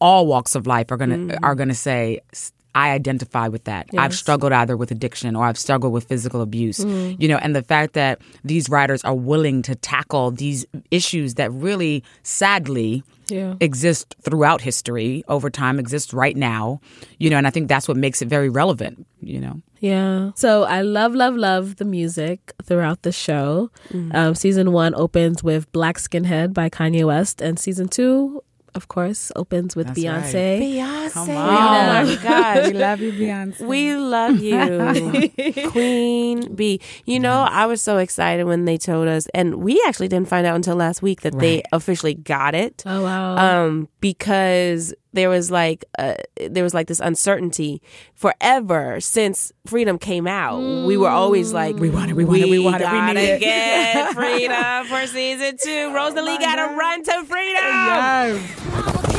all 0.00 0.26
walks 0.26 0.54
of 0.54 0.66
life 0.66 0.90
are 0.90 0.96
gonna 0.96 1.18
Mm-hmm. 1.18 1.44
are 1.44 1.54
gonna 1.54 1.74
say. 1.74 2.20
I 2.74 2.90
identify 2.90 3.48
with 3.48 3.64
that. 3.64 3.88
I've 3.96 4.14
struggled 4.14 4.52
either 4.52 4.76
with 4.76 4.90
addiction 4.90 5.34
or 5.36 5.44
I've 5.44 5.58
struggled 5.58 5.92
with 5.92 6.04
physical 6.04 6.40
abuse. 6.40 6.78
You 6.78 7.28
know, 7.28 7.36
and 7.38 7.54
the 7.56 7.62
fact 7.62 7.94
that 7.94 8.20
these 8.44 8.68
writers 8.68 9.02
are 9.04 9.14
willing 9.14 9.62
to 9.62 9.74
tackle 9.74 10.30
these 10.30 10.64
issues 10.90 11.34
that 11.34 11.50
really 11.52 12.04
sadly 12.22 13.02
Yeah. 13.28 13.54
exist 13.60 14.16
throughout 14.22 14.60
history 14.60 15.22
over 15.28 15.50
time, 15.50 15.78
exist 15.78 16.12
right 16.12 16.36
now. 16.36 16.80
You 17.18 17.30
know, 17.30 17.36
and 17.38 17.46
I 17.46 17.50
think 17.50 17.68
that's 17.68 17.86
what 17.88 17.96
makes 17.96 18.22
it 18.22 18.28
very 18.28 18.48
relevant, 18.48 19.06
you 19.20 19.40
know. 19.40 19.60
Yeah. 19.80 20.32
So 20.34 20.64
I 20.64 20.82
love, 20.82 21.14
love, 21.14 21.36
love 21.36 21.76
the 21.76 21.84
music 21.84 22.52
throughout 22.64 23.02
the 23.02 23.12
show. 23.12 23.70
Um, 24.12 24.34
season 24.34 24.72
one 24.72 24.94
opens 24.94 25.42
with 25.42 25.70
Black 25.72 25.96
Skinhead 25.98 26.52
by 26.52 26.68
Kanye 26.68 27.04
West, 27.06 27.40
and 27.40 27.58
season 27.58 27.88
two, 27.88 28.42
of 28.74 28.88
course, 28.88 29.32
opens 29.36 29.74
with 29.76 29.88
That's 29.88 29.98
Beyonce. 29.98 30.60
Beyonce. 30.60 31.12
Come 31.12 31.30
Oh 31.30 31.34
my 31.34 32.18
gosh. 32.22 32.66
We 32.68 32.72
love 32.74 33.00
you, 33.00 33.12
Beyonce. 33.20 33.66
We 33.66 33.96
love 33.96 34.40
you, 34.40 35.70
Queen 35.70 36.54
Bee. 36.54 36.80
You 37.04 37.20
know, 37.20 37.46
I 37.50 37.66
was 37.66 37.82
so 37.82 37.98
excited 37.98 38.44
when 38.44 38.64
they 38.64 38.78
told 38.78 39.08
us, 39.08 39.26
and 39.34 39.56
we 39.56 39.82
actually 39.86 40.08
didn't 40.08 40.28
find 40.28 40.46
out 40.46 40.56
until 40.56 40.76
last 40.76 41.02
week 41.02 41.22
that 41.22 41.38
they 41.38 41.62
officially 41.72 42.14
got 42.14 42.54
it. 42.54 42.82
Oh 42.86 43.02
wow. 43.02 43.36
Um, 43.36 43.88
because 44.00 44.94
there 45.12 45.28
was 45.28 45.50
like 45.50 45.84
uh, 45.98 46.14
there 46.48 46.62
was 46.64 46.74
like 46.74 46.86
this 46.86 47.00
uncertainty 47.00 47.82
forever 48.14 49.00
since 49.00 49.52
Freedom 49.66 49.98
came 49.98 50.26
out. 50.26 50.58
We 50.86 50.96
were 50.96 51.08
always 51.08 51.52
like, 51.52 51.76
We 51.76 51.90
want 51.90 52.10
it, 52.10 52.14
we 52.14 52.24
want 52.24 52.40
it, 52.42 52.50
we 52.50 52.58
want 52.58 52.76
it, 52.76 52.86
we 52.86 52.90
gotta 52.90 53.14
need 53.14 53.20
it." 53.20 53.40
get 53.40 54.14
Freedom 54.14 54.86
for 54.86 55.06
season 55.06 55.56
two. 55.62 55.94
Rosalie 55.94 56.38
got 56.38 56.56
to 56.56 56.76
run 56.76 57.02
to 57.04 57.24
Freedom. 57.24 58.38
Who 58.38 59.09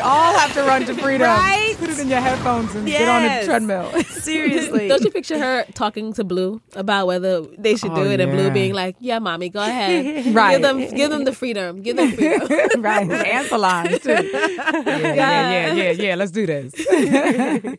all 0.00 0.36
have 0.38 0.52
to 0.54 0.62
run 0.62 0.84
to 0.86 0.94
freedom. 0.94 1.26
Right? 1.28 1.74
Put 1.78 1.90
it 1.90 1.98
in 1.98 2.08
your 2.08 2.20
headphones 2.20 2.74
and 2.74 2.86
get 2.86 3.08
on 3.08 3.24
a 3.24 3.44
treadmill. 3.44 3.90
Seriously. 4.04 4.88
Don't 4.88 5.02
you 5.02 5.10
picture 5.10 5.38
her 5.38 5.64
talking 5.74 6.12
to 6.14 6.24
Blue 6.24 6.60
about 6.74 7.06
whether 7.06 7.40
they 7.58 7.76
should 7.76 7.94
do 7.94 8.02
Oh, 8.02 8.10
it, 8.10 8.20
and 8.20 8.30
Blue 8.32 8.50
being 8.50 8.74
like, 8.74 8.96
"Yeah, 9.00 9.18
mommy, 9.18 9.48
go 9.48 9.60
ahead, 9.60 10.26
Right. 10.34 10.52
Give 10.52 10.62
them, 10.62 10.78
give 10.94 11.10
them 11.10 11.24
the 11.24 11.32
freedom, 11.32 11.82
give 11.82 11.96
them 11.96 12.12
freedom." 12.16 12.82
right. 12.82 13.10
And 13.10 13.46
Solange, 13.46 14.00
too. 14.02 14.10
Yeah, 14.10 15.14
yeah, 15.14 15.72
yeah, 15.72 15.72
yeah, 15.72 15.90
yeah. 15.92 16.14
Let's 16.14 16.30
do 16.32 16.46
this. 16.46 16.74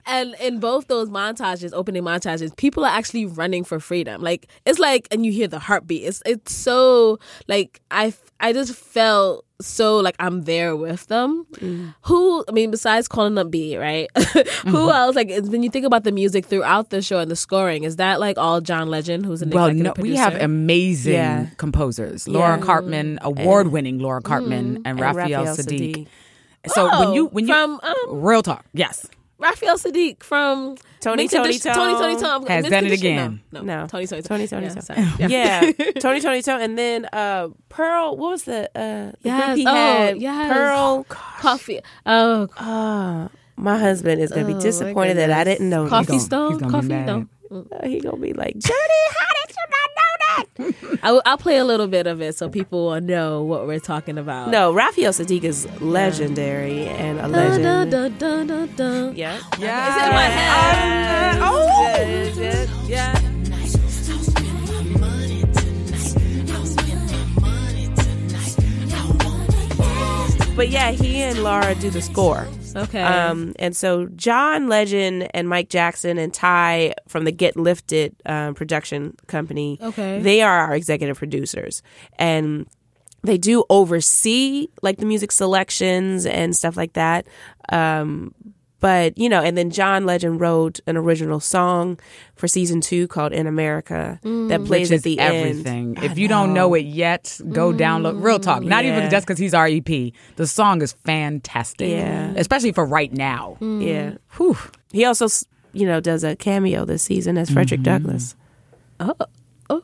and 0.05 0.35
in 0.39 0.59
both 0.59 0.87
those 0.87 1.09
montages, 1.09 1.71
opening 1.73 2.03
montages, 2.03 2.55
people 2.55 2.83
are 2.85 2.91
actually 2.91 3.25
running 3.25 3.63
for 3.63 3.79
freedom. 3.79 4.21
Like 4.21 4.47
it's 4.65 4.79
like, 4.79 5.07
and 5.11 5.25
you 5.25 5.31
hear 5.31 5.47
the 5.47 5.59
heartbeat. 5.59 6.03
It's 6.03 6.21
it's 6.25 6.53
so 6.53 7.19
like 7.47 7.81
I 7.91 8.13
I 8.39 8.53
just 8.53 8.73
felt 8.73 9.45
so 9.61 9.97
like 9.97 10.15
I'm 10.19 10.43
there 10.43 10.75
with 10.75 11.07
them. 11.07 11.45
Mm. 11.55 11.93
Who 12.03 12.45
I 12.47 12.51
mean, 12.51 12.71
besides 12.71 13.07
calling 13.07 13.37
up 13.37 13.51
B, 13.51 13.77
right? 13.77 14.09
Who 14.15 14.23
mm-hmm. 14.23 14.75
else? 14.75 15.15
Like 15.15 15.29
when 15.29 15.63
you 15.63 15.69
think 15.69 15.85
about 15.85 16.03
the 16.03 16.11
music 16.11 16.45
throughout 16.45 16.89
the 16.89 17.01
show 17.01 17.19
and 17.19 17.29
the 17.29 17.35
scoring, 17.35 17.83
is 17.83 17.97
that 17.97 18.19
like 18.19 18.37
all 18.37 18.61
John 18.61 18.89
Legend, 18.89 19.25
who's 19.25 19.41
an 19.41 19.49
Well, 19.49 19.65
executive 19.65 19.85
no, 19.85 19.93
producer? 19.93 20.11
we 20.13 20.17
have 20.17 20.35
amazing 20.41 21.13
Yeah. 21.13 21.47
composers. 21.57 22.27
Laura 22.27 22.57
Yeah. 22.57 22.63
Cartman, 22.65 23.19
mm. 23.21 23.23
award-winning 23.23 23.99
Laura 23.99 24.21
Karpman, 24.21 24.49
mm. 24.49 24.75
and, 24.77 24.87
And 24.87 24.99
Raphael, 24.99 25.45
Raphael 25.45 25.55
Saadiq. 25.57 25.95
Saadiq. 25.95 26.07
So 26.73 26.89
Oh, 26.91 27.05
when 27.05 27.13
you 27.13 27.25
when 27.27 27.47
you 27.47 27.53
from, 27.53 27.79
um, 27.83 27.95
real 28.09 28.43
talk, 28.43 28.65
yes, 28.73 29.07
Raphael 29.39 29.77
Saadiq 29.77 30.21
from 30.21 30.75
Tony, 30.99 31.23
Mint 31.23 31.31
Tony, 31.31 31.43
Condition- 31.53 31.73
Tone. 31.73 31.93
Tony 32.01 32.15
Tony 32.15 32.21
Tone 32.21 32.47
Has 32.47 32.61
Mint 32.63 32.71
done 32.73 32.85
it 32.87 32.91
again. 32.91 33.41
No, 33.53 33.61
No. 33.61 33.87
Tony 33.87 34.05
Tony 34.05 34.21
Tony, 34.21 34.47
Tony, 34.47 34.65
yeah, 34.65 34.69
Tony. 34.73 34.81
sorry. 34.81 35.31
Yeah, 35.31 35.61
Tony, 35.99 36.19
Tony, 36.19 36.41
Tony, 36.41 36.63
and 36.65 36.77
then 36.77 37.05
uh, 37.13 37.47
Pearl. 37.69 38.17
What 38.17 38.31
was 38.31 38.43
the 38.43 38.69
uh, 38.77 39.11
the 39.11 39.17
Yes. 39.23 39.45
group 39.45 39.57
he 39.57 39.65
Oh, 39.65 39.73
had? 39.73 40.21
yes. 40.21 40.53
Pearl. 40.53 41.03
Coffee. 41.07 41.79
Oh, 42.05 42.47
Ah, 42.57 43.29
my 43.55 43.77
husband 43.77 44.21
is 44.21 44.29
gonna 44.31 44.49
Oh, 44.49 44.53
be 44.55 44.61
disappointed 44.61 45.15
that 45.17 45.31
I 45.31 45.43
didn't 45.45 45.69
know. 45.69 45.87
Coffee 45.87 46.13
this. 46.13 46.25
Stone. 46.25 46.51
he's 46.53 46.61
gonna 46.61 46.67
be 46.67 46.73
Coffee 46.73 46.87
mad. 46.87 47.05
Stone. 47.07 47.29
Uh, 47.71 47.87
he 47.87 47.99
gonna 48.01 48.17
be 48.17 48.33
like, 48.33 48.55
Jurnee, 48.55 49.07
how 49.19 49.33
did 49.47 49.55
you 49.55 49.65
not 49.71 49.89
know 49.95 49.98
that? 50.57 50.99
I 51.03 51.11
will, 51.11 51.21
I'll 51.25 51.37
play 51.37 51.57
a 51.57 51.63
little 51.65 51.87
bit 51.87 52.07
of 52.07 52.21
it 52.21 52.35
so 52.35 52.49
people 52.49 52.87
will 52.87 53.01
know 53.01 53.41
what 53.43 53.67
we're 53.67 53.79
talking 53.79 54.17
about. 54.17 54.49
No, 54.49 54.73
Raphael 54.73 55.11
Saadiq 55.11 55.43
is 55.43 55.67
legendary 55.81 56.87
and 56.87 57.19
a 57.19 57.27
legend. 57.27 57.63
dun, 57.63 57.89
dun, 57.89 58.17
dun, 58.17 58.47
dun, 58.47 58.75
dun. 58.75 59.15
Yeah. 59.15 59.37
It's 59.37 59.57
in 59.57 59.61
my 59.61 60.23
head. 60.23 61.41
Uh, 61.41 61.49
oh, 61.51 62.85
Yeah. 62.87 63.28
But 70.59 70.71
yeah, 70.71 70.91
he 70.91 71.21
and 71.21 71.41
Laura 71.41 71.73
do 71.73 71.89
the 71.89 72.01
score. 72.01 72.45
Okay. 72.75 73.01
Um, 73.01 73.53
and 73.59 73.73
so 73.73 74.07
John 74.07 74.67
Legend 74.67 75.33
and 75.33 75.47
Mike 75.47 75.69
Jackson 75.69 76.17
and 76.17 76.33
Ty 76.33 76.95
from 77.07 77.23
the 77.23 77.31
Get 77.31 77.55
Lifted 77.55 78.13
um, 78.25 78.55
production 78.55 79.15
company, 79.27 79.79
Okay. 79.81 80.19
they 80.19 80.41
are 80.41 80.59
our 80.59 80.75
executive 80.75 81.17
producers, 81.17 81.81
and 82.17 82.67
they 83.23 83.37
do 83.37 83.63
oversee 83.69 84.67
like 84.81 84.97
the 84.97 85.05
music 85.05 85.31
selections 85.31 86.25
and 86.25 86.53
stuff 86.53 86.75
like 86.75 86.91
that. 86.91 87.25
Um, 87.69 88.33
but 88.79 89.17
you 89.17 89.29
know, 89.29 89.41
and 89.41 89.57
then 89.57 89.69
John 89.69 90.05
Legend 90.05 90.39
wrote 90.39 90.79
an 90.87 90.97
original 90.97 91.39
song 91.39 91.99
for 92.35 92.47
season 92.47 92.81
two 92.81 93.07
called 93.07 93.33
"In 93.33 93.47
America" 93.47 94.19
that 94.23 94.29
mm. 94.29 94.65
plays 94.65 94.89
which 94.89 94.91
at 94.91 94.95
is 94.97 95.01
the 95.03 95.19
end. 95.19 95.35
everything. 95.35 95.97
If 96.01 96.17
you 96.17 96.27
don't 96.27 96.53
know 96.53 96.73
it 96.73 96.85
yet, 96.85 97.39
go 97.49 97.71
mm. 97.73 97.77
download. 97.77 98.23
Real 98.23 98.39
talk. 98.39 98.63
Not 98.63 98.85
even 98.85 99.09
just 99.09 99.25
because 99.25 99.39
he's 99.39 99.53
our 99.53 99.67
EP. 99.67 100.13
The 100.35 100.47
song 100.47 100.81
is 100.81 100.93
fantastic. 101.05 101.89
Yeah. 101.89 102.33
especially 102.35 102.71
for 102.71 102.85
right 102.85 103.11
now. 103.11 103.57
Mm. 103.59 103.85
Yeah. 103.85 104.17
Whew. 104.37 104.57
He 104.91 105.05
also, 105.05 105.27
you 105.73 105.85
know, 105.85 105.99
does 105.99 106.23
a 106.23 106.35
cameo 106.35 106.85
this 106.85 107.03
season 107.03 107.37
as 107.37 107.49
Frederick 107.49 107.81
mm-hmm. 107.81 108.05
Douglass. 108.05 108.35
Oh. 108.99 109.15
Oh. 109.69 109.83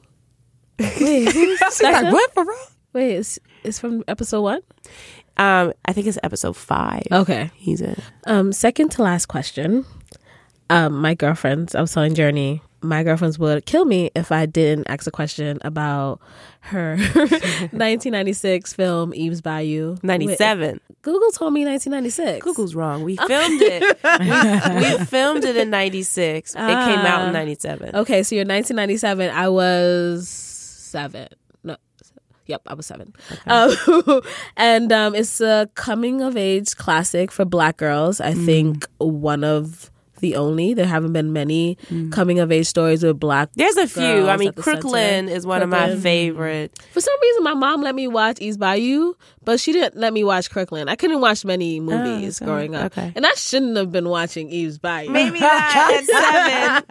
Wait, 0.80 1.32
who's 1.32 1.60
She's 1.60 1.84
like, 1.84 2.12
what 2.12 2.34
for 2.34 2.44
real? 2.44 2.58
Wait, 2.94 3.16
it's, 3.16 3.40
it's 3.64 3.80
from 3.80 4.04
episode 4.08 4.42
one? 4.42 4.62
Um, 5.38 5.74
I 5.86 5.94
think 5.94 6.08
it's 6.08 6.18
episode 6.24 6.56
five. 6.56 7.04
Okay. 7.12 7.52
He's 7.56 7.82
in. 7.82 7.96
Um, 8.26 8.52
second 8.54 8.90
to 8.92 9.04
last 9.04 9.26
question. 9.28 9.86
Um, 10.70 10.94
my 11.02 11.14
girlfriends, 11.14 11.76
I 11.76 11.82
was 11.82 11.94
telling 11.94 12.16
Jurnee, 12.16 12.62
my 12.82 13.04
girlfriends 13.04 13.38
would 13.40 13.66
kill 13.66 13.86
me 13.86 14.12
if 14.16 14.32
I 14.32 14.46
didn't 14.46 14.88
ask 14.88 15.06
a 15.08 15.12
question 15.12 15.60
about 15.64 16.20
her 16.62 16.98
1996 17.76 18.74
film 18.74 19.14
Eve's 19.14 19.42
Bayou. 19.42 19.98
97. 20.04 20.80
Google 21.02 21.30
told 21.32 21.54
me 21.54 21.66
1996. 21.66 22.44
Google's 22.44 22.74
wrong. 22.76 23.04
We 23.04 23.16
filmed 23.18 23.62
it. 23.62 23.82
we, 24.82 24.90
we 25.00 25.06
filmed 25.06 25.44
it 25.44 25.56
in 25.58 25.70
96. 25.70 26.54
It 26.54 26.58
came 26.58 26.68
out 26.70 27.22
Ah. 27.22 27.28
in 27.28 27.34
97. 27.34 27.96
Okay, 27.96 28.24
so 28.24 28.36
you're 28.36 28.42
1997. 28.46 29.30
I 29.30 29.50
was 29.50 30.28
seven. 30.28 31.28
Yep, 32.48 32.62
I 32.68 32.74
was 32.76 32.86
seven. 32.86 33.14
Um, 33.48 33.72
and 34.58 34.92
um, 34.92 35.16
it's 35.16 35.42
a 35.42 35.70
coming 35.76 36.22
of 36.22 36.38
age 36.38 36.76
classic 36.76 37.32
for 37.32 37.44
Black 37.46 37.78
girls. 37.78 38.22
I 38.22 38.34
think 38.34 38.86
one 38.98 39.44
of 39.44 39.90
the 40.26 40.36
only. 40.36 40.74
There 40.74 40.86
haven't 40.88 41.14
been 41.14 41.32
many 41.34 41.78
coming 42.12 42.40
of 42.40 42.52
age 42.52 42.66
stories 42.68 43.04
with 43.04 43.20
Black. 43.20 43.50
There's 43.56 43.78
a 43.78 43.88
few. 43.88 44.28
I 44.28 44.38
mean, 44.38 44.50
at 44.50 44.56
the 44.56 44.64
center. 44.64 44.82
Crooklyn 44.82 45.30
is 45.30 45.46
one 45.46 45.62
of 45.62 45.70
my 45.70 45.96
favorite. 45.96 46.78
For 46.92 47.02
some 47.02 47.14
reason, 47.22 47.44
my 47.44 47.54
mom 47.54 47.82
let 47.82 47.94
me 47.96 48.08
watch 48.08 48.40
Eve's 48.42 48.58
Bayou, 48.58 49.14
but 49.44 49.60
she 49.60 49.72
didn't 49.72 49.96
let 49.98 50.14
me 50.14 50.24
watch 50.24 50.50
Crooklyn. 50.50 50.90
I 50.90 50.96
couldn't 50.96 51.22
watch 51.22 51.46
many 51.46 51.80
movies 51.80 52.42
Oh, 52.42 52.46
okay. 52.46 52.52
growing 52.52 52.76
up, 52.76 52.86
Okay. 52.98 53.12
and 53.16 53.26
I 53.26 53.32
shouldn't 53.36 53.78
have 53.78 53.92
been 53.92 54.10
watching 54.10 54.50
Eve's 54.50 54.78
Bayou. 54.80 55.10
Maybe 55.12 55.40
at 55.44 56.02
seven. 56.04 56.84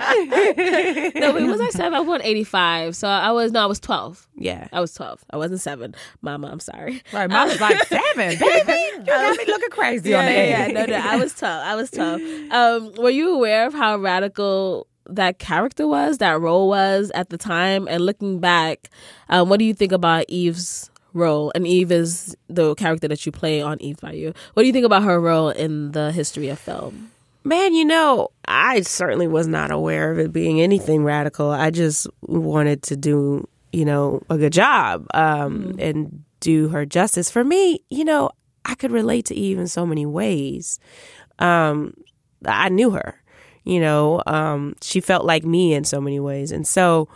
no, 1.20 1.32
wait, 1.34 1.44
was 1.46 1.60
I 1.60 1.68
seven? 1.70 1.94
I 1.94 2.00
was 2.00 2.20
eighty 2.24 2.44
five, 2.44 2.94
so 2.96 3.08
I 3.08 3.32
was 3.32 3.52
no, 3.52 3.62
I 3.62 3.66
was 3.66 3.80
twelve. 3.80 4.28
Yeah. 4.36 4.68
I 4.72 4.80
was 4.80 4.92
twelve. 4.94 5.24
I 5.30 5.36
wasn't 5.36 5.60
seven. 5.60 5.94
Mama, 6.22 6.48
I'm 6.50 6.60
sorry. 6.60 7.02
Right, 7.12 7.28
mom 7.30 7.48
was 7.48 7.60
like 7.60 7.82
seven, 7.86 8.38
baby. 8.38 8.72
You 8.94 9.02
got 9.10 9.36
me 9.36 9.44
looking 9.46 9.70
crazy 9.70 10.10
yeah, 10.10 10.18
on 10.20 10.24
the 10.26 10.32
yeah, 10.32 10.66
yeah. 10.66 10.72
No, 10.72 10.84
no, 10.86 10.96
I 10.96 11.16
was 11.16 11.34
twelve. 11.34 11.62
I 11.64 11.74
was 11.74 11.90
twelve. 11.90 12.20
Um, 12.50 12.92
were 12.98 13.10
you 13.10 13.23
aware 13.32 13.66
of 13.66 13.74
how 13.74 13.96
radical 13.98 14.86
that 15.06 15.38
character 15.38 15.86
was, 15.86 16.18
that 16.18 16.40
role 16.40 16.68
was 16.68 17.10
at 17.14 17.28
the 17.28 17.38
time? 17.38 17.86
And 17.88 18.04
looking 18.04 18.40
back, 18.40 18.90
um, 19.28 19.48
what 19.48 19.58
do 19.58 19.64
you 19.64 19.74
think 19.74 19.92
about 19.92 20.24
Eve's 20.28 20.90
role? 21.12 21.52
And 21.54 21.66
Eve 21.66 21.92
is 21.92 22.36
the 22.48 22.74
character 22.74 23.08
that 23.08 23.24
you 23.24 23.32
play 23.32 23.60
on 23.60 23.80
Eve's 23.80 24.00
Bayou. 24.00 24.32
What 24.54 24.62
do 24.62 24.66
you 24.66 24.72
think 24.72 24.86
about 24.86 25.02
her 25.02 25.20
role 25.20 25.50
in 25.50 25.92
the 25.92 26.12
history 26.12 26.48
of 26.48 26.58
film? 26.58 27.10
Man, 27.44 27.74
you 27.74 27.84
know, 27.84 28.28
I 28.46 28.80
certainly 28.80 29.28
was 29.28 29.46
not 29.46 29.70
aware 29.70 30.10
of 30.10 30.18
it 30.18 30.32
being 30.32 30.62
anything 30.62 31.04
radical. 31.04 31.50
I 31.50 31.70
just 31.70 32.06
wanted 32.22 32.82
to 32.84 32.96
do, 32.96 33.46
you 33.70 33.84
know, 33.84 34.22
a 34.30 34.38
good 34.38 34.52
job 34.52 35.06
um, 35.12 35.76
and 35.78 36.24
do 36.40 36.68
her 36.68 36.86
justice. 36.86 37.30
For 37.30 37.44
me, 37.44 37.80
you 37.90 38.04
know, 38.04 38.30
I 38.64 38.74
could 38.74 38.92
relate 38.92 39.26
to 39.26 39.34
Eve 39.34 39.58
in 39.58 39.68
so 39.68 39.84
many 39.84 40.06
ways. 40.06 40.78
Um, 41.38 41.92
I 42.52 42.68
knew 42.68 42.90
her, 42.90 43.14
you 43.64 43.80
know, 43.80 44.22
um, 44.26 44.74
she 44.82 45.00
felt 45.00 45.24
like 45.24 45.44
me 45.44 45.74
in 45.74 45.84
so 45.84 46.00
many 46.00 46.20
ways. 46.20 46.52
And 46.52 46.66
so, 46.66 47.08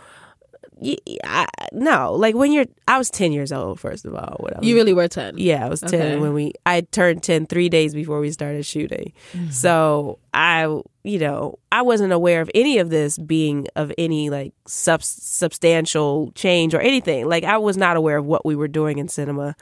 I, 1.25 1.45
no, 1.73 2.13
like 2.13 2.35
when 2.35 2.53
you're, 2.53 2.65
I 2.87 2.97
was 2.97 3.09
10 3.09 3.33
years 3.33 3.51
old, 3.51 3.79
first 3.81 4.05
of 4.05 4.15
all. 4.15 4.37
When 4.39 4.53
I 4.53 4.59
was 4.59 4.67
You 4.67 4.75
really 4.75 4.93
were 4.93 5.09
ten. 5.09 5.35
yeah, 5.37 5.65
I 5.65 5.69
was 5.69 5.81
10 5.81 5.93
Okay. 5.93 6.17
when 6.17 6.33
we 6.33 6.53
I 6.65 6.81
turned 6.81 7.21
10 7.21 7.47
3 7.47 7.67
days 7.69 7.93
before 7.93 8.21
we 8.21 8.31
started 8.31 8.65
shooting. 8.65 9.11
So, 9.51 10.19
I 10.33 10.63
you 11.03 11.19
know, 11.19 11.59
I 11.71 11.81
wasn't 11.81 12.13
aware 12.13 12.39
of 12.41 12.49
any 12.55 12.77
of 12.77 12.89
this 12.91 13.17
being 13.17 13.67
of 13.75 13.91
any 13.97 14.29
like 14.29 14.53
sub- 14.67 15.03
substantial 15.03 16.31
change 16.35 16.73
or 16.73 16.79
anything. 16.79 17.27
Like 17.27 17.43
I 17.43 17.57
was 17.57 17.75
not 17.75 17.97
aware 17.97 18.17
of 18.17 18.25
what 18.25 18.45
we 18.45 18.55
were 18.55 18.67
doing 18.69 18.99
in 18.99 19.09
cinema. 19.09 19.55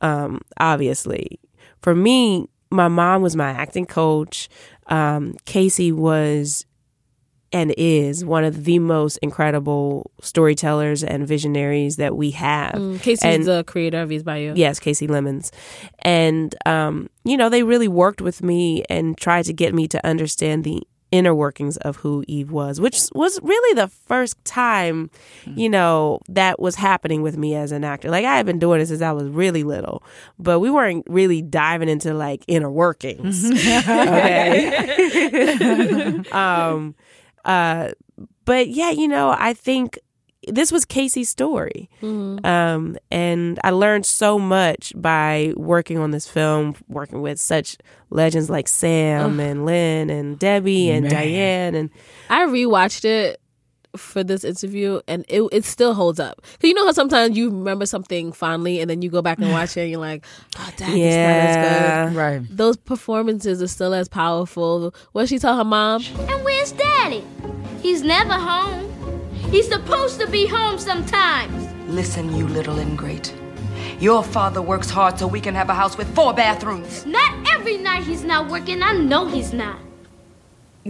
Um 0.00 0.40
obviously. 0.58 1.38
For 1.82 1.94
me, 1.94 2.48
my 2.70 2.88
mom 2.88 3.22
was 3.22 3.36
my 3.36 3.50
acting 3.50 3.86
coach. 3.86 4.48
Um 4.88 5.34
Kasi 5.46 5.92
was 5.92 6.64
and 7.50 7.72
is 7.78 8.26
one 8.26 8.44
of 8.44 8.64
the 8.64 8.78
most 8.78 9.16
incredible 9.22 10.10
storytellers 10.20 11.02
and 11.02 11.26
visionaries 11.26 11.96
that 11.96 12.14
we 12.14 12.30
have. 12.32 12.74
Mm, 12.74 12.98
Kasi's 12.98 13.22
And- 13.24 13.44
the 13.44 13.64
creator 13.64 14.02
of 14.02 14.12
Eve's 14.12 14.22
Bayou. 14.22 14.52
Yes, 14.54 14.78
Kasi 14.78 15.06
Lemmons. 15.06 15.50
And, 16.00 16.54
um, 16.66 17.08
you 17.24 17.38
know, 17.38 17.48
they 17.48 17.62
really 17.62 17.88
worked 17.88 18.20
with 18.20 18.42
me 18.42 18.84
and 18.90 19.16
tried 19.16 19.46
to 19.46 19.54
get 19.54 19.72
me 19.72 19.88
to 19.88 20.06
understand 20.06 20.64
the 20.64 20.82
inner 21.10 21.34
workings 21.34 21.76
of 21.78 21.96
who 21.96 22.24
Eve 22.28 22.50
was, 22.50 22.80
which 22.80 23.00
was 23.14 23.38
really 23.42 23.74
the 23.74 23.88
first 23.88 24.42
time, 24.44 25.10
you 25.46 25.68
know, 25.68 26.20
that 26.28 26.60
was 26.60 26.74
happening 26.74 27.22
with 27.22 27.36
me 27.36 27.54
as 27.54 27.72
an 27.72 27.84
actor. 27.84 28.10
Like 28.10 28.24
I 28.24 28.36
had 28.36 28.46
been 28.46 28.58
doing 28.58 28.80
it 28.80 28.86
since 28.86 29.02
I 29.02 29.12
was 29.12 29.28
really 29.28 29.64
little, 29.64 30.02
but 30.38 30.60
we 30.60 30.70
weren't 30.70 31.06
really 31.08 31.42
diving 31.42 31.88
into 31.88 32.14
like 32.14 32.44
inner 32.46 32.70
workings. 32.70 33.50
okay. 33.50 34.68
um, 36.32 36.94
uh, 37.44 37.90
but 38.44 38.68
yeah, 38.68 38.90
you 38.90 39.08
know, 39.08 39.34
I 39.36 39.54
think 39.54 39.98
this 40.50 40.72
was 40.72 40.84
Kasi's 40.84 41.28
story. 41.28 41.88
Mm-hmm. 42.02 42.44
Um, 42.44 42.96
and 43.10 43.58
I 43.64 43.70
learned 43.70 44.06
so 44.06 44.38
much 44.38 44.92
by 44.96 45.52
working 45.56 45.98
on 45.98 46.10
this 46.10 46.28
film, 46.28 46.76
working 46.88 47.20
with 47.22 47.40
such 47.40 47.76
legends 48.10 48.50
like 48.50 48.68
Sam 48.68 49.40
and 49.40 49.64
Lynn 49.64 50.10
and 50.10 50.38
Debbie 50.38 50.90
and 50.90 51.04
Man. 51.04 51.12
Diane. 51.12 51.74
And 51.74 51.90
I 52.30 52.46
rewatched 52.46 53.04
it 53.04 53.40
for 53.96 54.22
this 54.22 54.44
interview 54.44 55.00
and 55.08 55.24
it, 55.28 55.42
it 55.52 55.64
still 55.64 55.94
holds 55.94 56.20
up. 56.20 56.42
Cause 56.42 56.68
you 56.68 56.74
know 56.74 56.86
how 56.86 56.92
sometimes 56.92 57.36
you 57.36 57.50
remember 57.50 57.86
something 57.86 58.32
fondly 58.32 58.80
and 58.80 58.88
then 58.88 59.02
you 59.02 59.10
go 59.10 59.22
back 59.22 59.38
and 59.38 59.50
watch 59.50 59.76
it 59.76 59.82
and 59.82 59.90
you're 59.90 60.00
like, 60.00 60.24
oh, 60.58 60.70
dad, 60.76 60.96
yeah. 60.96 62.06
as 62.06 62.12
good. 62.12 62.18
Right. 62.18 62.42
Those 62.50 62.76
performances 62.76 63.62
are 63.62 63.68
still 63.68 63.94
as 63.94 64.08
powerful. 64.08 64.94
What 65.12 65.28
she 65.28 65.38
tell 65.38 65.56
her 65.56 65.64
mom? 65.64 66.04
And 66.18 66.44
where's 66.44 66.72
daddy? 66.72 67.24
He's 67.80 68.02
never 68.02 68.34
home. 68.34 68.87
He's 69.50 69.68
supposed 69.68 70.20
to 70.20 70.28
be 70.28 70.46
home 70.46 70.78
sometimes. 70.78 71.68
Listen, 71.88 72.36
you 72.36 72.46
little 72.48 72.78
ingrate. 72.78 73.34
Your 74.00 74.22
father 74.22 74.62
works 74.62 74.90
hard 74.90 75.18
so 75.18 75.26
we 75.26 75.40
can 75.40 75.54
have 75.54 75.70
a 75.70 75.74
house 75.74 75.96
with 75.96 76.12
four 76.14 76.32
bathrooms. 76.34 77.06
Not 77.06 77.52
every 77.52 77.78
night 77.78 78.04
he's 78.04 78.24
not 78.24 78.48
working. 78.48 78.82
I 78.82 78.92
know 78.92 79.26
he's 79.26 79.52
not 79.52 79.78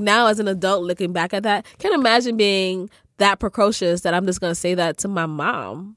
now 0.01 0.27
as 0.27 0.39
an 0.39 0.49
adult 0.49 0.85
looking 0.85 1.13
back 1.13 1.35
at 1.35 1.43
that, 1.43 1.67
can't 1.79 1.95
imagine 1.95 2.37
being 2.37 2.91
that 3.19 3.39
precocious 3.39 4.03
that 4.03 4.15
I'm 4.15 4.27
just 4.27 4.41
gonna 4.41 4.55
say 4.55 4.75
that 4.75 4.99
to 4.99 5.09
my 5.09 5.27
mom. 5.27 5.97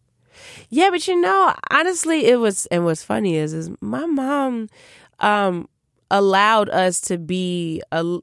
Yeah, 0.70 0.90
but 0.90 1.08
you 1.08 1.20
know, 1.20 1.54
honestly, 1.70 2.26
it 2.26 2.40
was 2.40 2.66
and 2.68 2.86
what's 2.86 3.04
funny 3.04 3.36
is 3.36 3.54
is 3.54 3.70
my 3.80 4.06
mom 4.06 4.70
um 5.20 5.68
allowed 6.10 6.70
us 6.70 7.00
to 7.00 7.18
be 7.18 7.82
a, 7.92 8.04
a, 8.04 8.20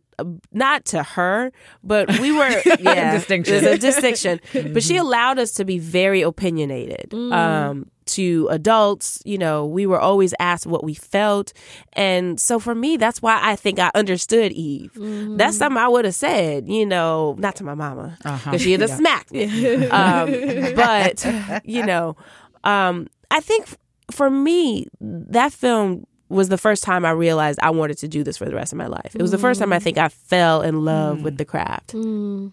not 0.53 0.85
to 0.87 1.03
her, 1.03 1.53
but 1.83 2.19
we 2.21 2.33
were 2.33 2.62
yeah 2.81 3.12
distinction. 3.12 3.62
There's 3.62 3.77
a 3.77 3.79
distinction, 3.79 4.41
but 4.73 4.83
she 4.83 4.97
allowed 4.97 5.39
us 5.39 5.53
to 5.53 5.64
be 5.64 5.79
very 5.79 6.23
opinionated. 6.23 7.11
Mm. 7.11 7.33
Um, 7.33 7.91
to 8.09 8.49
adults, 8.51 9.23
you 9.25 9.37
know, 9.37 9.66
we 9.66 9.87
were 9.87 10.01
always 10.01 10.35
asked 10.41 10.66
what 10.66 10.83
we 10.83 10.95
felt. 10.95 11.53
And 11.93 12.41
so 12.41 12.59
for 12.59 12.75
me, 12.75 12.97
that's 12.97 13.21
why 13.21 13.39
I 13.43 13.55
think 13.55 13.79
I 13.79 13.91
understood 13.95 14.51
Eve. 14.53 14.93
Mm-hmm. 14.95 15.37
That's 15.37 15.59
something 15.59 15.77
I 15.77 15.89
would 15.89 16.07
have 16.07 16.14
said, 16.14 16.69
you 16.69 16.87
know, 16.87 17.37
not 17.39 17.57
to 17.57 17.64
my 17.64 17.75
mama, 17.75 18.16
because 18.19 18.33
uh-huh. 18.33 18.59
she'd 18.59 18.81
have 18.81 18.91
yeah. 18.91 18.97
smacked 18.97 19.31
me. 19.31 19.87
um, 19.89 20.75
but, 20.75 21.62
you 21.64 21.85
know, 21.85 22.16
um, 22.64 23.09
I 23.31 23.41
think 23.41 23.66
for 24.11 24.31
me, 24.31 24.87
that 25.01 25.53
film 25.53 26.07
was 26.29 26.49
the 26.49 26.59
first 26.59 26.83
time 26.83 27.05
I 27.05 27.11
realized 27.11 27.59
I 27.62 27.70
wanted 27.70 27.99
to 27.99 28.09
do 28.09 28.22
this 28.22 28.37
for 28.37 28.45
the 28.45 28.55
rest 28.55 28.72
of 28.72 28.79
my 28.79 28.87
life. 28.87 29.14
It 29.14 29.22
was 29.22 29.31
the 29.31 29.39
first 29.39 29.61
time 29.61 29.72
I 29.72 29.79
mm. 29.79 29.83
think 29.83 29.99
I 29.99 30.09
fell 30.09 30.62
in 30.62 30.85
love 30.85 31.18
mm. 31.18 31.22
with 31.22 31.39
the 31.39 31.45
craft. 31.45 31.95
Mm. 31.95 32.53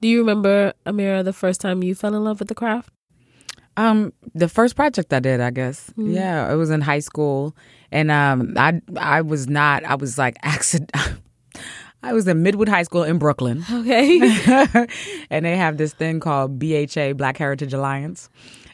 Do 0.00 0.08
you 0.08 0.18
remember, 0.18 0.72
Amirah, 0.86 1.24
the 1.24 1.32
first 1.32 1.60
time 1.60 1.82
you 1.82 1.94
fell 1.94 2.14
in 2.14 2.24
love 2.24 2.38
with 2.38 2.48
the 2.48 2.54
craft? 2.54 2.90
Um, 3.76 4.12
the 4.34 4.48
first 4.48 4.76
project 4.76 5.12
I 5.12 5.20
did, 5.20 5.40
I 5.40 5.50
guess. 5.50 5.90
Mm. 5.96 6.14
Yeah, 6.14 6.52
it 6.52 6.56
was 6.56 6.70
in 6.70 6.80
high 6.80 6.98
school, 6.98 7.56
and 7.92 8.10
um, 8.10 8.54
I 8.56 8.80
I 8.98 9.22
was 9.22 9.48
not. 9.48 9.84
I 9.84 9.94
was 9.94 10.18
like 10.18 10.36
accident. 10.42 10.90
I 12.02 12.14
was 12.14 12.26
in 12.26 12.42
Midwood 12.42 12.68
High 12.68 12.84
School 12.84 13.02
in 13.02 13.18
Brooklyn. 13.18 13.62
Okay. 13.70 14.18
and 15.30 15.44
they 15.44 15.54
have 15.54 15.76
this 15.76 15.92
thing 15.92 16.18
called 16.18 16.58
BHA, 16.58 17.12
Black 17.12 17.36
Heritage 17.36 17.74
Alliance. 17.74 18.30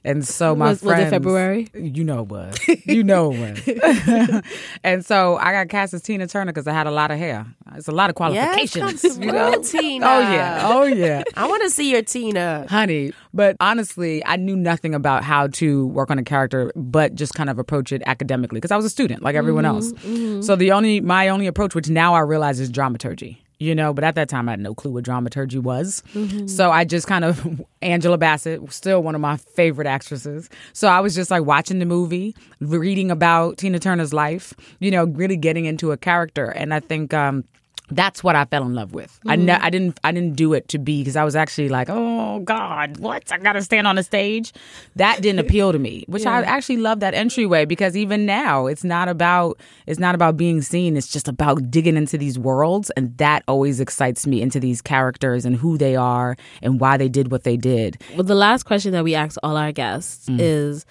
And 0.06 0.24
so 0.24 0.54
my 0.54 0.68
was, 0.68 0.82
friends, 0.82 0.98
was 0.98 1.06
it 1.08 1.10
February? 1.10 1.68
You 1.74 2.04
know 2.04 2.20
it 2.20 2.28
was. 2.28 2.56
You 2.84 3.02
know 3.02 3.32
it 3.34 3.76
was. 3.76 4.42
and 4.84 5.04
so 5.04 5.36
I 5.36 5.50
got 5.50 5.68
cast 5.68 5.94
as 5.94 6.02
Tina 6.02 6.28
Turner 6.28 6.52
because 6.52 6.68
I 6.68 6.72
had 6.72 6.86
a 6.86 6.92
lot 6.92 7.10
of 7.10 7.18
hair. 7.18 7.44
It's 7.74 7.88
a 7.88 7.92
lot 7.92 8.08
of 8.08 8.14
qualifications. 8.14 9.02
Yes, 9.02 9.18
you 9.18 9.32
know? 9.32 9.60
Tina. 9.60 10.06
Oh 10.06 10.20
yeah. 10.20 10.60
Oh 10.62 10.82
yeah. 10.84 11.24
I 11.34 11.48
want 11.48 11.64
to 11.64 11.70
see 11.70 11.90
your 11.90 12.02
Tina, 12.02 12.66
honey. 12.70 13.12
But 13.34 13.56
honestly, 13.58 14.24
I 14.24 14.36
knew 14.36 14.54
nothing 14.54 14.94
about 14.94 15.24
how 15.24 15.48
to 15.48 15.88
work 15.88 16.12
on 16.12 16.20
a 16.20 16.22
character, 16.22 16.70
but 16.76 17.16
just 17.16 17.34
kind 17.34 17.50
of 17.50 17.58
approach 17.58 17.90
it 17.90 18.02
academically 18.06 18.58
because 18.58 18.70
I 18.70 18.76
was 18.76 18.84
a 18.84 18.90
student 18.90 19.24
like 19.24 19.34
everyone 19.34 19.64
mm-hmm, 19.64 19.74
else. 19.74 19.92
Mm-hmm. 19.92 20.42
So 20.42 20.54
the 20.54 20.70
only 20.70 21.00
my 21.00 21.28
only 21.30 21.48
approach, 21.48 21.74
which 21.74 21.90
now 21.90 22.14
I 22.14 22.20
realize 22.20 22.60
is 22.60 22.70
dramaturgy 22.70 23.42
you 23.58 23.74
know, 23.74 23.92
but 23.92 24.04
at 24.04 24.14
that 24.16 24.28
time 24.28 24.48
I 24.48 24.52
had 24.52 24.60
no 24.60 24.74
clue 24.74 24.92
what 24.92 25.04
dramaturgy 25.04 25.58
was. 25.58 26.02
Mm-hmm. 26.14 26.46
So 26.46 26.70
I 26.70 26.84
just 26.84 27.06
kind 27.06 27.24
of, 27.24 27.64
Angela 27.82 28.18
Bassett, 28.18 28.72
still 28.72 29.02
one 29.02 29.14
of 29.14 29.20
my 29.20 29.36
favorite 29.36 29.86
actresses. 29.86 30.48
So 30.72 30.88
I 30.88 31.00
was 31.00 31.14
just 31.14 31.30
like 31.30 31.44
watching 31.44 31.78
the 31.78 31.86
movie, 31.86 32.34
reading 32.60 33.10
about 33.10 33.58
Tina 33.58 33.78
Turner's 33.78 34.12
life, 34.12 34.54
you 34.78 34.90
know, 34.90 35.04
really 35.04 35.36
getting 35.36 35.64
into 35.64 35.92
a 35.92 35.96
character. 35.96 36.46
And 36.46 36.74
I 36.74 36.80
think, 36.80 37.14
um, 37.14 37.44
that's 37.90 38.24
what 38.24 38.34
I 38.34 38.44
fell 38.44 38.64
in 38.64 38.74
love 38.74 38.92
with. 38.92 39.12
Mm-hmm. 39.20 39.30
I 39.30 39.36
ne- 39.36 39.52
I 39.52 39.70
didn't 39.70 40.00
I 40.02 40.12
didn't 40.12 40.34
do 40.34 40.52
it 40.54 40.68
to 40.68 40.78
be 40.78 41.00
because 41.00 41.16
I 41.16 41.24
was 41.24 41.36
actually 41.36 41.68
like, 41.68 41.88
oh 41.90 42.40
God, 42.40 42.98
what? 42.98 43.30
I 43.30 43.38
gotta 43.38 43.62
stand 43.62 43.86
on 43.86 43.98
a 43.98 44.02
stage. 44.02 44.52
That 44.96 45.22
didn't 45.22 45.38
appeal 45.38 45.72
to 45.72 45.78
me, 45.78 46.04
which 46.08 46.22
yeah. 46.22 46.36
I 46.36 46.42
actually 46.42 46.78
love 46.78 47.00
that 47.00 47.14
entryway 47.14 47.64
because 47.64 47.96
even 47.96 48.26
now 48.26 48.66
it's 48.66 48.84
not 48.84 49.08
about 49.08 49.58
it's 49.86 50.00
not 50.00 50.14
about 50.14 50.36
being 50.36 50.62
seen. 50.62 50.96
It's 50.96 51.08
just 51.08 51.28
about 51.28 51.70
digging 51.70 51.96
into 51.96 52.18
these 52.18 52.38
worlds, 52.38 52.90
and 52.96 53.16
that 53.18 53.44
always 53.46 53.80
excites 53.80 54.26
me 54.26 54.42
into 54.42 54.58
these 54.58 54.82
characters 54.82 55.44
and 55.44 55.56
who 55.56 55.78
they 55.78 55.96
are 55.96 56.36
and 56.62 56.80
why 56.80 56.96
they 56.96 57.08
did 57.08 57.30
what 57.30 57.44
they 57.44 57.56
did. 57.56 58.02
Well, 58.14 58.24
the 58.24 58.34
last 58.34 58.64
question 58.64 58.92
that 58.92 59.04
we 59.04 59.14
ask 59.14 59.38
all 59.42 59.56
our 59.56 59.72
guests 59.72 60.28
mm. 60.28 60.38
is 60.40 60.84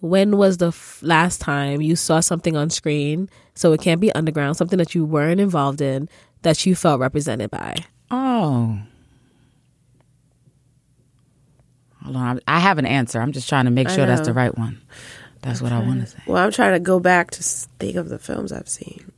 when 0.00 0.36
was 0.36 0.56
the 0.56 0.68
f- 0.68 1.00
last 1.02 1.40
time 1.40 1.80
you 1.80 1.94
saw 1.94 2.20
something 2.20 2.56
on 2.56 2.68
screen 2.68 3.30
so 3.54 3.72
it 3.72 3.80
can't 3.80 4.00
be 4.00 4.12
underground 4.12 4.56
something 4.56 4.78
that 4.78 4.94
you 4.94 5.04
weren't 5.04 5.40
involved 5.40 5.80
in 5.80 6.08
that 6.42 6.66
you 6.66 6.74
felt 6.74 7.00
represented 7.00 7.50
by? 7.50 7.76
Oh. 8.10 8.78
Hold 12.04 12.16
on. 12.16 12.40
I 12.48 12.58
have 12.58 12.78
an 12.78 12.86
answer. 12.86 13.20
I'm 13.20 13.32
just 13.32 13.48
trying 13.48 13.66
to 13.66 13.70
make 13.70 13.88
sure 13.88 14.06
that's 14.06 14.26
the 14.26 14.32
right 14.32 14.56
one. 14.56 14.80
That's 15.40 15.60
what 15.60 15.72
I 15.72 15.80
want 15.80 16.00
to 16.00 16.06
say. 16.06 16.18
Well, 16.26 16.42
I'm 16.42 16.52
trying 16.52 16.72
to 16.72 16.80
go 16.80 17.00
back 17.00 17.30
to 17.32 17.42
think 17.42 17.96
of 17.96 18.08
the 18.08 18.18
films 18.18 18.52
I've 18.52 18.68
seen. 18.68 19.11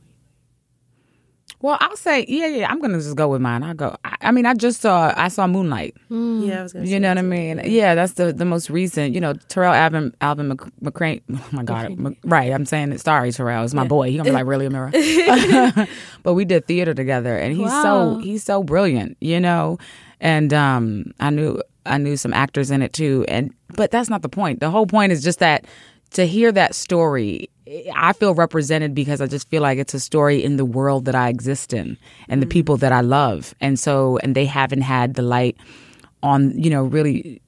Well, 1.65 1.79
I'll 1.81 1.97
say, 1.97 2.25
yeah, 2.27 2.45
yeah. 2.45 2.71
I'm 2.71 2.79
gonna 2.79 2.99
just 2.99 3.15
go 3.15 3.27
with 3.27 3.41
mine. 3.41 3.63
I'll 3.63 3.73
go. 3.73 3.97
I, 4.05 4.17
I 4.21 4.31
mean, 4.31 4.45
I 4.45 4.53
just 4.53 4.81
saw, 4.81 5.11
I 5.17 5.29
saw 5.29 5.47
Moonlight. 5.47 5.95
Mm. 6.11 6.45
Yeah, 6.45 6.59
I 6.59 6.61
was 6.61 6.73
gonna. 6.73 6.85
You 6.85 6.99
know 6.99 7.09
what 7.09 7.17
I 7.17 7.23
mean? 7.23 7.59
Yeah, 7.65 7.95
that's 7.95 8.13
the 8.13 8.31
the 8.31 8.45
most 8.45 8.69
recent. 8.69 9.15
You 9.15 9.19
know, 9.19 9.33
Tarell 9.33 9.73
Alvin 9.73 10.13
Alvin 10.21 10.55
McCrane. 10.83 11.23
Oh 11.35 11.47
my 11.51 11.63
God, 11.63 11.97
Mc, 11.97 12.19
right? 12.23 12.53
I'm 12.53 12.67
saying 12.67 12.91
it. 12.91 13.01
Sorry, 13.01 13.31
Tarell. 13.31 13.63
It's 13.63 13.73
my 13.73 13.81
yeah. 13.81 13.87
boy. 13.87 14.11
He 14.11 14.17
gonna 14.17 14.29
be 14.29 14.33
like, 14.33 14.45
really, 14.45 14.69
Amirah? 14.69 15.89
but 16.23 16.35
we 16.35 16.45
did 16.45 16.67
theater 16.67 16.93
together, 16.93 17.35
and 17.35 17.57
he's 17.57 17.71
wow. 17.71 17.81
so 17.81 18.17
he's 18.19 18.43
so 18.43 18.61
brilliant. 18.61 19.17
You 19.19 19.39
know, 19.39 19.79
and 20.19 20.53
um, 20.53 21.13
I 21.19 21.31
knew 21.31 21.59
I 21.83 21.97
knew 21.97 22.15
some 22.15 22.31
actors 22.31 22.69
in 22.69 22.83
it 22.83 22.93
too, 22.93 23.25
and 23.27 23.51
but 23.69 23.89
that's 23.89 24.07
not 24.07 24.21
the 24.21 24.29
point. 24.29 24.59
The 24.59 24.69
whole 24.69 24.85
point 24.85 25.11
is 25.11 25.23
just 25.23 25.39
that 25.39 25.65
to 26.11 26.27
hear 26.27 26.51
that 26.51 26.75
story 26.75 27.49
I 27.95 28.13
feel 28.13 28.35
represented 28.35 28.93
because 28.93 29.21
I 29.21 29.27
just 29.27 29.49
feel 29.49 29.61
like 29.61 29.79
it's 29.79 29.93
a 29.93 29.99
story 29.99 30.43
in 30.43 30.57
the 30.57 30.65
world 30.65 31.05
that 31.05 31.15
I 31.15 31.29
exist 31.29 31.73
in 31.73 31.97
and 32.29 32.41
the 32.41 32.45
mm. 32.45 32.51
people 32.51 32.77
that 32.77 32.91
I 32.91 33.01
love. 33.01 33.55
And 33.59 33.79
so, 33.79 34.17
and 34.19 34.35
they 34.35 34.45
haven't 34.45 34.81
had 34.81 35.15
the 35.15 35.23
light 35.23 35.57
on, 36.21 36.51
you 36.61 36.69
know, 36.69 36.83
really 36.83 37.41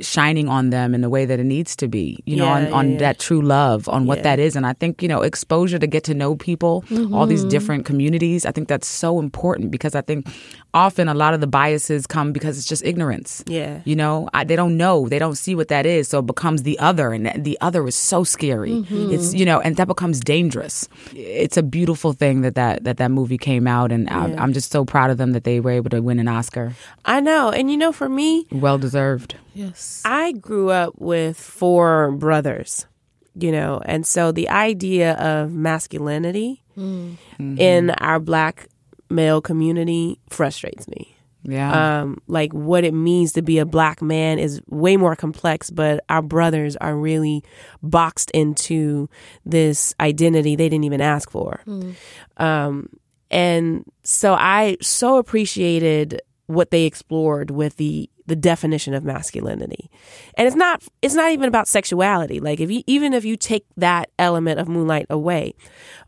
shining 0.00 0.48
on 0.48 0.70
them 0.70 0.94
in 0.94 1.00
the 1.00 1.10
way 1.10 1.24
that 1.24 1.40
it 1.40 1.44
needs 1.44 1.74
to 1.74 1.88
be, 1.88 2.22
you 2.26 2.36
know, 2.36 2.46
on, 2.46 2.72
on 2.72 2.92
yeah. 2.92 2.98
that 2.98 3.18
true 3.18 3.42
love, 3.42 3.88
on 3.88 4.06
what 4.06 4.22
that 4.22 4.38
is. 4.38 4.54
And 4.54 4.64
I 4.66 4.72
think, 4.72 5.02
you 5.02 5.08
know, 5.08 5.22
exposure 5.22 5.78
to 5.78 5.86
get 5.86 6.04
to 6.04 6.14
know 6.14 6.36
people, 6.36 6.82
mm-hmm. 6.82 7.12
all 7.12 7.26
these 7.26 7.40
mm-hmm. 7.40 7.48
different 7.48 7.84
communities, 7.84 8.46
I 8.46 8.52
think 8.52 8.68
that's 8.68 8.86
so 8.86 9.18
important 9.18 9.72
because 9.72 9.96
I 9.96 10.00
think 10.00 10.28
often 10.72 11.08
a 11.08 11.14
lot 11.14 11.34
of 11.34 11.40
the 11.40 11.48
biases 11.48 12.06
come 12.06 12.32
because 12.32 12.56
it's 12.56 12.68
just 12.68 12.84
ignorance. 12.84 13.42
Yeah. 13.46 13.80
You 13.84 13.96
know, 13.96 14.28
I, 14.32 14.44
they 14.44 14.54
don't 14.54 14.76
know, 14.76 15.08
they 15.08 15.18
don't 15.18 15.34
see 15.36 15.56
what 15.56 15.68
that 15.68 15.86
is. 15.86 16.06
So 16.06 16.20
it 16.20 16.26
becomes 16.26 16.62
the 16.62 16.78
other, 16.78 17.12
and 17.12 17.44
the 17.44 17.58
other 17.60 17.84
is 17.86 17.96
so 17.96 18.22
scary. 18.22 18.70
Mm-hmm. 18.70 19.12
It's, 19.12 19.34
you 19.34 19.44
know, 19.44 19.60
and 19.60 19.76
that 19.76 19.88
becomes 19.88 20.20
dangerous. 20.20 20.88
It's 21.14 21.56
a 21.56 21.62
beautiful 21.62 22.12
thing 22.12 22.42
that 22.42 22.54
that, 22.54 22.84
that, 22.84 22.98
that 22.98 23.10
movie 23.10 23.38
came 23.38 23.66
out, 23.66 23.90
and 23.90 24.06
yeah. 24.06 24.24
I, 24.24 24.42
I'm 24.42 24.52
just 24.52 24.70
so 24.70 24.84
proud 24.84 25.10
of 25.10 25.18
them 25.18 25.32
that 25.32 25.44
they 25.44 25.58
were 25.58 25.72
able 25.72 25.90
to 25.90 26.00
win 26.00 26.20
an 26.20 26.28
Oscar. 26.28 26.74
I 27.04 27.20
know. 27.20 27.50
And, 27.50 27.70
you 27.70 27.76
know, 27.76 27.90
for 27.90 28.08
me, 28.08 28.46
well 28.52 28.78
deserved. 28.78 29.34
Yes. 29.66 30.02
I 30.04 30.32
grew 30.32 30.70
up 30.70 30.94
with 30.98 31.36
four 31.38 32.12
brothers, 32.12 32.86
you 33.34 33.52
know, 33.52 33.80
and 33.84 34.06
so 34.06 34.32
the 34.32 34.48
idea 34.48 35.14
of 35.14 35.52
masculinity 35.52 36.62
mm-hmm. 36.76 37.58
in 37.58 37.90
our 37.90 38.20
black 38.20 38.68
male 39.10 39.40
community 39.40 40.18
frustrates 40.28 40.88
me. 40.88 41.14
Yeah. 41.46 42.00
Um, 42.00 42.22
like 42.26 42.52
what 42.52 42.84
it 42.84 42.94
means 42.94 43.32
to 43.32 43.42
be 43.42 43.58
a 43.58 43.66
black 43.66 44.00
man 44.00 44.38
is 44.38 44.62
way 44.68 44.96
more 44.96 45.14
complex, 45.14 45.70
but 45.70 46.02
our 46.08 46.22
brothers 46.22 46.74
are 46.76 46.96
really 46.96 47.44
boxed 47.82 48.30
into 48.30 49.10
this 49.44 49.94
identity 50.00 50.56
they 50.56 50.70
didn't 50.70 50.84
even 50.84 51.02
ask 51.02 51.30
for. 51.30 51.60
Mm. 51.66 51.94
Um, 52.38 52.88
and 53.30 53.84
so 54.02 54.34
I 54.34 54.78
so 54.80 55.18
appreciated 55.18 56.22
what 56.46 56.70
they 56.70 56.84
explored 56.84 57.50
with 57.50 57.76
the 57.76 58.08
the 58.26 58.36
definition 58.36 58.94
of 58.94 59.04
masculinity. 59.04 59.90
And 60.36 60.46
it's 60.46 60.56
not 60.56 60.82
it's 61.02 61.14
not 61.14 61.32
even 61.32 61.48
about 61.48 61.68
sexuality. 61.68 62.40
Like 62.40 62.60
if 62.60 62.70
you 62.70 62.82
even 62.86 63.12
if 63.12 63.24
you 63.24 63.36
take 63.36 63.66
that 63.76 64.10
element 64.18 64.60
of 64.60 64.68
moonlight 64.68 65.06
away, 65.10 65.54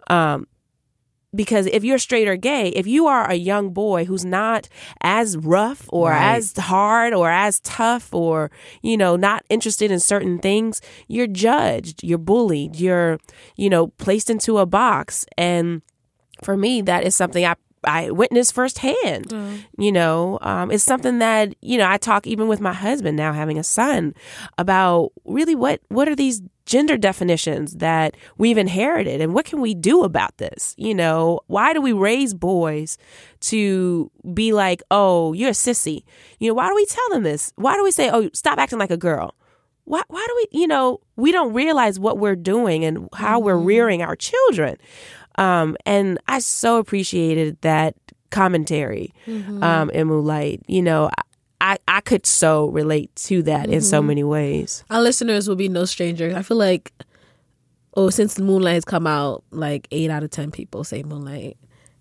um, 0.09 0.47
because 1.35 1.67
if 1.67 1.85
you're 1.85 1.99
straight 1.99 2.27
or 2.29 2.37
gay, 2.37 2.69
if 2.69 2.87
you 2.87 3.07
are 3.07 3.29
a 3.31 3.35
young 3.35 3.71
boy 3.71 4.07
who's 4.07 4.25
not 4.25 4.69
as 5.03 5.37
rough 5.37 5.85
or 5.91 6.11
Right. 6.11 6.37
as 6.37 6.55
hard 6.57 7.13
or 7.13 7.31
as 7.31 7.61
tough 7.61 8.15
or, 8.15 8.51
you 8.81 8.97
know, 8.97 9.17
not 9.17 9.45
interested 9.51 9.91
in 9.91 10.01
certain 10.01 10.39
things, 10.39 10.81
you're 11.09 11.27
judged, 11.27 12.03
you're 12.03 12.17
bullied, 12.17 12.77
you're, 12.77 13.19
you 13.57 13.69
know, 13.69 13.89
placed 13.99 14.31
into 14.31 14.57
a 14.57 14.65
box. 14.65 15.27
And 15.37 15.83
for 16.43 16.57
me, 16.57 16.81
that 16.83 17.05
is 17.05 17.15
something 17.15 17.45
I 17.45 17.57
I 17.87 18.11
witnessed 18.11 18.53
firsthand. 18.55 19.33
You 19.79 19.93
know, 19.93 20.39
um, 20.43 20.71
it's 20.71 20.85
something 20.85 21.19
that 21.21 21.55
you 21.63 21.79
know 21.79 21.89
I 21.89 21.97
talk 21.99 22.27
even 22.27 22.49
with 22.49 22.61
my 22.61 22.73
husband 22.73 23.17
now, 23.17 23.33
having 23.33 23.59
a 23.59 23.65
son, 23.65 24.15
about 24.59 25.13
really 25.25 25.55
what 25.55 25.81
what 25.89 26.09
are 26.09 26.17
these 26.17 26.43
gender 26.67 26.97
definitions 26.97 27.75
that 27.75 28.17
we've 28.39 28.59
inherited, 28.59 29.21
and 29.21 29.33
what 29.33 29.45
can 29.45 29.61
we 29.61 29.75
do 29.75 30.03
about 30.03 30.37
this? 30.39 30.75
You 30.77 30.95
know, 30.95 31.41
why 31.47 31.73
do 31.73 31.81
we 31.81 31.93
raise 31.93 32.35
boys 32.35 32.99
to 33.41 34.11
be 34.35 34.53
like, 34.53 34.83
oh, 34.91 35.33
you're 35.33 35.51
a 35.51 35.53
sissy? 35.53 36.03
You 36.41 36.49
know, 36.49 36.55
why 36.55 36.69
do 36.69 36.75
we 36.75 36.87
tell 36.87 37.09
them 37.11 37.23
this? 37.23 37.53
Why 37.57 37.77
do 37.77 37.85
we 37.85 37.93
say, 37.93 38.11
oh, 38.11 38.29
stop 38.35 38.59
acting 38.59 38.79
like 38.79 38.91
a 38.91 38.97
girl? 38.97 39.35
why 39.87 40.03
why 40.09 40.25
do 40.29 40.35
we 40.37 40.61
you 40.61 40.67
know 40.67 41.01
we 41.15 41.33
don't 41.33 41.53
realize 41.55 41.99
what 41.99 42.19
we're 42.19 42.37
doing 42.37 42.85
and 42.85 43.09
how 43.15 43.39
we're 43.39 43.57
rearing 43.57 44.03
our 44.03 44.17
children 44.17 44.77
um 45.39 45.77
and 45.87 46.19
i 46.29 46.39
so 46.39 46.79
appreciated 46.79 47.57
that 47.63 47.95
commentary 48.31 49.13
Mhm. 49.27 49.63
um 49.63 49.91
in 49.91 50.07
moonlight 50.09 50.61
you 50.67 50.83
know 50.83 51.09
i 51.61 51.77
i 51.89 52.01
could 52.01 52.27
so 52.27 52.67
relate 52.69 53.15
to 53.17 53.43
that 53.45 53.69
in 53.69 53.81
so 53.81 54.03
Mhm. 54.03 54.07
many 54.07 54.25
ways 54.25 54.85
Our 54.91 55.01
listeners 55.03 55.49
will 55.49 55.57
be 55.57 55.69
no 55.69 55.85
stranger. 55.85 56.35
I 56.37 56.43
feel 56.43 56.57
like, 56.59 56.93
oh, 57.97 58.11
since 58.11 58.39
Moonlight 58.39 58.75
has 58.75 58.85
come 58.85 59.07
out, 59.07 59.43
like 59.51 59.89
eight 59.91 60.11
out 60.11 60.23
of 60.23 60.31
ten 60.31 60.51
people 60.51 60.85
say 60.85 61.03
Moonlight. 61.03 61.57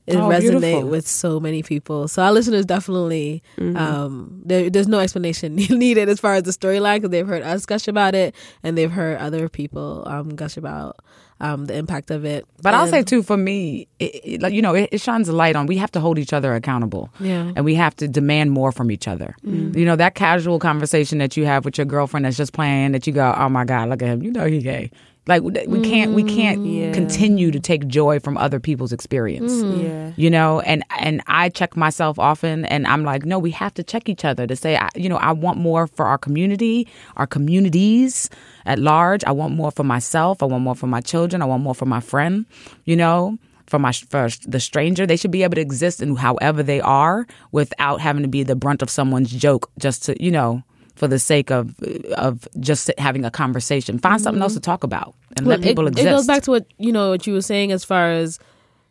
It 0.07 0.17
Oh, 0.17 0.27
resonate 0.29 0.87
with 0.87 1.07
so 1.07 1.39
many 1.39 1.63
people. 1.63 2.07
So 2.07 2.21
our 2.21 2.31
listeners 2.31 2.65
definitely, 2.65 3.41
Mm-hmm. 3.57 3.75
um, 3.77 4.41
there, 4.45 4.69
there's 4.69 4.87
no 4.87 4.99
explanation 4.99 5.55
needed 5.69 6.09
as 6.09 6.19
far 6.19 6.35
as 6.35 6.43
the 6.43 6.51
storyline 6.51 6.97
because 6.97 7.09
they've 7.09 7.27
heard 7.27 7.41
us 7.43 7.65
gush 7.65 7.87
about 7.87 8.13
it 8.13 8.35
and 8.61 8.77
they've 8.77 8.91
heard 8.91 9.17
other 9.19 9.49
people 9.49 10.03
um, 10.05 10.35
gush 10.35 10.57
about 10.57 10.97
um, 11.41 11.65
the 11.65 11.75
impact 11.75 12.11
of 12.11 12.23
it. 12.25 12.45
But 12.61 12.73
I'll 12.73 12.87
say 12.87 13.03
too, 13.03 13.21
for 13.21 13.35
me, 13.37 13.87
it, 13.99 14.41
it, 14.43 14.53
you 14.53 14.61
know, 14.61 14.73
it, 14.73 14.89
it 14.91 15.01
shines 15.01 15.27
a 15.27 15.33
light 15.33 15.55
on. 15.55 15.65
We 15.65 15.77
have 15.77 15.91
to 15.91 15.99
hold 15.99 16.17
each 16.17 16.33
other 16.33 16.53
accountable, 16.55 17.09
Yeah. 17.19 17.51
and 17.55 17.65
we 17.65 17.75
have 17.75 17.95
to 17.97 18.07
demand 18.07 18.51
more 18.51 18.71
from 18.71 18.89
each 18.89 19.07
other. 19.07 19.35
Mm. 19.45 19.75
You 19.75 19.85
know, 19.85 19.95
that 19.97 20.15
casual 20.15 20.59
conversation 20.59 21.17
that 21.19 21.35
you 21.35 21.45
have 21.45 21.65
with 21.65 21.77
your 21.77 21.85
girlfriend 21.85 22.25
that's 22.25 22.37
just 22.37 22.53
playing, 22.53 22.93
that 22.93 23.05
you 23.05 23.13
go, 23.13 23.33
"Oh 23.37 23.49
my 23.49 23.65
god, 23.65 23.89
look 23.89 24.01
at 24.01 24.07
him! 24.09 24.23
You 24.23 24.31
know 24.31 24.45
he 24.45 24.59
gay." 24.59 24.91
Like 25.27 25.41
we 25.41 25.51
we 25.67 25.81
can't 25.81 26.11
we 26.13 26.23
can't 26.23 26.63
Yeah. 26.65 26.93
continue 26.93 27.49
to 27.51 27.59
take 27.59 27.87
joy 27.87 28.19
from 28.19 28.37
other 28.37 28.59
people's 28.59 28.93
experience. 28.93 29.51
Mhm. 29.53 29.83
Yeah. 29.83 30.11
You 30.15 30.29
know, 30.29 30.59
and 30.61 30.83
and 30.99 31.21
I 31.25 31.49
check 31.49 31.75
myself 31.75 32.19
often, 32.19 32.65
and 32.65 32.85
I'm 32.85 33.03
like, 33.03 33.25
no, 33.25 33.39
we 33.39 33.49
have 33.51 33.73
to 33.75 33.83
check 33.83 34.07
each 34.07 34.23
other 34.23 34.45
to 34.45 34.55
say, 34.55 34.77
I, 34.77 34.89
you 34.95 35.09
know, 35.09 35.17
I 35.17 35.31
want 35.31 35.57
more 35.57 35.87
for 35.87 36.05
our 36.05 36.17
community, 36.19 36.87
our 37.17 37.25
communities 37.25 38.29
at 38.65 38.77
large. 38.79 39.23
I 39.25 39.31
want 39.31 39.55
more 39.55 39.71
for 39.71 39.83
myself. 39.83 40.43
I 40.43 40.45
want 40.45 40.63
more 40.63 40.75
for 40.75 40.87
my 40.87 41.01
children. 41.01 41.41
I 41.41 41.45
want 41.45 41.63
more 41.63 41.75
for 41.75 41.85
my 41.87 41.99
friend. 41.99 42.45
You 42.85 42.95
know. 42.95 43.37
For 43.67 43.79
my 43.79 43.91
for 43.93 44.29
the 44.45 44.59
stranger, 44.59 45.07
they 45.07 45.17
should 45.17 45.31
be 45.31 45.41
able 45.41 45.55
to 45.55 45.61
exist 45.61 45.99
in 45.99 46.15
however 46.17 46.61
they 46.61 46.81
are 46.81 47.25
without 47.51 47.99
having 47.99 48.21
to 48.21 48.29
be 48.29 48.43
the 48.43 48.55
brunt 48.55 48.83
of 48.83 48.91
someone's 48.91 49.31
joke 49.31 49.71
just 49.79 50.03
to 50.05 50.23
you 50.23 50.29
know 50.29 50.61
for 50.95 51.07
the 51.07 51.19
sake 51.19 51.51
of 51.51 51.79
of 52.17 52.47
just 52.59 52.91
having 52.97 53.25
a 53.25 53.31
conversation. 53.31 53.99
Find 53.99 54.21
something 54.21 54.41
else 54.41 54.53
to 54.53 54.59
talk 54.59 54.83
about 54.83 55.15
and 55.37 55.45
let 55.45 55.61
people 55.61 55.85
it, 55.87 55.91
exist. 55.91 56.07
It 56.07 56.11
goes 56.11 56.27
back 56.27 56.43
to 56.43 56.51
what 56.51 56.65
you 56.77 56.91
know 56.91 57.09
what 57.09 57.27
you 57.27 57.33
were 57.33 57.41
saying 57.41 57.71
as 57.71 57.83
far 57.83 58.11
as 58.11 58.39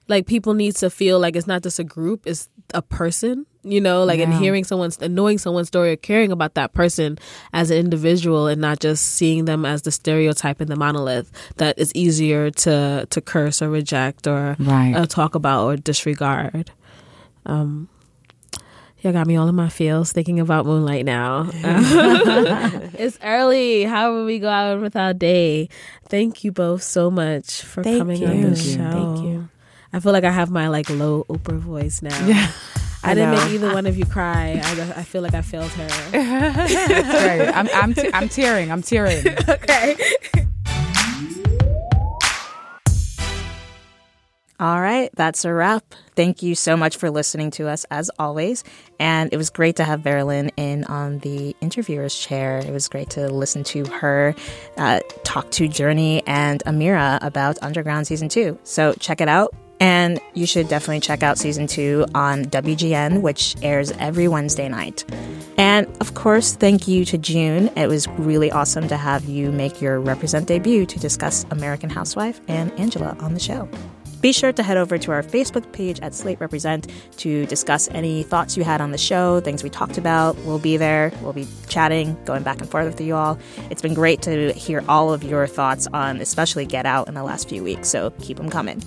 like 0.07 0.27
people 0.27 0.53
need 0.53 0.77
to 0.77 0.91
feel 0.91 1.19
like 1.19 1.35
it's 1.35 1.47
not 1.47 1.63
just 1.63 1.79
a 1.79 1.85
group, 1.85 2.27
it's 2.27 2.49
a 2.75 2.83
person. 2.83 3.47
You 3.67 3.81
know, 3.81 4.05
like 4.05 4.21
and 4.21 4.35
hearing 4.35 4.63
someone's 4.65 4.99
and 4.99 5.15
knowing 5.15 5.39
someone's 5.39 5.69
story 5.69 5.93
or 5.93 5.97
caring 5.97 6.31
about 6.31 6.53
that 6.53 6.75
person 6.75 7.17
as 7.55 7.71
an 7.71 7.79
individual 7.79 8.47
and 8.47 8.61
not 8.61 8.79
just 8.81 9.07
seeing 9.15 9.47
them 9.47 9.65
as 9.65 9.81
the 9.81 9.91
stereotype 9.91 10.61
and 10.61 10.69
the 10.69 10.77
monolith 10.77 11.33
that 11.57 11.79
is 11.79 11.91
easier 11.95 12.51
to 12.51 13.07
to 13.09 13.21
curse 13.23 13.63
or 13.63 13.71
reject 13.71 14.27
or 14.27 14.57
Right. 14.59 14.93
uh, 14.95 15.07
talk 15.07 15.35
about 15.35 15.65
or 15.65 15.77
disregard. 15.79 16.73
Um, 17.47 17.89
you 19.05 19.13
got 19.13 19.27
me 19.27 19.37
all 19.37 19.49
in 19.49 19.55
my 19.55 19.69
feels 19.69 20.13
thinking 20.13 20.41
about 20.41 20.65
Moonlight 20.65 21.05
now. 21.05 21.51
it's 21.53 23.19
early. 23.23 23.85
How 23.85 24.13
will 24.13 24.25
we 24.25 24.39
go 24.39 24.49
out 24.49 24.81
with 24.81 24.97
our 24.97 25.13
day? 25.13 25.69
Thank 26.09 26.43
you 26.43 26.53
both 26.53 26.83
so 26.83 27.11
much 27.11 27.63
for 27.63 27.83
Thank 27.83 27.99
coming 27.99 28.25
on 28.25 28.41
the 28.41 28.57
Thank 28.57 28.67
you. 28.67 28.73
show. 28.73 28.91
Thank 28.91 29.25
you. 29.27 29.49
I 29.93 30.01
feel 30.01 30.13
like 30.13 30.25
I 30.25 30.31
have 30.31 30.51
my 30.51 30.69
like 30.69 30.89
low 30.91 31.25
Oprah 31.29 31.59
voice 31.59 32.03
now. 32.03 32.27
Yeah. 32.27 32.51
I, 33.05 33.11
I 33.11 33.15
didn't 33.15 33.33
make 33.33 33.51
either 33.51 33.75
one 33.75 33.87
of 33.87 33.99
you 33.99 34.07
cry. 34.07 34.61
I, 34.65 34.81
I 34.97 35.03
feel 35.03 35.21
like 35.21 35.35
I 35.35 35.43
failed 35.43 35.71
her. 35.73 35.89
I'm 37.55 37.69
I'm, 37.75 37.93
te- 37.93 38.11
I'm 38.15 38.29
tearing. 38.31 38.73
I'm 38.73 38.81
tearing. 38.81 39.27
okay. 39.49 39.97
All 44.61 44.81
right, 44.81 45.11
that's 45.17 45.45
a 45.45 45.53
wrap. 45.53 45.83
Thank 46.15 46.43
you 46.43 46.55
so 46.55 46.77
much 46.77 46.97
for 46.97 47.11
listening 47.11 47.51
to 47.53 47.69
us 47.69 47.85
as 47.91 48.09
always. 48.21 48.63
And 49.01 49.33
it 49.33 49.37
was 49.37 49.51
great 49.51 49.77
to 49.77 49.85
have 49.85 50.01
Veralyn 50.03 50.51
in 50.57 50.85
on 50.85 51.19
the 51.19 51.57
interviewer's 51.61 52.17
chair. 52.17 52.59
It 52.59 52.71
was 52.71 52.87
great 52.87 53.11
to 53.11 53.29
listen 53.29 53.65
to 53.65 53.85
her 53.87 54.35
uh, 54.77 55.01
talk 55.25 55.51
to 55.53 55.69
Jurnee 55.69 56.23
and 56.27 56.63
Amirah 56.67 57.19
about 57.21 57.59
Underground 57.63 58.07
Season 58.07 58.29
2. 58.29 58.61
So 58.63 58.95
check 59.01 59.21
it 59.21 59.29
out. 59.29 59.53
And 59.81 60.21
you 60.35 60.47
should 60.47 60.69
definitely 60.69 61.01
check 61.01 61.25
out 61.25 61.37
season 61.37 61.67
two 61.67 62.07
on 62.15 62.45
WGN, 62.45 63.23
which 63.23 63.57
airs 63.61 63.91
every 63.99 64.29
Wednesday 64.29 64.69
night. 64.69 65.05
And 65.59 65.89
of 66.01 66.15
course, 66.15 66.55
thank 66.55 66.87
you 66.87 67.05
to 67.07 67.19
June. 67.19 67.69
It 67.77 67.89
was 67.89 68.07
really 68.11 68.53
awesome 68.53 68.87
to 68.87 68.97
have 68.97 69.25
you 69.25 69.51
make 69.51 69.83
your 69.83 70.01
Represent 70.01 70.47
debut 70.47 70.87
to 70.87 70.99
discuss 71.01 71.45
American 71.51 71.91
Housewife 71.91 72.41
and 72.47 72.73
Angela 72.79 73.17
on 73.19 73.35
the 73.35 73.41
show. 73.41 73.69
Be 74.25 74.33
sure 74.33 74.55
to 74.55 74.63
head 74.63 74.79
over 74.79 74.97
to 74.97 75.13
our 75.13 75.23
Facebook 75.23 75.71
page 75.73 76.01
at 76.01 76.15
Slate 76.15 76.41
Represent 76.41 76.91
to 77.19 77.45
discuss 77.45 77.91
any 77.91 78.23
thoughts 78.23 78.57
you 78.57 78.65
had 78.65 78.81
on 78.81 78.91
the 78.91 78.97
show, 78.97 79.41
things 79.41 79.63
we 79.63 79.69
talked 79.69 79.99
about. 79.99 80.35
We'll 80.47 80.59
be 80.59 80.79
there. 80.79 81.13
We'll 81.21 81.35
be 81.35 81.47
chatting, 81.69 82.17
going 82.25 82.43
back 82.43 82.63
and 82.63 82.71
forth 82.71 82.87
with 82.87 83.03
you 83.03 83.17
all. 83.17 83.39
It's 83.69 83.83
been 83.83 83.93
great 83.93 84.23
to 84.23 84.51
hear 84.55 84.83
all 84.89 85.13
of 85.13 85.23
your 85.25 85.47
thoughts 85.47 85.87
on 85.89 86.23
especially 86.23 86.65
Get 86.65 86.87
Out 86.87 87.07
in 87.07 87.13
the 87.13 87.23
last 87.23 87.51
few 87.51 87.63
weeks, 87.63 87.91
so 87.91 88.13
keep 88.23 88.39
them 88.39 88.49
coming. 88.49 88.83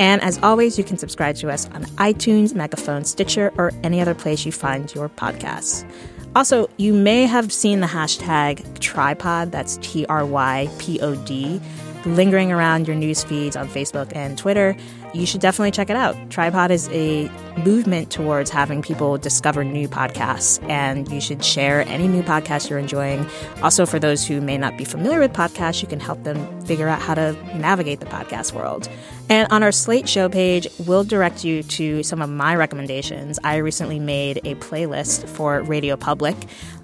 And 0.00 0.20
as 0.20 0.38
always, 0.42 0.76
you 0.76 0.84
can 0.84 0.98
subscribe 0.98 1.36
to 1.36 1.50
us 1.50 1.66
on 1.70 1.84
iTunes, 1.96 2.54
Megaphone, 2.54 3.04
Stitcher, 3.06 3.54
or 3.56 3.72
any 3.82 4.02
other 4.02 4.14
place 4.14 4.44
you 4.44 4.52
find 4.52 4.94
your 4.94 5.08
podcasts. 5.08 5.90
Also, 6.36 6.68
you 6.76 6.92
may 6.92 7.24
have 7.24 7.50
seen 7.50 7.80
the 7.80 7.86
hashtag 7.86 8.60
Trypod, 8.80 9.50
that's 9.50 9.78
T 9.78 10.04
R 10.06 10.26
Y 10.26 10.68
P 10.78 11.00
O 11.00 11.14
D, 11.24 11.58
lingering 12.06 12.52
around 12.52 12.86
your 12.86 12.96
news 12.96 13.24
feeds 13.24 13.56
on 13.56 13.68
Facebook 13.68 14.14
and 14.14 14.36
Twitter. 14.36 14.76
You 15.12 15.26
should 15.26 15.40
definitely 15.40 15.70
check 15.70 15.90
it 15.90 15.96
out. 15.96 16.16
Trypod 16.28 16.70
is 16.70 16.88
a 16.90 17.30
movement 17.64 18.10
towards 18.10 18.50
having 18.50 18.82
people 18.82 19.16
discover 19.16 19.62
new 19.62 19.88
podcasts, 19.88 20.60
and 20.68 21.08
you 21.10 21.20
should 21.20 21.44
share 21.44 21.82
any 21.82 22.08
new 22.08 22.22
podcast 22.22 22.68
you're 22.68 22.80
enjoying. 22.80 23.26
Also, 23.62 23.86
for 23.86 23.98
those 24.00 24.26
who 24.26 24.40
may 24.40 24.58
not 24.58 24.76
be 24.76 24.84
familiar 24.84 25.20
with 25.20 25.32
podcasts, 25.32 25.82
you 25.82 25.88
can 25.88 26.00
help 26.00 26.22
them 26.24 26.60
figure 26.62 26.88
out 26.88 27.00
how 27.00 27.14
to 27.14 27.32
navigate 27.56 28.00
the 28.00 28.06
podcast 28.06 28.52
world. 28.52 28.88
And 29.28 29.50
on 29.50 29.62
our 29.62 29.72
Slate 29.72 30.08
show 30.08 30.28
page, 30.28 30.66
we'll 30.86 31.04
direct 31.04 31.44
you 31.44 31.62
to 31.62 32.02
some 32.02 32.20
of 32.20 32.28
my 32.28 32.56
recommendations. 32.56 33.38
I 33.44 33.56
recently 33.56 33.98
made 33.98 34.38
a 34.44 34.54
playlist 34.56 35.28
for 35.28 35.62
Radio 35.62 35.96
Public 35.96 36.36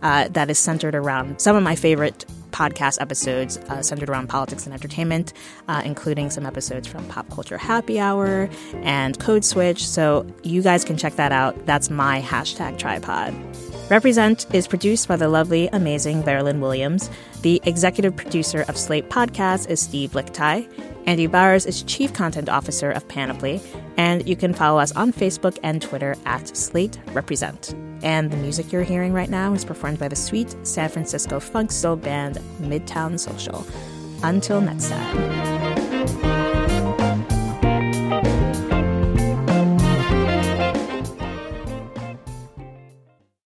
uh, 0.02 0.28
that 0.28 0.48
is 0.50 0.58
centered 0.58 0.94
around 0.94 1.40
some 1.40 1.56
of 1.56 1.62
my 1.62 1.74
favorite 1.74 2.24
podcast 2.51 3.01
episodes 3.01 3.57
uh, 3.68 3.82
centered 3.82 4.09
around 4.09 4.28
politics 4.28 4.64
and 4.64 4.74
entertainment, 4.74 5.32
uh, 5.68 5.82
including 5.84 6.30
some 6.30 6.46
episodes 6.46 6.86
from 6.86 7.05
Pop 7.07 7.28
Culture 7.30 7.59
Happy 7.59 7.98
Hour 8.01 8.48
and 8.82 9.18
Code 9.18 9.44
Switch. 9.44 9.86
So 9.86 10.26
you 10.42 10.62
guys 10.62 10.84
can 10.84 10.96
check 10.96 11.16
that 11.16 11.32
out. 11.32 11.66
That's 11.66 11.90
my 11.90 12.20
hashtag 12.20 12.78
Trypod. 12.78 13.69
Represent 13.91 14.47
is 14.55 14.68
produced 14.68 15.09
by 15.09 15.16
the 15.16 15.28
lovely, 15.28 15.68
amazing 15.72 16.22
Veralyn 16.22 16.61
Williams. 16.61 17.11
The 17.43 17.61
executive 17.64 18.14
producer 18.14 18.64
of 18.68 18.76
Slate 18.76 19.11
Podcasts 19.11 19.68
is 19.68 19.80
Steve 19.80 20.12
Lickteig. 20.12 20.70
Andy 21.07 21.26
Bowers 21.26 21.66
is 21.66 21.82
Chief 21.82 22.12
Content 22.12 22.49
Officer 22.49 22.93
of 22.93 23.07
Panoply. 23.09 23.61
And 23.97 24.28
you 24.28 24.36
can 24.36 24.55
follow 24.55 24.78
us 24.78 24.93
on 24.93 25.12
Facebook 25.12 25.59
and 25.64 25.82
Twitter 25.82 26.14
at 26.24 26.57
Slate 26.57 27.01
Represent. 27.09 27.74
And 28.05 28.30
the 28.30 28.36
music 28.36 28.70
you're 28.70 28.84
hearing 28.84 29.12
right 29.12 29.28
now 29.28 29.53
is 29.55 29.64
performed 29.64 29.99
by 29.99 30.07
the 30.07 30.14
sweet 30.14 30.55
San 30.62 30.88
Francisco 30.88 31.41
funk 31.41 31.72
soul 31.72 31.97
band 31.97 32.36
Midtown 32.61 33.18
Social. 33.18 33.66
Until 34.22 34.61
next 34.61 34.91
time. 34.91 36.39